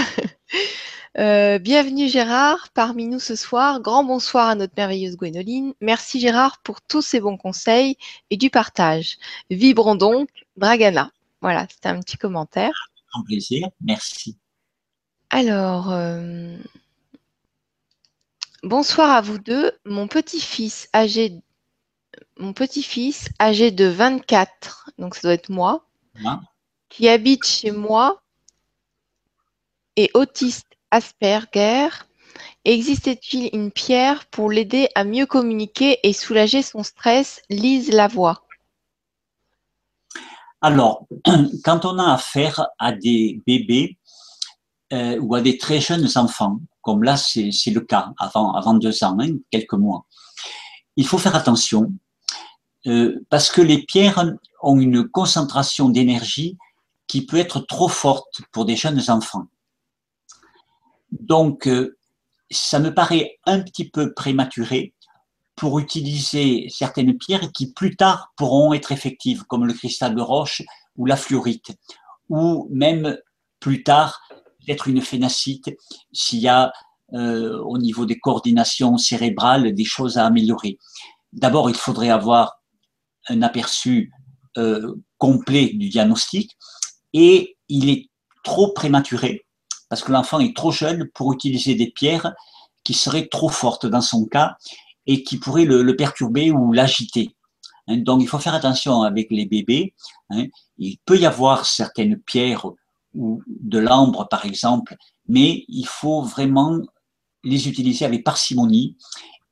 [1.18, 3.82] Euh, bienvenue Gérard parmi nous ce soir.
[3.82, 5.74] Grand bonsoir à notre merveilleuse Gwénoline.
[5.82, 7.98] Merci Gérard pour tous ces bons conseils
[8.30, 9.18] et du partage.
[9.50, 11.10] Vibrons donc, Dragana.
[11.42, 12.91] Voilà, c'était un petit commentaire.
[13.20, 14.38] Plaisir, merci.
[15.28, 16.56] Alors, euh,
[18.62, 19.72] bonsoir à vous deux.
[19.84, 21.40] Mon petit-fils âgé,
[22.38, 25.86] mon petit-fils âgé de 24, donc ça doit être moi,
[26.88, 28.22] qui habite chez moi,
[29.96, 31.88] est autiste Asperger,
[32.64, 37.40] existait-il une pierre pour l'aider à mieux communiquer et soulager son stress?
[37.48, 38.46] Lise Lavoie.
[40.62, 41.08] Alors,
[41.64, 43.98] quand on a affaire à des bébés
[44.92, 49.16] euh, ou à des très jeunes enfants, comme là c'est le cas avant, deux ans,
[49.20, 50.06] hein, quelques mois,
[50.96, 51.92] il faut faire attention
[52.86, 54.24] euh, parce que les pierres
[54.62, 56.56] ont une concentration d'énergie
[57.08, 59.46] qui peut être trop forte pour des jeunes enfants.
[61.10, 61.96] Donc, euh,
[62.50, 64.94] ça me paraît un petit peu prématuré
[65.62, 70.60] pour utiliser certaines pierres qui plus tard pourront être effectives, comme le cristal de roche
[70.96, 71.70] ou la fluorite,
[72.28, 73.16] ou même
[73.60, 74.20] plus tard
[74.66, 75.70] être une phénacite
[76.12, 76.72] s'il y a
[77.12, 80.80] euh, au niveau des coordinations cérébrales des choses à améliorer.
[81.32, 82.54] D'abord, il faudrait avoir
[83.28, 84.10] un aperçu
[84.58, 86.58] euh, complet du diagnostic
[87.12, 88.10] et il est
[88.42, 89.46] trop prématuré
[89.88, 92.34] parce que l'enfant est trop jeune pour utiliser des pierres
[92.82, 94.56] qui seraient trop fortes dans son cas
[95.06, 97.34] et qui pourraient le, perturber ou l'agiter.
[97.88, 99.94] Hein, donc il faut faire attention avec les bébés.
[100.30, 100.46] Hein.
[100.78, 102.66] Il peut y avoir certaines pierres
[103.14, 104.96] ou de l'ambre par exemple,
[105.28, 106.78] mais il faut vraiment
[107.44, 108.96] les utiliser avec parcimonie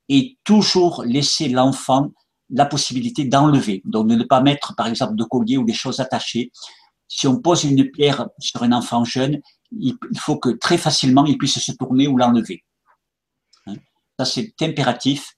[0.09, 2.10] et toujours laisser l'enfant
[2.51, 3.82] la possibilité d'enlever.
[3.85, 6.51] Donc ne pas mettre par exemple de collier ou des choses attachées.
[7.06, 9.40] Si on pose une pierre sur un enfant jeune,
[9.72, 12.64] il faut que très facilement il puisse se tourner ou l'enlever.
[13.66, 13.74] Hein?
[14.18, 15.36] Ça, c'est impératif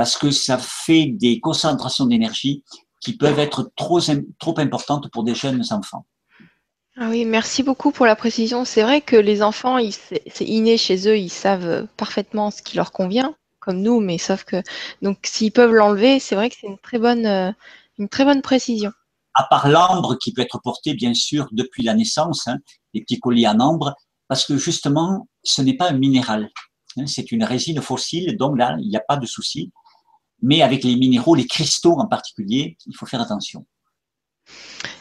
[0.00, 2.64] parce que ça fait des concentrations d'énergie
[3.02, 4.00] qui peuvent être trop,
[4.38, 6.06] trop importantes pour des jeunes enfants.
[6.96, 8.64] Ah oui, merci beaucoup pour la précision.
[8.64, 12.92] C'est vrai que les enfants, c'est inné chez eux, ils savent parfaitement ce qui leur
[12.92, 14.62] convient, comme nous, mais sauf que
[15.02, 17.52] donc s'ils peuvent l'enlever, c'est vrai que c'est une très bonne, euh,
[17.98, 18.92] une très bonne précision
[19.34, 22.56] à part l'ambre qui peut être porté, bien sûr, depuis la naissance, hein,
[22.94, 23.94] les petits colliers en ambre,
[24.28, 26.48] parce que justement, ce n'est pas un minéral.
[26.96, 29.70] Hein, c'est une résine fossile, donc là, il n'y a pas de souci.
[30.42, 33.66] Mais avec les minéraux, les cristaux en particulier, il faut faire attention.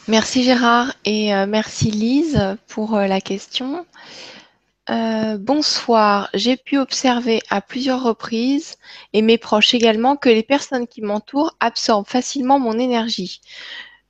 [0.08, 3.86] Merci Gérard et euh, merci Lise pour euh, la question.
[4.90, 8.78] Euh, bonsoir, j'ai pu observer à plusieurs reprises,
[9.14, 13.40] et mes proches également, que les personnes qui m'entourent absorbent facilement mon énergie.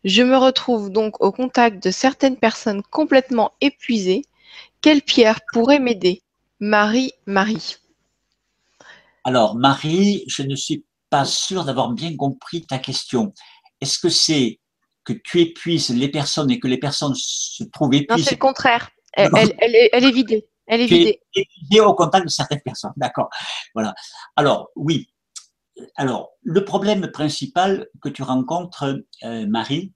[0.05, 4.23] Je me retrouve donc au contact de certaines personnes complètement épuisées.
[4.79, 6.21] Quelle pierre pourrait m'aider?
[6.61, 7.75] Marie, Marie.
[9.25, 13.33] Alors, Marie, je ne suis pas sûre d'avoir bien compris ta question.
[13.81, 14.59] Est-ce que c'est
[15.03, 18.21] que tu épuises les personnes et que les personnes se trouvent épuisées?
[18.21, 18.89] Non, c'est le contraire.
[19.13, 20.47] Elle, est, vidée.
[20.67, 21.21] Elle est vidée.
[21.35, 22.93] vidée au contact de certaines personnes.
[22.95, 23.29] D'accord.
[23.73, 23.95] Voilà.
[24.35, 25.09] Alors, oui,
[25.95, 29.93] alors, le problème principal que tu rencontres, euh, Marie,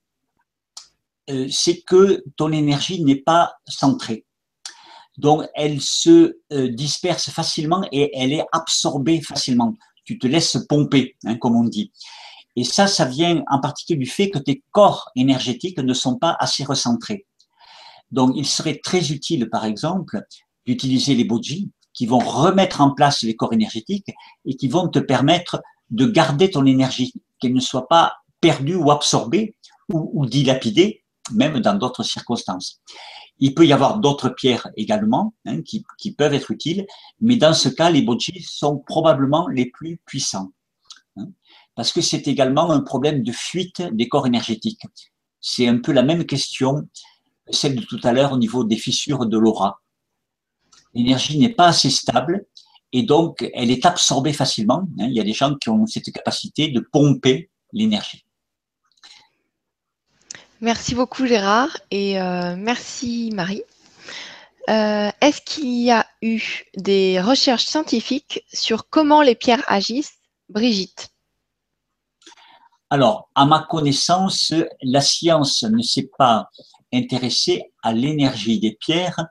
[1.30, 4.26] euh, c'est que ton énergie n'est pas centrée.
[5.18, 9.76] Donc, elle se euh, disperse facilement et elle est absorbée facilement.
[10.06, 11.92] Tu te laisses pomper, hein, comme on dit.
[12.56, 16.36] Et ça, ça vient en particulier du fait que tes corps énergétiques ne sont pas
[16.40, 17.26] assez recentrés.
[18.12, 20.22] Donc, il serait très utile, par exemple,
[20.66, 24.12] d'utiliser les boji qui vont remettre en place les corps énergétiques
[24.46, 28.92] et qui vont te permettre de garder ton énergie, qu'elle ne soit pas perdue ou
[28.92, 29.56] absorbée
[29.90, 32.82] ou dilapidée, même dans d'autres circonstances.
[33.40, 36.86] Il peut y avoir d'autres pierres également hein, qui, peuvent être utiles,
[37.20, 40.52] mais dans ce cas, les boji sont probablement les plus puissants.
[41.18, 41.30] Hein,
[41.76, 44.84] parce que c'est également un problème de fuite des corps énergétiques.
[45.42, 46.88] C'est un peu la même question,
[47.50, 49.82] celle de tout à l'heure au niveau des fissures de l'aura.
[50.94, 52.46] L'énergie n'est pas assez stable
[52.92, 54.88] et donc elle est absorbée facilement.
[55.00, 55.08] Hein.
[55.08, 58.26] Il y a des gens qui ont cette capacité de pomper l'énergie.
[60.64, 63.64] Merci beaucoup Gérard et euh, merci Marie.
[64.70, 71.10] Euh, est-ce qu'il y a eu des recherches scientifiques sur comment les pierres agissent Brigitte?
[72.90, 76.50] Alors, à ma connaissance, la science ne s'est pas
[76.94, 79.28] intéressée à l'énergie des pierres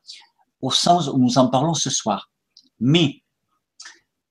[0.61, 2.31] au sens où nous en parlons ce soir.
[2.79, 3.23] Mais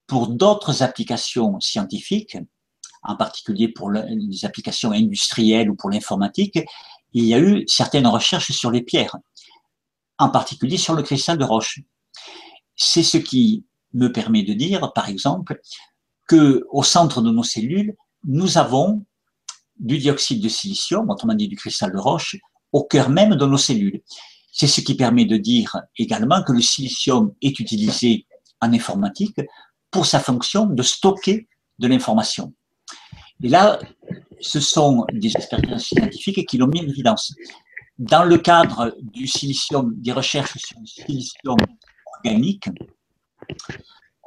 [0.06, 2.38] pour d'autres applications scientifiques,
[3.03, 6.60] en particulier pour les applications industrielles ou pour l'informatique,
[7.14, 9.18] il y a eu certaines recherches sur les pierres,
[10.18, 11.80] en particulier sur le cristal de roche.
[12.76, 15.60] C'est ce qui me permet de dire, par exemple,
[16.28, 19.06] que au centre de nos cellules, nous avons
[19.78, 22.38] du dioxyde de silicium, autrement dit du cristal de roche,
[22.72, 24.02] au cœur même de nos cellules.
[24.53, 28.26] C'est ce qui permet de dire également que le silicium est utilisé
[28.61, 29.41] en informatique
[29.90, 31.48] pour sa fonction de stocker
[31.80, 32.53] de l'information.
[33.43, 33.80] Et là,
[34.39, 37.34] ce sont des expériences scientifiques qui l'ont mis en évidence.
[37.97, 41.57] Dans le cadre du silicium, des recherches sur le silicium
[42.18, 42.68] organique,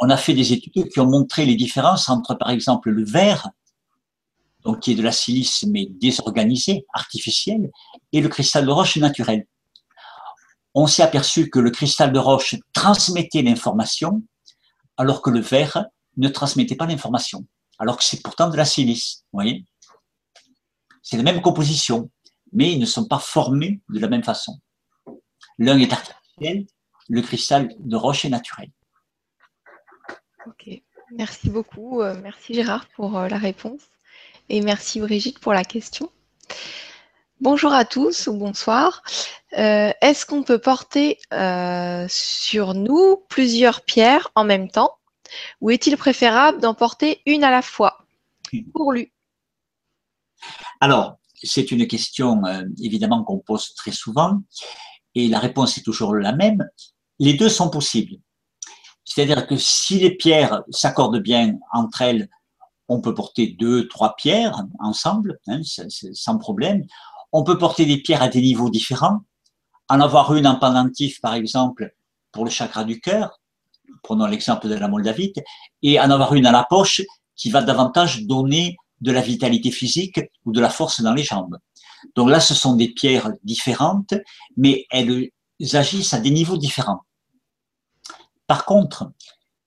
[0.01, 3.49] on a fait des études qui ont montré les différences entre, par exemple, le verre,
[4.65, 7.71] donc qui est de la silice mais désorganisée, artificielle,
[8.13, 9.47] et le cristal de roche naturel.
[10.75, 14.23] On s'est aperçu que le cristal de roche transmettait l'information,
[14.97, 15.87] alors que le verre
[16.17, 17.47] ne transmettait pas l'information,
[17.79, 19.25] alors que c'est pourtant de la silice.
[19.33, 19.65] Vous voyez
[21.03, 22.11] C'est la même composition,
[22.53, 24.59] mais ils ne sont pas formés de la même façon.
[25.59, 26.67] L'un est artificiel,
[27.09, 28.71] le cristal de roche est naturel.
[30.47, 30.69] Ok,
[31.13, 32.03] merci beaucoup.
[32.03, 33.83] Euh, merci Gérard pour euh, la réponse
[34.49, 36.11] et merci Brigitte pour la question.
[37.41, 39.03] Bonjour à tous ou bonsoir.
[39.59, 41.19] Euh, est-ce qu'on peut porter
[42.09, 44.99] sur nous plusieurs pierres en même temps?
[45.61, 48.07] Ou est-il préférable d'en porter une à la fois?
[48.73, 49.13] Pour lui
[50.81, 54.41] Alors, c'est une question euh, évidemment qu'on pose très souvent
[55.15, 56.67] et la réponse est toujours la même.
[57.19, 58.17] Les deux sont possibles.
[59.05, 62.29] C'est-à-dire que si les pierres s'accordent bien entre elles,
[62.89, 66.85] on peut porter deux, trois pierres ensemble, hein, sans problème.
[67.33, 69.21] On peut porter des pierres à des niveaux différents
[69.89, 71.95] en avoir une en pendentif, par exemple,
[72.33, 73.41] pour le chakra du cœur,
[74.03, 75.41] prenons l'exemple de la moldavite,
[75.83, 77.03] et en avoir une à la poche
[77.37, 81.59] qui va davantage donner de la vitalité physique ou de la force dans les jambes.
[82.15, 84.15] Donc là, ce sont des pierres différentes,
[84.57, 85.31] mais elles
[85.73, 87.01] agissent à des niveaux différents.
[88.47, 89.11] Par contre,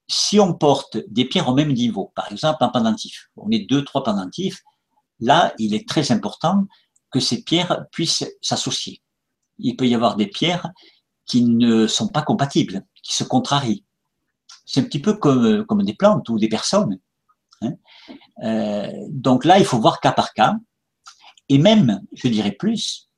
[0.07, 3.83] si on porte des pierres au même niveau, par exemple en pendentif, on est deux,
[3.83, 4.61] trois pendentifs,
[5.19, 6.65] là, il est très important
[7.11, 9.01] que ces pierres puissent s'associer
[9.59, 10.69] il peut y avoir des pierres
[11.25, 13.83] qui ne sont pas compatibles, qui se contrarient.
[14.67, 16.99] C'est un petit peu comme, comme des plantes ou des personnes.
[17.61, 17.73] Hein.
[18.43, 20.55] Euh, donc là, il faut voir cas par cas.
[21.49, 23.09] Et même, je dirais plus,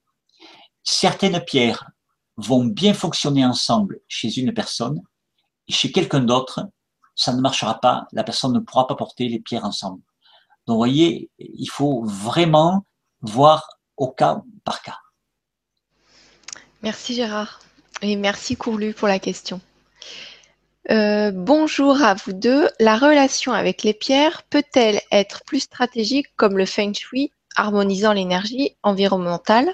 [0.83, 1.89] certaines pierres
[2.37, 5.01] vont bien fonctionner ensemble chez une personne
[5.69, 6.67] chez quelqu'un d'autre,
[7.15, 8.07] ça ne marchera pas.
[8.11, 10.01] La personne ne pourra pas porter les pierres ensemble.
[10.65, 12.85] Donc, vous voyez, il faut vraiment
[13.21, 13.67] voir
[13.97, 14.97] au cas par cas.
[16.81, 17.59] Merci Gérard
[18.01, 19.59] et merci Courlu pour la question.
[20.91, 22.67] Euh, bonjour à vous deux.
[22.79, 28.75] La relation avec les pierres peut-elle être plus stratégique comme le feng shui, harmonisant l'énergie
[28.81, 29.71] environnementale?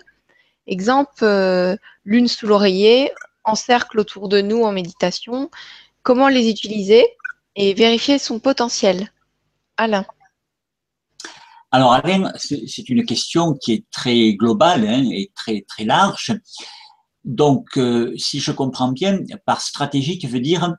[0.68, 3.12] Exemple, euh, lune sous l'oreiller,
[3.46, 5.50] en cercle autour de nous en méditation.
[6.04, 7.06] Comment les utiliser
[7.56, 9.10] et vérifier son potentiel?
[9.78, 10.06] Alain.
[11.72, 16.34] Alors Alain, c'est une question qui est très globale hein, et très, très large.
[17.24, 20.76] Donc, euh, si je comprends bien, par stratégie, tu veux dire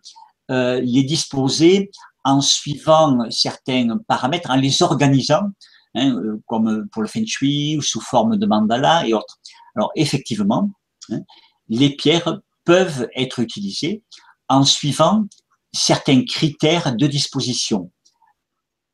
[0.50, 1.90] euh, les disposer
[2.24, 5.50] en suivant certains paramètres, en les organisant,
[5.94, 9.38] hein, euh, comme pour le feng shui ou sous forme de mandala et autres.
[9.76, 10.70] Alors effectivement,
[11.10, 11.20] hein,
[11.68, 14.02] les pierres peuvent être utilisées
[14.48, 15.24] en suivant
[15.72, 17.90] certains critères de disposition.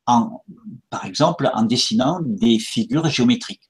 [0.05, 3.69] Par exemple, en dessinant des figures géométriques.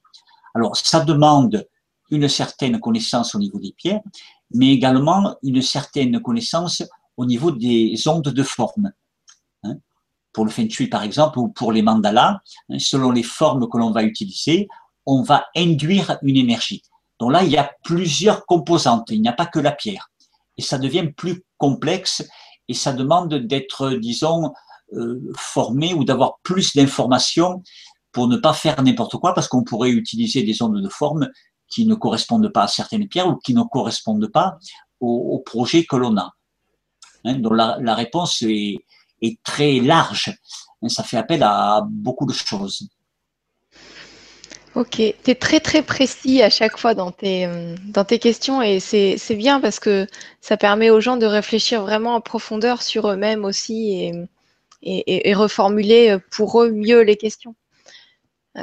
[0.54, 1.66] Alors, ça demande
[2.10, 4.02] une certaine connaissance au niveau des pierres,
[4.52, 6.82] mais également une certaine connaissance
[7.16, 8.92] au niveau des ondes de forme.
[9.62, 9.76] Hein.
[10.32, 13.78] Pour le feng shui, par exemple, ou pour les mandalas, hein, selon les formes que
[13.78, 14.68] l'on va utiliser,
[15.06, 16.82] on va induire une énergie.
[17.20, 20.10] Donc là, il y a plusieurs composantes, il n'y a pas que la pierre.
[20.56, 22.26] Et ça devient plus complexe
[22.68, 24.52] et ça demande d'être, disons,
[24.92, 27.62] euh, formé ou d'avoir plus d'informations
[28.12, 31.28] pour ne pas faire n'importe quoi, parce qu'on pourrait utiliser des ondes de forme
[31.68, 34.58] qui ne correspondent pas à certaines pierres ou qui ne correspondent pas
[35.00, 36.32] au, projet que l'on a.
[37.24, 38.78] Hein, donc la, réponse est,
[39.42, 40.32] très large.
[40.82, 42.88] Hein, ça fait appel à beaucoup de choses.
[44.74, 47.48] Ok, tu es très très précis à chaque fois dans tes,
[47.84, 50.08] dans tes questions et c'est bien parce que
[50.40, 54.12] ça permet aux gens de réfléchir vraiment en profondeur sur eux-mêmes aussi et,
[54.82, 57.54] et, et, reformuler pour eux mieux les questions.
[58.56, 58.62] Euh,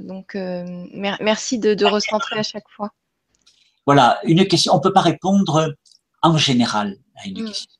[0.00, 2.90] donc, euh, merci de, de, recentrer à chaque fois.
[3.86, 4.72] Voilà, une question.
[4.74, 5.74] On ne peut pas répondre
[6.22, 7.46] en général à une mm.
[7.46, 7.70] question.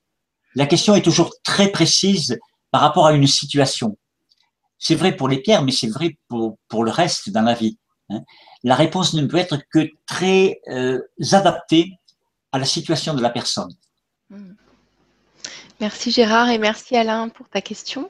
[0.54, 2.38] La question est toujours très précise
[2.70, 3.96] par rapport à une situation.
[4.78, 7.78] C'est vrai pour les pierres, mais c'est vrai pour, le reste dans la vie.
[8.10, 8.20] Hein.
[8.62, 11.00] La réponse ne peut être que très euh,
[11.32, 11.92] adaptée
[12.52, 13.72] à la situation de la personne.
[14.30, 14.52] Mm.
[15.80, 18.08] Merci Gérard et merci Alain pour ta question.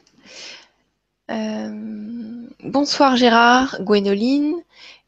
[1.30, 4.54] Euh, bonsoir Gérard, Gwénoline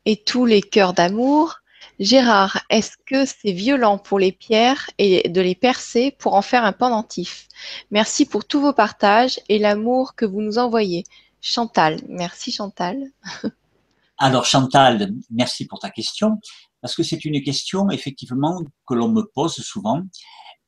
[0.06, 1.60] et tous les cœurs d'amour.
[1.98, 6.64] Gérard, est-ce que c'est violent pour les pierres et de les percer pour en faire
[6.64, 7.48] un pendentif?
[7.90, 11.04] Merci pour tous vos partages et l'amour que vous nous envoyez.
[11.40, 12.98] Chantal, merci Chantal.
[14.18, 16.38] Alors Chantal, merci pour ta question,
[16.82, 20.02] parce que c'est une question effectivement que l'on me pose souvent.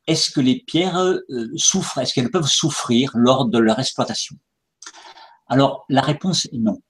[0.06, 1.98] Est-ce que les pierres euh, souffrent?
[1.98, 4.36] Est-ce qu'elles peuvent souffrir lors de leur exploitation?
[5.46, 6.80] Alors, la réponse est non.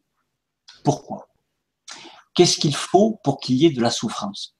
[0.84, 1.27] Pourquoi?
[2.38, 4.54] Qu'est-ce qu'il faut pour qu'il y ait de la souffrance?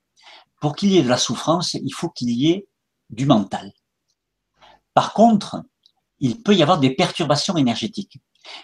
[0.61, 2.67] Pour qu'il y ait de la souffrance, il faut qu'il y ait
[3.09, 3.73] du mental.
[4.95, 5.63] Par contre,
[6.19, 8.19] il peut y avoir des perturbations énergétiques.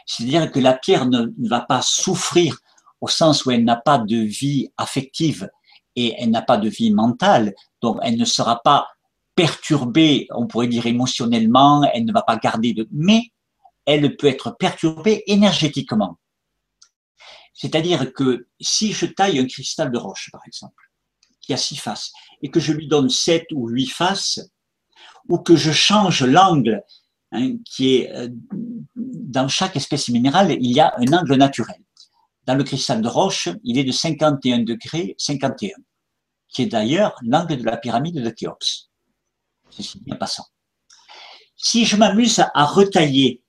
[0.05, 2.59] C'est-à-dire que la pierre ne, va pas souffrir
[3.01, 5.49] au sens où elle n'a pas de vie affective
[5.95, 8.89] et elle n'a pas de vie mentale, donc elle ne sera pas
[9.37, 12.89] perturbée, on pourrait dire émotionnellement, elle ne va pas garder de...
[12.91, 13.31] Mais
[13.87, 16.19] elle peut être perturbée énergétiquement.
[17.55, 20.91] C'est-à-dire que si je taille un cristal de roche, par exemple,
[21.41, 22.13] qui a six faces,
[22.43, 24.41] et que je lui donne sept ou huit faces,
[25.29, 26.83] ou que je change l'angle,
[27.33, 28.29] hein, qui est euh,
[28.97, 31.79] dans chaque espèce minérale, il y a un angle naturel.
[32.45, 35.71] Dans le cristal de roche, il est de 51 degrés 51,
[36.49, 38.91] qui est d'ailleurs l'angle de la pyramide de Khéops.
[39.71, 40.47] C'est bien passant.
[41.57, 43.44] Si je m'amuse à retailler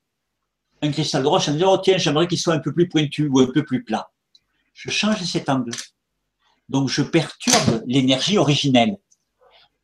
[0.82, 3.28] un cristal de roche en disant, oh tiens, j'aimerais qu'il soit un peu plus pointu
[3.28, 4.12] ou un peu plus plat.
[4.74, 5.72] Je change cet angle.
[6.70, 8.98] Donc je perturbe l'énergie originelle.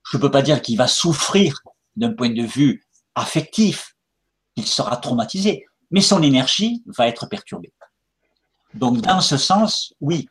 [0.09, 1.61] Je ne peux pas dire qu'il va souffrir
[1.95, 2.85] d'un point de vue
[3.15, 3.95] affectif,
[4.55, 7.73] il sera traumatisé, mais son énergie va être perturbée.
[8.73, 10.27] Donc dans ce sens, oui,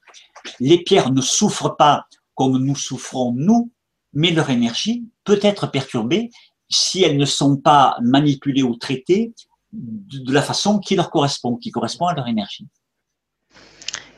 [0.59, 3.71] les pierres ne souffrent pas comme nous souffrons nous,
[4.13, 6.31] mais leur énergie peut être perturbée
[6.69, 9.35] si elles ne sont pas manipulées ou traitées
[9.73, 12.67] de la façon qui leur correspond, qui correspond à leur énergie.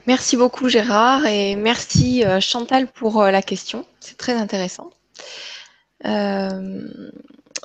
[0.06, 3.86] Merci beaucoup Gérard et merci euh, Chantal pour euh, la question.
[4.00, 4.90] C'est très intéressant.
[6.04, 6.88] Euh,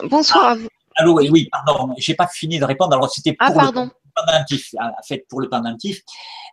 [0.04, 0.68] bonsoir à vous.
[0.98, 2.94] Allô, oui, oui pardon, j'ai pas fini de répondre.
[2.94, 6.02] Alors c'était ah, pour le pendentif, en fait pour le pendentif.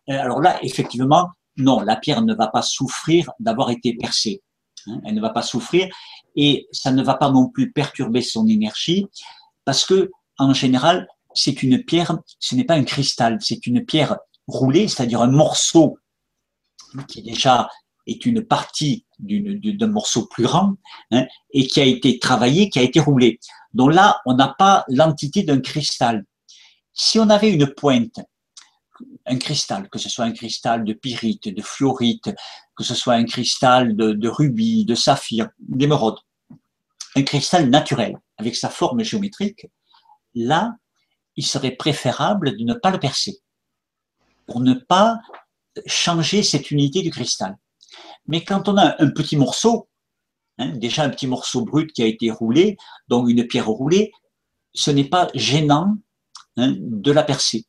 [0.09, 4.43] alors là, effectivement, non, la pierre ne va pas souffrir d'avoir été percée.
[4.86, 5.01] Hein.
[5.05, 5.89] elle ne va pas souffrir
[6.36, 9.06] et ça ne va pas non plus perturber son énergie
[9.65, 14.19] parce que en général, c'est une pierre, ce n'est pas un cristal, c'est une pierre
[14.47, 15.98] roulée, c'est-à-dire un morceau
[17.09, 17.69] qui déjà
[18.06, 20.74] est une partie d'un morceau plus grand
[21.11, 23.40] hein, et qui a été travaillé, qui a été roulé.
[23.73, 26.24] Donc là, on n'a pas l'entité d'un cristal.
[26.93, 28.20] Si on avait une pointe,
[29.27, 32.31] un cristal, que ce soit un cristal de pyrite, de fluorite,
[32.77, 36.19] que ce soit un cristal de, de rubis, de saphir, d'émeraude,
[37.16, 39.66] un cristal naturel avec sa forme géométrique,
[40.35, 40.74] là,
[41.36, 43.39] il serait préférable de ne pas le percer
[44.47, 45.19] pour ne pas
[45.86, 47.56] changer cette unité du cristal.
[48.27, 49.89] Mais quand on a un petit morceau,
[50.59, 52.77] hein, déjà un petit morceau brut qui a été roulé,
[53.09, 54.12] donc une pierre roulée,
[54.73, 55.97] ce n'est pas gênant
[56.56, 57.65] hein, de la percer.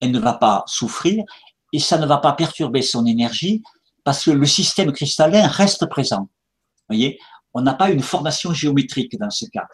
[0.00, 1.24] Elle ne va pas souffrir
[1.72, 3.62] et ça ne va pas perturber son énergie
[4.04, 6.28] parce que le système cristallin reste présent.
[6.90, 9.66] on n'a pas une formation géométrique dans ce cas.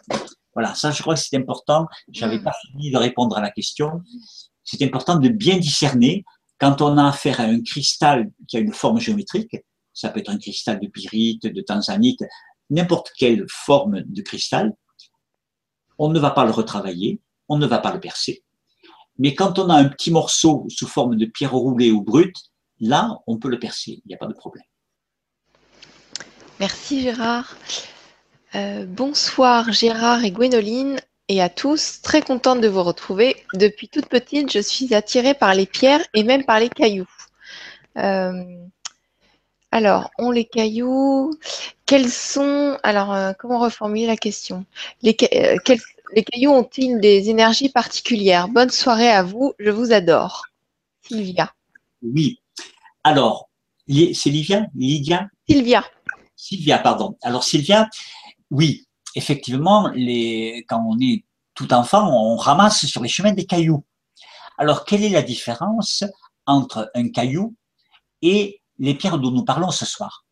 [0.53, 1.87] Voilà, ça je crois que c'est important.
[2.09, 4.01] J'avais pas fini de répondre à la question.
[4.63, 6.23] C'est important de bien discerner
[6.59, 9.57] quand on a affaire à un cristal qui a une forme géométrique.
[9.93, 12.23] Ça peut être un cristal de pyrite, de tanzanite,
[12.69, 14.73] n'importe quelle forme de cristal.
[15.97, 17.19] On ne va pas le retravailler,
[17.49, 18.43] on ne va pas le percer.
[19.19, 22.35] Mais quand on a un petit morceau sous forme de pierre roulée ou brute,
[22.79, 24.65] là, on peut le percer, il n'y a pas de problème.
[26.59, 27.55] Merci Gérard.
[28.55, 32.01] Euh, bonsoir Gérard et Gwénoline et à tous.
[32.03, 33.35] Très contente de vous retrouver.
[33.55, 37.09] Depuis toute petite, je suis attirée par les pierres et même par les cailloux.
[37.97, 38.43] Euh,
[39.71, 41.31] alors, on les cailloux.
[41.87, 42.77] Quels sont.
[42.83, 44.65] Alors, euh, comment reformuler la question?
[45.01, 45.17] Les,
[46.15, 48.49] les cailloux ont-ils des énergies particulières?
[48.49, 50.45] Bonne soirée à vous, je vous adore.
[51.01, 51.51] Sylvia.
[52.03, 52.39] Oui.
[53.03, 53.49] Alors,
[53.87, 54.67] c'est Livia?
[54.75, 55.27] Lydia?
[55.49, 55.83] Sylvia.
[56.35, 57.17] Sylvia, pardon.
[57.23, 57.89] Alors, Sylvia,
[58.53, 58.85] oui,
[59.15, 59.91] effectivement,
[60.69, 61.25] quand on est
[61.55, 63.83] tout enfant, on ramasse sur les chemins des cailloux.
[64.59, 66.03] Alors, quelle est la différence
[66.45, 67.55] entre un caillou
[68.21, 70.25] et les pierres dont nous parlons ce soir?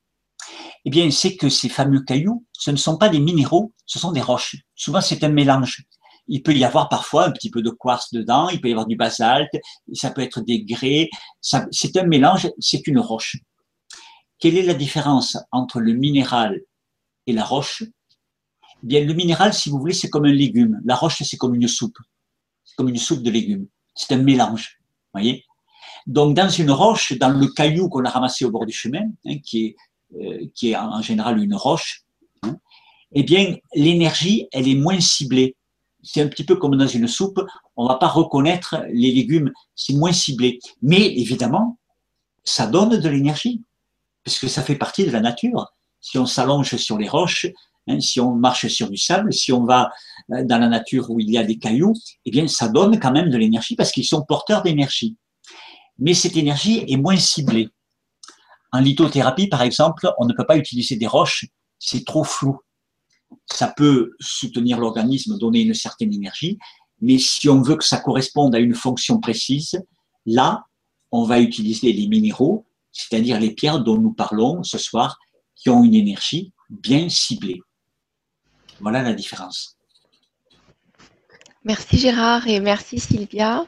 [0.86, 4.12] Eh bien, c'est que ces fameux cailloux, ce ne sont pas des minéraux, ce sont
[4.12, 4.56] des roches.
[4.76, 5.84] Souvent, c'est un mélange.
[6.28, 8.86] Il peut y avoir parfois un petit peu de quartz dedans, il peut y avoir
[8.86, 9.56] du basalte,
[9.94, 11.10] ça peut être des grès,
[11.42, 13.38] c'est un mélange, c'est une roche.
[14.38, 16.62] Quelle est la différence entre le minéral
[17.26, 17.84] et la roche?
[18.84, 20.82] Bien, le minéral, si vous voulez, c'est comme un légume.
[20.86, 21.98] La roche, c'est comme une soupe.
[22.64, 23.68] C'est comme une soupe de légumes.
[23.96, 24.80] C'est un mélange.
[25.14, 25.46] Voyez?
[26.08, 29.38] Donc, dans une roche, dans le caillou qu'on a ramassé au bord du chemin, hein,
[29.44, 29.76] qui, est,
[30.16, 32.04] euh, qui est en général une roche,
[32.44, 32.58] hein,
[33.12, 35.56] eh bien, l'énergie, elle est moins ciblée.
[36.02, 37.40] C'est un petit peu comme dans une soupe.
[37.76, 39.52] On va pas reconnaître les légumes.
[39.76, 40.60] C'est moins ciblé.
[40.82, 41.78] Mais évidemment,
[42.44, 43.62] ça donne de l'énergie
[44.24, 45.72] puisque ça fait partie de la nature.
[46.00, 47.48] Si on s'allonge sur les roches,
[47.88, 49.92] hein, si on marche sur du sable, si on va
[50.32, 51.94] euh, dans la nature où il y a des cailloux,
[52.26, 55.18] eh bien, ça donne quand même de l'énergie parce qu'ils sont porteurs d'énergie.
[56.00, 57.70] Mais cette énergie est moins ciblée.
[58.72, 61.46] En lithothérapie, par exemple, on ne peut pas utiliser des roches,
[61.80, 62.58] c'est trop flou.
[63.52, 66.58] Ça peut soutenir l'organisme, donner une certaine énergie,
[67.02, 69.82] mais si on veut que ça corresponde à une fonction précise,
[70.26, 70.66] là,
[71.12, 75.20] on va utiliser les minéraux c'est-à-dire les pierres dont nous parlons ce soir,
[75.56, 77.62] qui ont une énergie bien ciblée.
[78.82, 79.78] Voilà la différence.
[81.64, 83.66] Merci Gérard et merci Sylvia.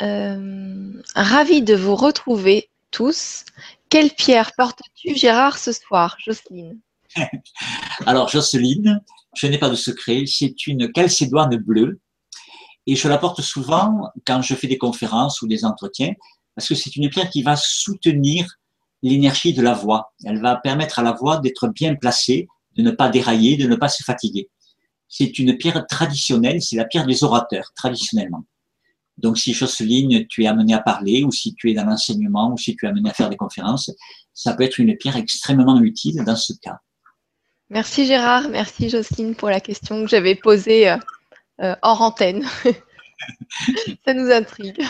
[0.00, 3.44] Euh, ravi de vous retrouver tous.
[3.90, 6.78] Quelle pierre portes-tu Gérard ce soir, Jocelyne
[8.06, 9.02] Alors Jocelyne,
[9.34, 12.00] je n'ai pas de secret, c'est une calcédoine bleue
[12.86, 16.14] et je la porte souvent quand je fais des conférences ou des entretiens
[16.54, 18.46] parce que c'est une pierre qui va soutenir
[19.02, 20.12] l'énergie de la voix.
[20.24, 22.48] Elle va permettre à la voix d'être bien placée,
[22.78, 24.48] de ne pas dérailler, de ne pas se fatiguer.
[25.08, 28.44] C'est une pierre traditionnelle, c'est la pierre des orateurs, traditionnellement.
[29.16, 32.56] Donc, si Jocelyne, tu es amené à parler, ou si tu es dans l'enseignement, ou
[32.56, 33.90] si tu es amené à faire des conférences,
[34.32, 36.78] ça peut être une pierre extrêmement utile dans ce cas.
[37.70, 40.96] Merci Gérard, merci Jocelyne pour la question que j'avais posée euh,
[41.60, 42.46] euh, hors antenne.
[44.06, 44.80] ça nous intrigue.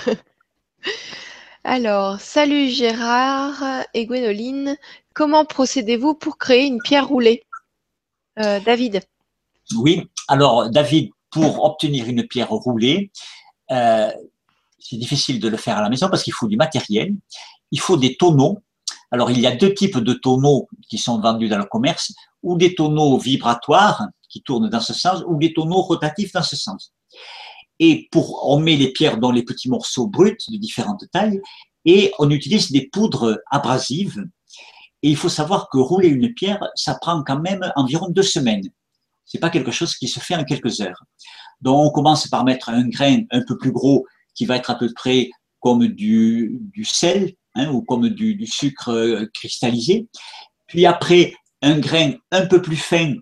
[1.64, 4.76] Alors, salut Gérard et Gwénoline.
[5.12, 7.44] Comment procédez-vous pour créer une pierre roulée?
[8.38, 9.00] Euh, David.
[9.76, 13.10] Oui, alors David, pour obtenir une pierre roulée,
[13.70, 14.10] euh,
[14.78, 17.14] c'est difficile de le faire à la maison parce qu'il faut du matériel.
[17.70, 18.58] Il faut des tonneaux.
[19.10, 22.12] Alors, il y a deux types de tonneaux qui sont vendus dans le commerce,
[22.42, 26.56] ou des tonneaux vibratoires qui tournent dans ce sens, ou des tonneaux rotatifs dans ce
[26.56, 26.92] sens.
[27.78, 31.40] Et pour, on met les pierres dans les petits morceaux bruts de différentes tailles
[31.84, 34.24] et on utilise des poudres abrasives.
[35.02, 38.68] Et il faut savoir que rouler une pierre, ça prend quand même environ deux semaines.
[39.24, 41.02] C'est pas quelque chose qui se fait en quelques heures.
[41.60, 44.76] Donc on commence par mettre un grain un peu plus gros qui va être à
[44.76, 45.30] peu près
[45.60, 50.08] comme du, sel hein, ou comme du, sucre cristallisé.
[50.66, 53.14] Puis après un grain un peu plus fin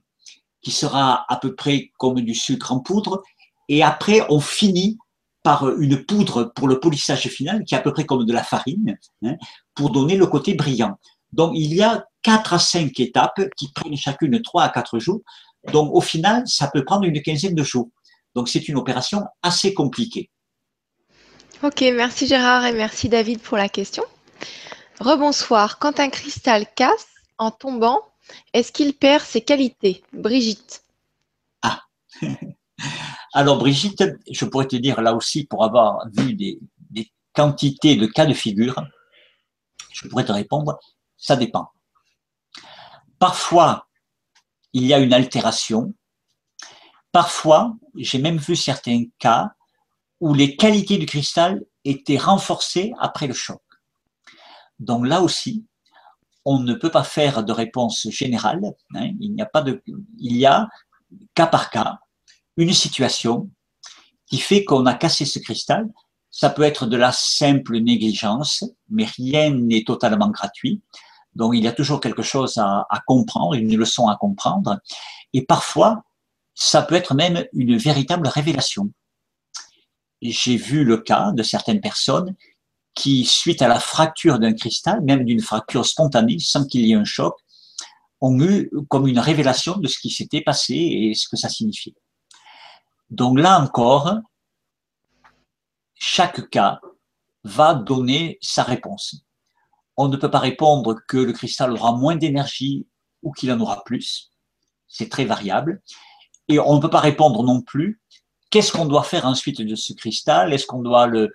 [0.63, 3.23] qui sera à peu près comme du sucre en poudre
[3.69, 4.99] et après, on finit
[5.43, 8.43] par une poudre pour le polissage final, qui est à peu près comme de la
[8.43, 9.37] farine, hein,
[9.75, 10.99] pour donner le côté brillant.
[11.33, 15.21] Donc, il y a quatre à cinq étapes qui prennent chacune trois à quatre jours.
[15.73, 17.89] Donc, au final, ça peut prendre une quinzaine de jours.
[18.35, 20.31] Donc, c'est une opération assez compliquée.
[21.63, 24.05] Ok, merci Gérard et merci David pour la question.
[25.01, 25.79] Rebonsoir.
[25.79, 27.07] Quand un cristal casse
[27.39, 28.01] en tombant,
[28.53, 30.03] est-ce qu'il perd ses qualités?
[30.13, 30.83] Brigitte.
[31.63, 31.83] Ah
[33.33, 36.59] Alors Brigitte, je pourrais te dire là aussi, pour avoir vu des,
[36.91, 38.83] des quantités de cas de figure,
[39.93, 40.79] je pourrais te répondre,
[41.17, 41.71] ça dépend.
[43.19, 43.89] Parfois,
[44.73, 45.95] il y a une altération.
[47.13, 49.53] Parfois, j'ai même vu certains cas
[50.21, 53.63] où les qualités du cristal étaient renforcées après le choc.
[54.79, 55.65] Donc là aussi,
[56.45, 58.61] on ne peut pas faire de réponse générale.
[58.95, 59.11] Hein.
[59.21, 59.83] il n'y a pas de,
[60.19, 60.69] il y a
[61.35, 61.99] cas par cas
[62.57, 63.51] une situation
[64.27, 65.89] qui fait qu'on a cassé ce cristal.
[66.31, 70.83] Ça peut être de la simple négligence, mais rien n'est totalement gratuit.
[71.37, 74.81] Donc il y a toujours quelque chose à, comprendre, une leçon à comprendre.
[75.33, 76.03] Et parfois,
[76.55, 78.91] ça peut être même une véritable révélation.
[80.23, 82.35] J'ai vu le cas de certaines personnes
[82.95, 86.97] qui, suite à la fracture d'un cristal, même d'une fracture spontanée, sans qu'il y ait
[86.97, 87.37] un choc,
[88.23, 91.95] ont eu comme une révélation de ce qui s'était passé et ce que ça signifiait.
[93.11, 94.21] Donc là encore,
[95.95, 96.81] chaque cas
[97.45, 99.26] va donner sa réponse.
[99.97, 102.87] On ne peut pas répondre que le cristal aura moins d'énergie
[103.23, 104.31] ou qu'il en aura plus.
[104.89, 105.83] C'est très variable.
[106.49, 108.01] Et on ne peut pas répondre non plus
[108.51, 110.53] qu'est-ce qu'on doit faire ensuite de ce cristal?
[110.53, 111.31] Est-ce qu'on doit le,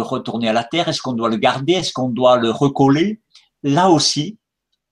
[0.00, 0.88] retourner à la terre?
[0.88, 1.74] Est-ce qu'on doit le garder?
[1.74, 3.20] Est-ce qu'on doit le recoller?
[3.62, 4.38] Là aussi,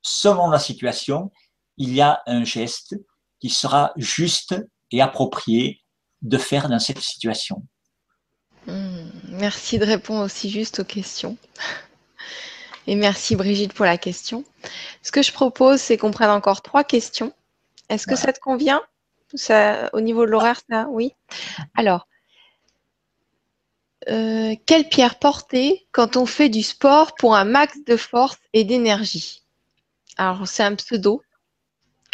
[0.03, 1.31] selon la situation,
[1.77, 2.97] il y a un geste
[3.41, 4.55] qui sera juste
[4.91, 5.83] et approprié
[6.23, 7.63] de faire dans cette situation.
[8.67, 11.37] Hmm, merci de répondre aussi juste aux questions.
[12.89, 14.45] Et merci Brigitte pour la question.
[15.03, 17.35] Ce que je propose, c'est qu'on prenne encore trois questions.
[17.91, 18.81] Est-ce que ça te convient?
[19.35, 21.13] Ça, Au niveau de l'horaire, ça Oui?
[21.77, 22.09] Alors,
[24.09, 28.65] euh, quelle pierre porter quand on fait du sport pour un max de force et
[28.65, 29.43] d'énergie?
[30.17, 31.23] Alors, c'est un pseudo.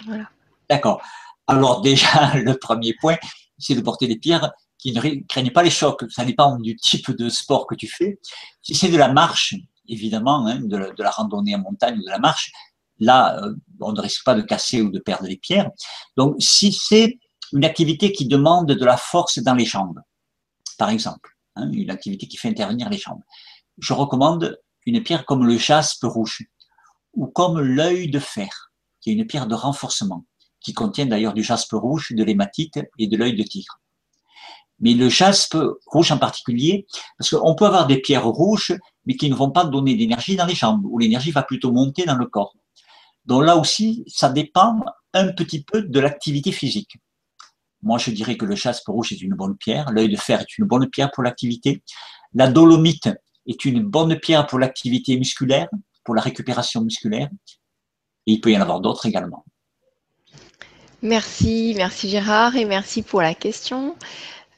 [0.07, 0.29] Voilà.
[0.69, 1.01] D'accord.
[1.47, 3.19] Alors, déjà, le premier point,
[3.59, 6.03] c'est de porter des pierres qui ne craignent pas les chocs.
[6.11, 8.19] Ça dépend du type de sport que tu fais.
[8.61, 9.55] Si c'est de la marche,
[9.89, 12.53] évidemment, hein, de, la, randonnée en montagne ou de la marche,
[12.99, 15.71] là, euh, on ne risque pas de casser ou de perdre les pierres.
[16.17, 17.19] Donc, si c'est
[17.53, 20.01] une activité qui demande de la force dans les jambes,
[20.79, 23.23] par exemple, hein, une activité qui fait intervenir les jambes,
[23.79, 26.43] je recommande une pierre comme le jaspe rouge
[27.15, 30.25] ou comme l'œil de fer, qui est une pierre de renforcement,
[30.61, 33.81] qui contient d'ailleurs du jaspe rouge, de l'hématite et de l'œil de tigre.
[34.81, 35.57] Mais le jaspe
[35.87, 36.87] rouge en particulier,
[37.19, 40.47] parce qu'on peut avoir des pierres rouges, mais qui ne vont pas donner d'énergie dans
[40.47, 42.55] les jambes, où l'énergie va plutôt monter dans le corps.
[43.27, 44.81] Donc là aussi, ça dépend
[45.13, 46.97] un petit peu de l'activité physique.
[47.83, 50.59] Moi, je dirais que le jaspe rouge est une bonne pierre, l'œil de fer est
[50.59, 51.83] une bonne pierre pour l'activité,
[52.35, 53.11] la dolomite
[53.47, 55.69] est une bonne pierre pour l'activité musculaire,
[56.03, 57.29] pour la récupération musculaire,
[58.27, 59.45] et il peut y en avoir d'autres également.
[61.03, 63.95] Merci, merci Gérard et merci pour la question.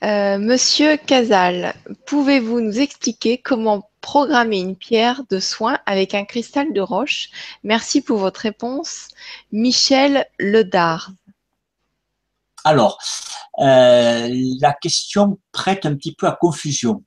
[0.05, 1.75] Euh, Monsieur Casal,
[2.07, 7.31] pouvez-vous nous expliquer comment programmer une pierre de soin avec un cristal de roche?
[7.65, 9.09] Merci pour votre réponse.
[9.53, 11.13] Michel Ledard.
[12.65, 12.99] Alors,
[13.61, 14.29] euh,
[14.61, 17.03] la question prête un petit peu à confusion.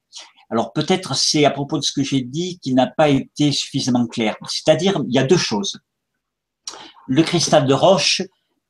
[0.50, 4.08] Alors peut-être c'est à propos de ce que j'ai dit qui n'a pas été suffisamment
[4.08, 4.36] clair.
[4.48, 5.80] C'est-à-dire, il y a deux choses.
[7.08, 8.24] Le cristal de roche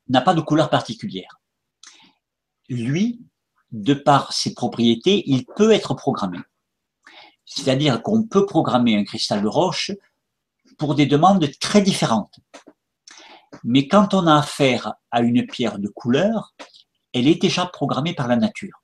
[0.10, 1.40] n'a pas de couleur particulière.
[2.68, 3.22] Lui,
[3.72, 6.40] de par ses propriétés, il peut être programmé.
[7.46, 9.92] C'est-à-dire qu'on peut programmer un cristal de roche
[10.78, 12.40] pour des demandes très différentes.
[13.64, 16.54] Mais quand on a affaire à une pierre de couleur,
[17.14, 18.84] elle est déjà programmée par la nature.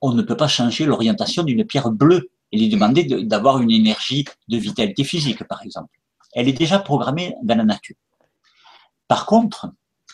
[0.00, 4.24] On ne peut pas changer l'orientation d'une pierre bleue et lui demander d'avoir une énergie
[4.48, 5.94] de vitalité physique, par exemple.
[6.32, 7.96] Elle est déjà programmée dans la nature.
[9.06, 9.70] Par contre,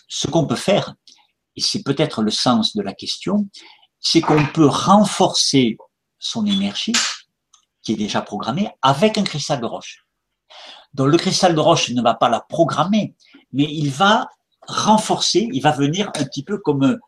[0.09, 0.95] ce qu'on peut faire,
[1.57, 3.49] et c'est peut-être le sens de la question,
[4.01, 5.77] c'est qu'on peut renforcer
[6.19, 6.93] son énergie,
[7.83, 10.05] qui est déjà programmée, avec un cristal de roche.
[10.95, 13.15] Donc le cristal de roche ne va pas la programmer,
[13.53, 14.29] mais il va
[14.67, 16.99] renforcer, il va venir un petit peu comme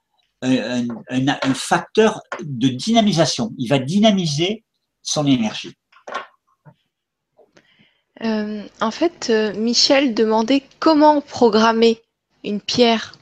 [0.43, 3.53] un, facteur de dynamisation.
[3.59, 4.65] Il va dynamiser
[5.03, 5.75] son énergie.
[8.23, 12.03] Euh, en fait, euh, Michel demandait comment programmer
[12.45, 13.15] une pierre.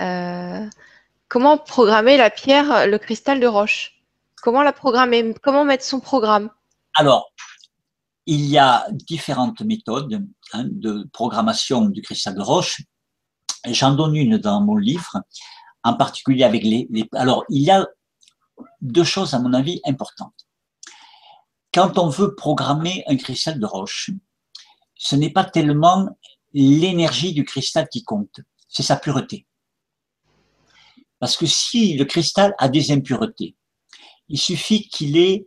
[0.00, 0.66] Euh,
[1.28, 4.02] comment programmer la pierre, le cristal de roche?
[4.42, 5.34] Comment la programmer?
[5.42, 6.50] Comment mettre son programme?
[6.94, 7.30] Alors,
[8.26, 12.82] il y a différentes méthodes hein, de programmation du cristal de roche.
[13.66, 15.22] J'en donne une dans mon livre,
[15.82, 17.86] en particulier avec les, les, Alors, il y a
[18.80, 20.34] deux choses, à mon avis, importantes.
[21.72, 24.10] Quand on veut programmer un cristal de roche,
[24.94, 26.08] ce n'est pas tellement
[26.54, 29.46] l'énergie du cristal qui compte, c'est sa pureté.
[31.18, 33.56] Parce que si le cristal a des impuretés,
[34.28, 35.46] il suffit qu'il ait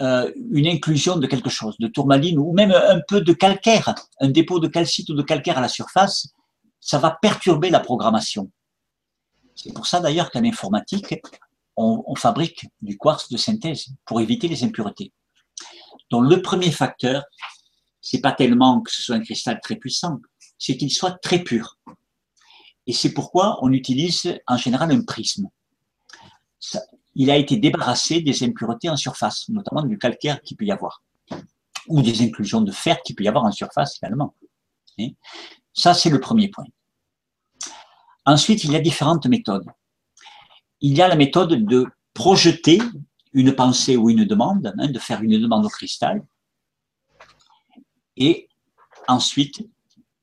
[0.00, 4.28] euh, une inclusion de quelque chose, de tourmaline ou même un peu de calcaire, un
[4.28, 6.28] dépôt de calcite ou de calcaire à la surface,
[6.80, 8.50] ça va perturber la programmation.
[9.54, 11.14] C'est pour ça d'ailleurs qu'en informatique,
[11.76, 15.12] on, on, fabrique du quartz de synthèse pour éviter les impuretés.
[16.10, 17.22] Donc le premier facteur,
[18.00, 20.18] c'est pas tellement que ce soit un cristal très puissant,
[20.58, 21.78] c'est qu'il soit très pur.
[22.86, 25.48] Et c'est pourquoi on utilise en général un prisme.
[27.14, 31.02] il a été débarrassé des impuretés en surface, notamment du calcaire qu'il peut y avoir,
[31.88, 34.34] ou des inclusions de fer qu'il peut y avoir en surface également.
[35.72, 36.64] ça, c'est le premier point.
[38.24, 39.66] Ensuite, il y a différentes méthodes.
[40.80, 42.80] Il y a la méthode de projeter
[43.32, 46.24] une pensée ou une demande, hein, de faire une demande au cristal,
[48.16, 48.48] et
[49.08, 49.66] ensuite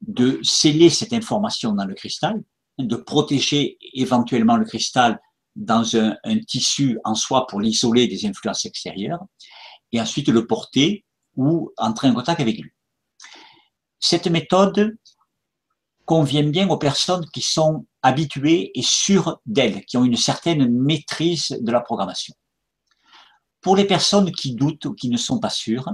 [0.01, 2.41] de sceller cette information dans le cristal,
[2.77, 5.19] de protéger éventuellement le cristal
[5.55, 6.15] dans un,
[6.47, 9.23] tissu en soi pour l'isoler des influences extérieures,
[9.91, 11.05] et ensuite le porter
[11.35, 12.71] ou entrer en contact avec lui.
[13.99, 14.97] Cette méthode
[16.05, 21.57] convient bien aux personnes qui sont habituées et sûres d'elles, qui ont une certaine maîtrise
[21.59, 22.33] de la programmation.
[23.61, 25.89] Pour les personnes qui doutent ou qui ne sont pas sûres,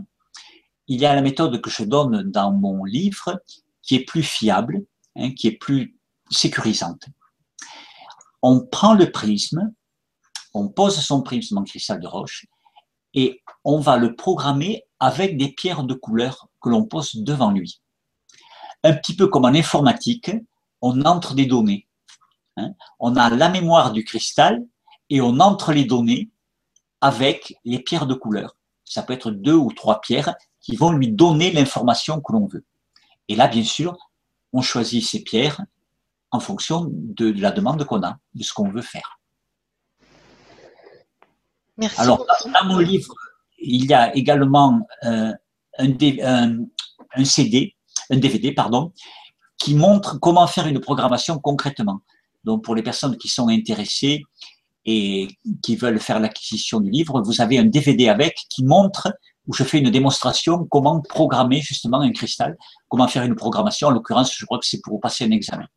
[0.87, 3.41] il y a la méthode que je donne dans mon livre
[3.85, 4.83] qui est plus fiable,
[5.15, 5.97] hein, qui est plus
[6.29, 7.05] sécurisante.
[8.41, 9.73] On prend le prisme,
[10.53, 12.45] on pose son prisme en cristal de roche
[13.13, 17.81] et on va le programmer avec des pierres de couleur que l'on pose devant lui.
[18.83, 20.31] Un petit peu comme en informatique,
[20.81, 21.87] on entre des données.
[22.57, 22.73] Hein.
[22.99, 24.63] On a la mémoire du cristal
[25.09, 26.29] et on entre les données
[27.01, 28.55] avec les pierres de couleur.
[28.83, 32.65] Ça peut être deux ou trois pierres qui vont lui donner l'information que l'on veut.
[33.27, 33.95] Et là, bien sûr,
[34.53, 35.61] on choisit ces pierres
[36.31, 39.19] en fonction de la demande qu'on a, de ce qu'on veut faire.
[41.77, 41.99] Merci.
[41.99, 43.13] Alors, dans mon livre,
[43.57, 45.33] il y a également euh,
[45.77, 46.57] un,
[47.15, 47.75] un, CD,
[48.09, 48.93] un DVD, pardon,
[49.57, 52.01] qui montre comment faire une programmation concrètement.
[52.43, 54.23] Donc, pour les personnes qui sont intéressées,
[54.85, 55.27] et
[55.63, 59.11] qui veulent faire l'acquisition du livre, vous avez un DVD avec qui montre
[59.47, 62.57] où je fais une démonstration comment programmer justement un cristal,
[62.89, 63.87] comment faire une programmation.
[63.87, 65.67] En l'occurrence, je crois que c'est pour passer un examen.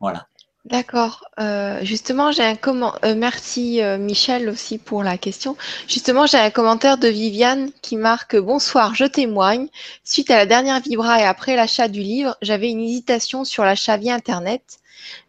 [0.00, 0.26] Voilà.
[0.64, 1.24] D'accord.
[1.40, 2.94] Euh, justement, j'ai un comment.
[3.04, 5.56] Euh, merci euh, Michel aussi pour la question.
[5.86, 9.68] Justement, j'ai un commentaire de Viviane qui marque Bonsoir, je témoigne.
[10.04, 13.96] Suite à la dernière Vibra et après l'achat du livre, j'avais une hésitation sur l'achat
[13.96, 14.78] via Internet.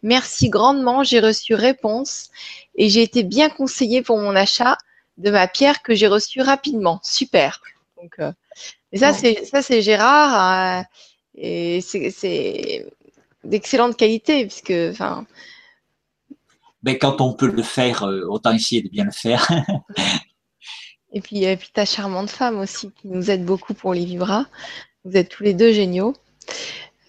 [0.02, 2.28] Merci grandement, j'ai reçu réponse
[2.74, 4.76] et j'ai été bien conseillée pour mon achat
[5.20, 7.00] de ma pierre que j'ai reçue rapidement.
[7.02, 7.60] Super.
[8.00, 8.32] Donc, euh,
[8.94, 10.80] ça, c'est ça, c'est Gérard.
[10.80, 10.82] Euh,
[11.34, 12.86] et c'est
[13.44, 15.26] d'excellente qualité, puisque, enfin.
[16.82, 19.46] Ben, quand on peut le faire, euh, autant essayer de bien le faire.
[21.12, 24.46] et puis, et puis ta charmante femme aussi, qui nous aide beaucoup pour les vibras.
[25.04, 26.14] Vous êtes tous les deux géniaux.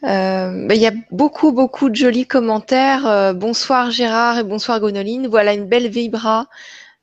[0.04, 3.06] Euh, bah, il y a beaucoup, beaucoup de jolis commentaires.
[3.06, 5.28] Euh, bonsoir Gérard et bonsoir Gonoline.
[5.28, 6.48] Voilà une belle vibra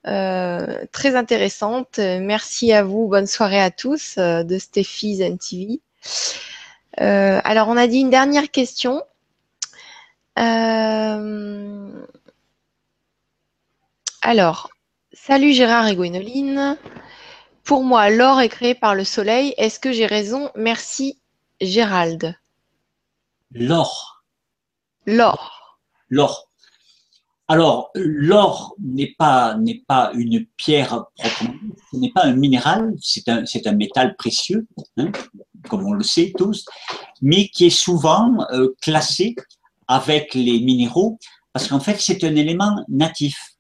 [0.07, 1.99] euh, très intéressante.
[1.99, 3.09] Merci à vous.
[3.09, 5.81] Bonne soirée à tous de Steffi Zen TV.
[6.97, 9.03] alors, on a dit une dernière question.
[14.23, 14.71] alors,
[15.13, 16.77] salut Gérard et Gwénoline.
[17.69, 19.53] Pour moi, l'or est créé par le soleil.
[19.59, 20.51] Est-ce que j'ai raison?
[20.55, 21.19] Merci
[21.61, 22.35] Gérald.
[23.53, 24.23] L'or.
[25.05, 25.79] L'or.
[26.09, 26.48] L'or.
[27.49, 31.55] Alors, l'or n'est pas, n'est pas une pierre proprement,
[31.91, 34.67] ce n'est pas un minéral, c'est un, c'est un métal précieux,
[34.99, 35.11] hein,
[35.69, 36.67] comme on le sait tous,
[37.23, 39.35] mais qui est souvent euh, classé
[39.87, 41.19] avec les minéraux,
[41.53, 43.57] parce qu'en fait, c'est un élément natif.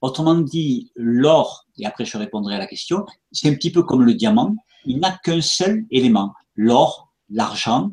[0.00, 4.02] Autrement dit, l'or, et après je répondrai à la question, c'est un petit peu comme
[4.02, 7.92] le diamant, il n'a qu'un seul élément, l'or, l'argent,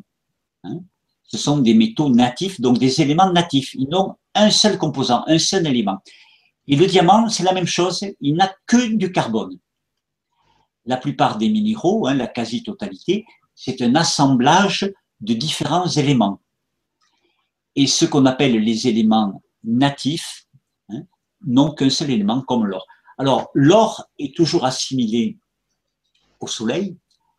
[0.64, 0.80] Hein.
[1.22, 3.74] Ce sont des métaux natifs, donc des éléments natifs.
[3.74, 5.98] Ils n'ont un seul composant, un seul élément.
[6.66, 9.58] Et le diamant, c'est la même chose, il n'a que du carbone.
[10.86, 14.90] La plupart des minéraux, hein, la quasi-totalité, c'est un assemblage
[15.20, 16.40] de différents éléments.
[17.76, 20.46] Et ce qu'on appelle les éléments natifs
[20.90, 21.02] hein,
[21.46, 22.86] n'ont qu'un seul élément comme l'or.
[23.18, 25.38] Alors, l'or est toujours assimilé
[26.40, 26.96] au soleil.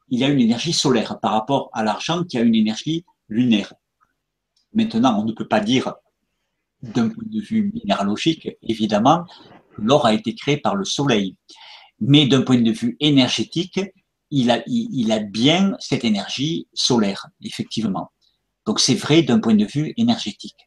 [0.09, 3.73] Il a une énergie solaire par rapport à l'argent qui a une énergie lunaire.
[4.73, 5.93] Maintenant, on ne peut pas dire,
[6.93, 9.25] d'un point de vue minéralogique, évidemment,
[9.77, 11.35] l'or a été créé par le Soleil.
[11.99, 13.79] Mais d'un point de vue énergétique,
[14.31, 18.11] il a, bien cette énergie solaire, effectivement.
[18.65, 20.57] Donc c'est vrai d'un point de vue énergétique.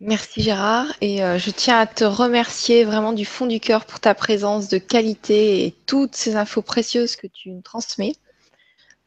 [0.00, 3.98] Merci Gérard et euh, je tiens à te remercier vraiment du fond du cœur pour
[3.98, 8.14] ta présence de qualité et toutes ces infos précieuses que tu nous transmets.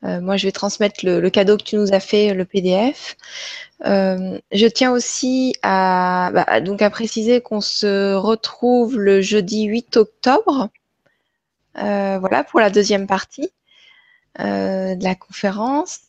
[0.04, 3.18] Euh, moi, je vais transmettre le, cadeau que tu nous as fait, le PDF.
[3.86, 9.98] Euh, je tiens aussi à, bah, donc à préciser qu'on se retrouve le jeudi 8
[9.98, 10.70] octobre,
[11.76, 13.50] voilà pour la deuxième partie
[14.38, 16.00] de la conférence.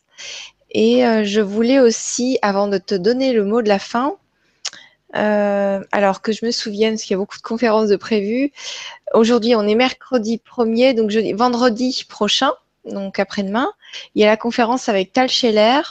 [0.71, 4.17] Et je voulais aussi, avant de te donner le mot de la fin,
[5.15, 8.51] euh, alors que je me souvienne, parce qu'il y a beaucoup de conférences de prévues.
[9.13, 12.53] Aujourd'hui, on est mercredi 1er, donc jeudi, vendredi prochain,
[12.85, 13.71] donc après-demain,
[14.15, 15.81] il y a la conférence avec Tal Scheller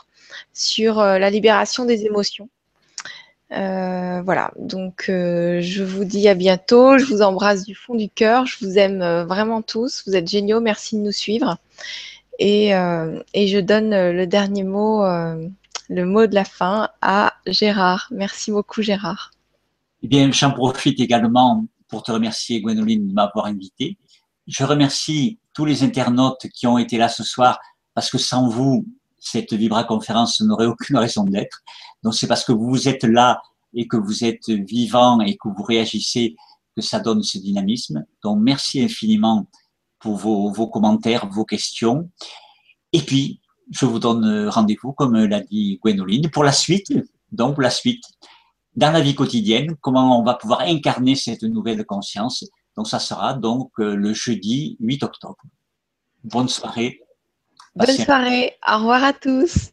[0.52, 2.48] sur euh, la libération des émotions.
[3.52, 8.46] Euh, voilà, donc je vous dis à bientôt, je vous embrasse du fond du cœur,
[8.46, 11.56] je vous aime vraiment tous, vous êtes géniaux, merci de nous suivre.
[12.38, 15.04] Et, et je donne le dernier mot
[15.90, 18.06] le mot de la fin à Gérard.
[18.12, 19.32] Merci beaucoup, Gérard.
[20.02, 23.98] Eh bien, j'en profite également pour te remercier, Gwénoline, de m'avoir invité.
[24.51, 27.60] Je remercie tous les internautes qui ont été là ce soir,
[27.94, 28.85] parce que sans vous,
[29.16, 31.62] cette Vibra conférence n'aurait aucune raison d'être.
[32.02, 33.40] Donc, c'est parce que vous êtes là
[33.74, 36.35] et que vous êtes vivant et que vous réagissez
[36.74, 38.05] que ça donne ce dynamisme.
[38.24, 39.47] Donc, merci infiniment
[40.01, 42.10] pour vos, commentaires, vos questions.
[42.93, 43.40] Et puis,
[43.70, 46.93] je vous donne rendez-vous, comme l'a dit Gwénoline, pour la suite,
[47.31, 48.02] donc la suite,
[48.74, 52.44] dans la vie quotidienne, comment on va pouvoir incarner cette nouvelle conscience.
[52.81, 55.36] Donc ça sera donc euh, le jeudi 8 octobre.
[56.24, 57.02] Bonne soirée.
[57.74, 58.57] Bonne soirée.
[58.66, 59.69] Au revoir à tous.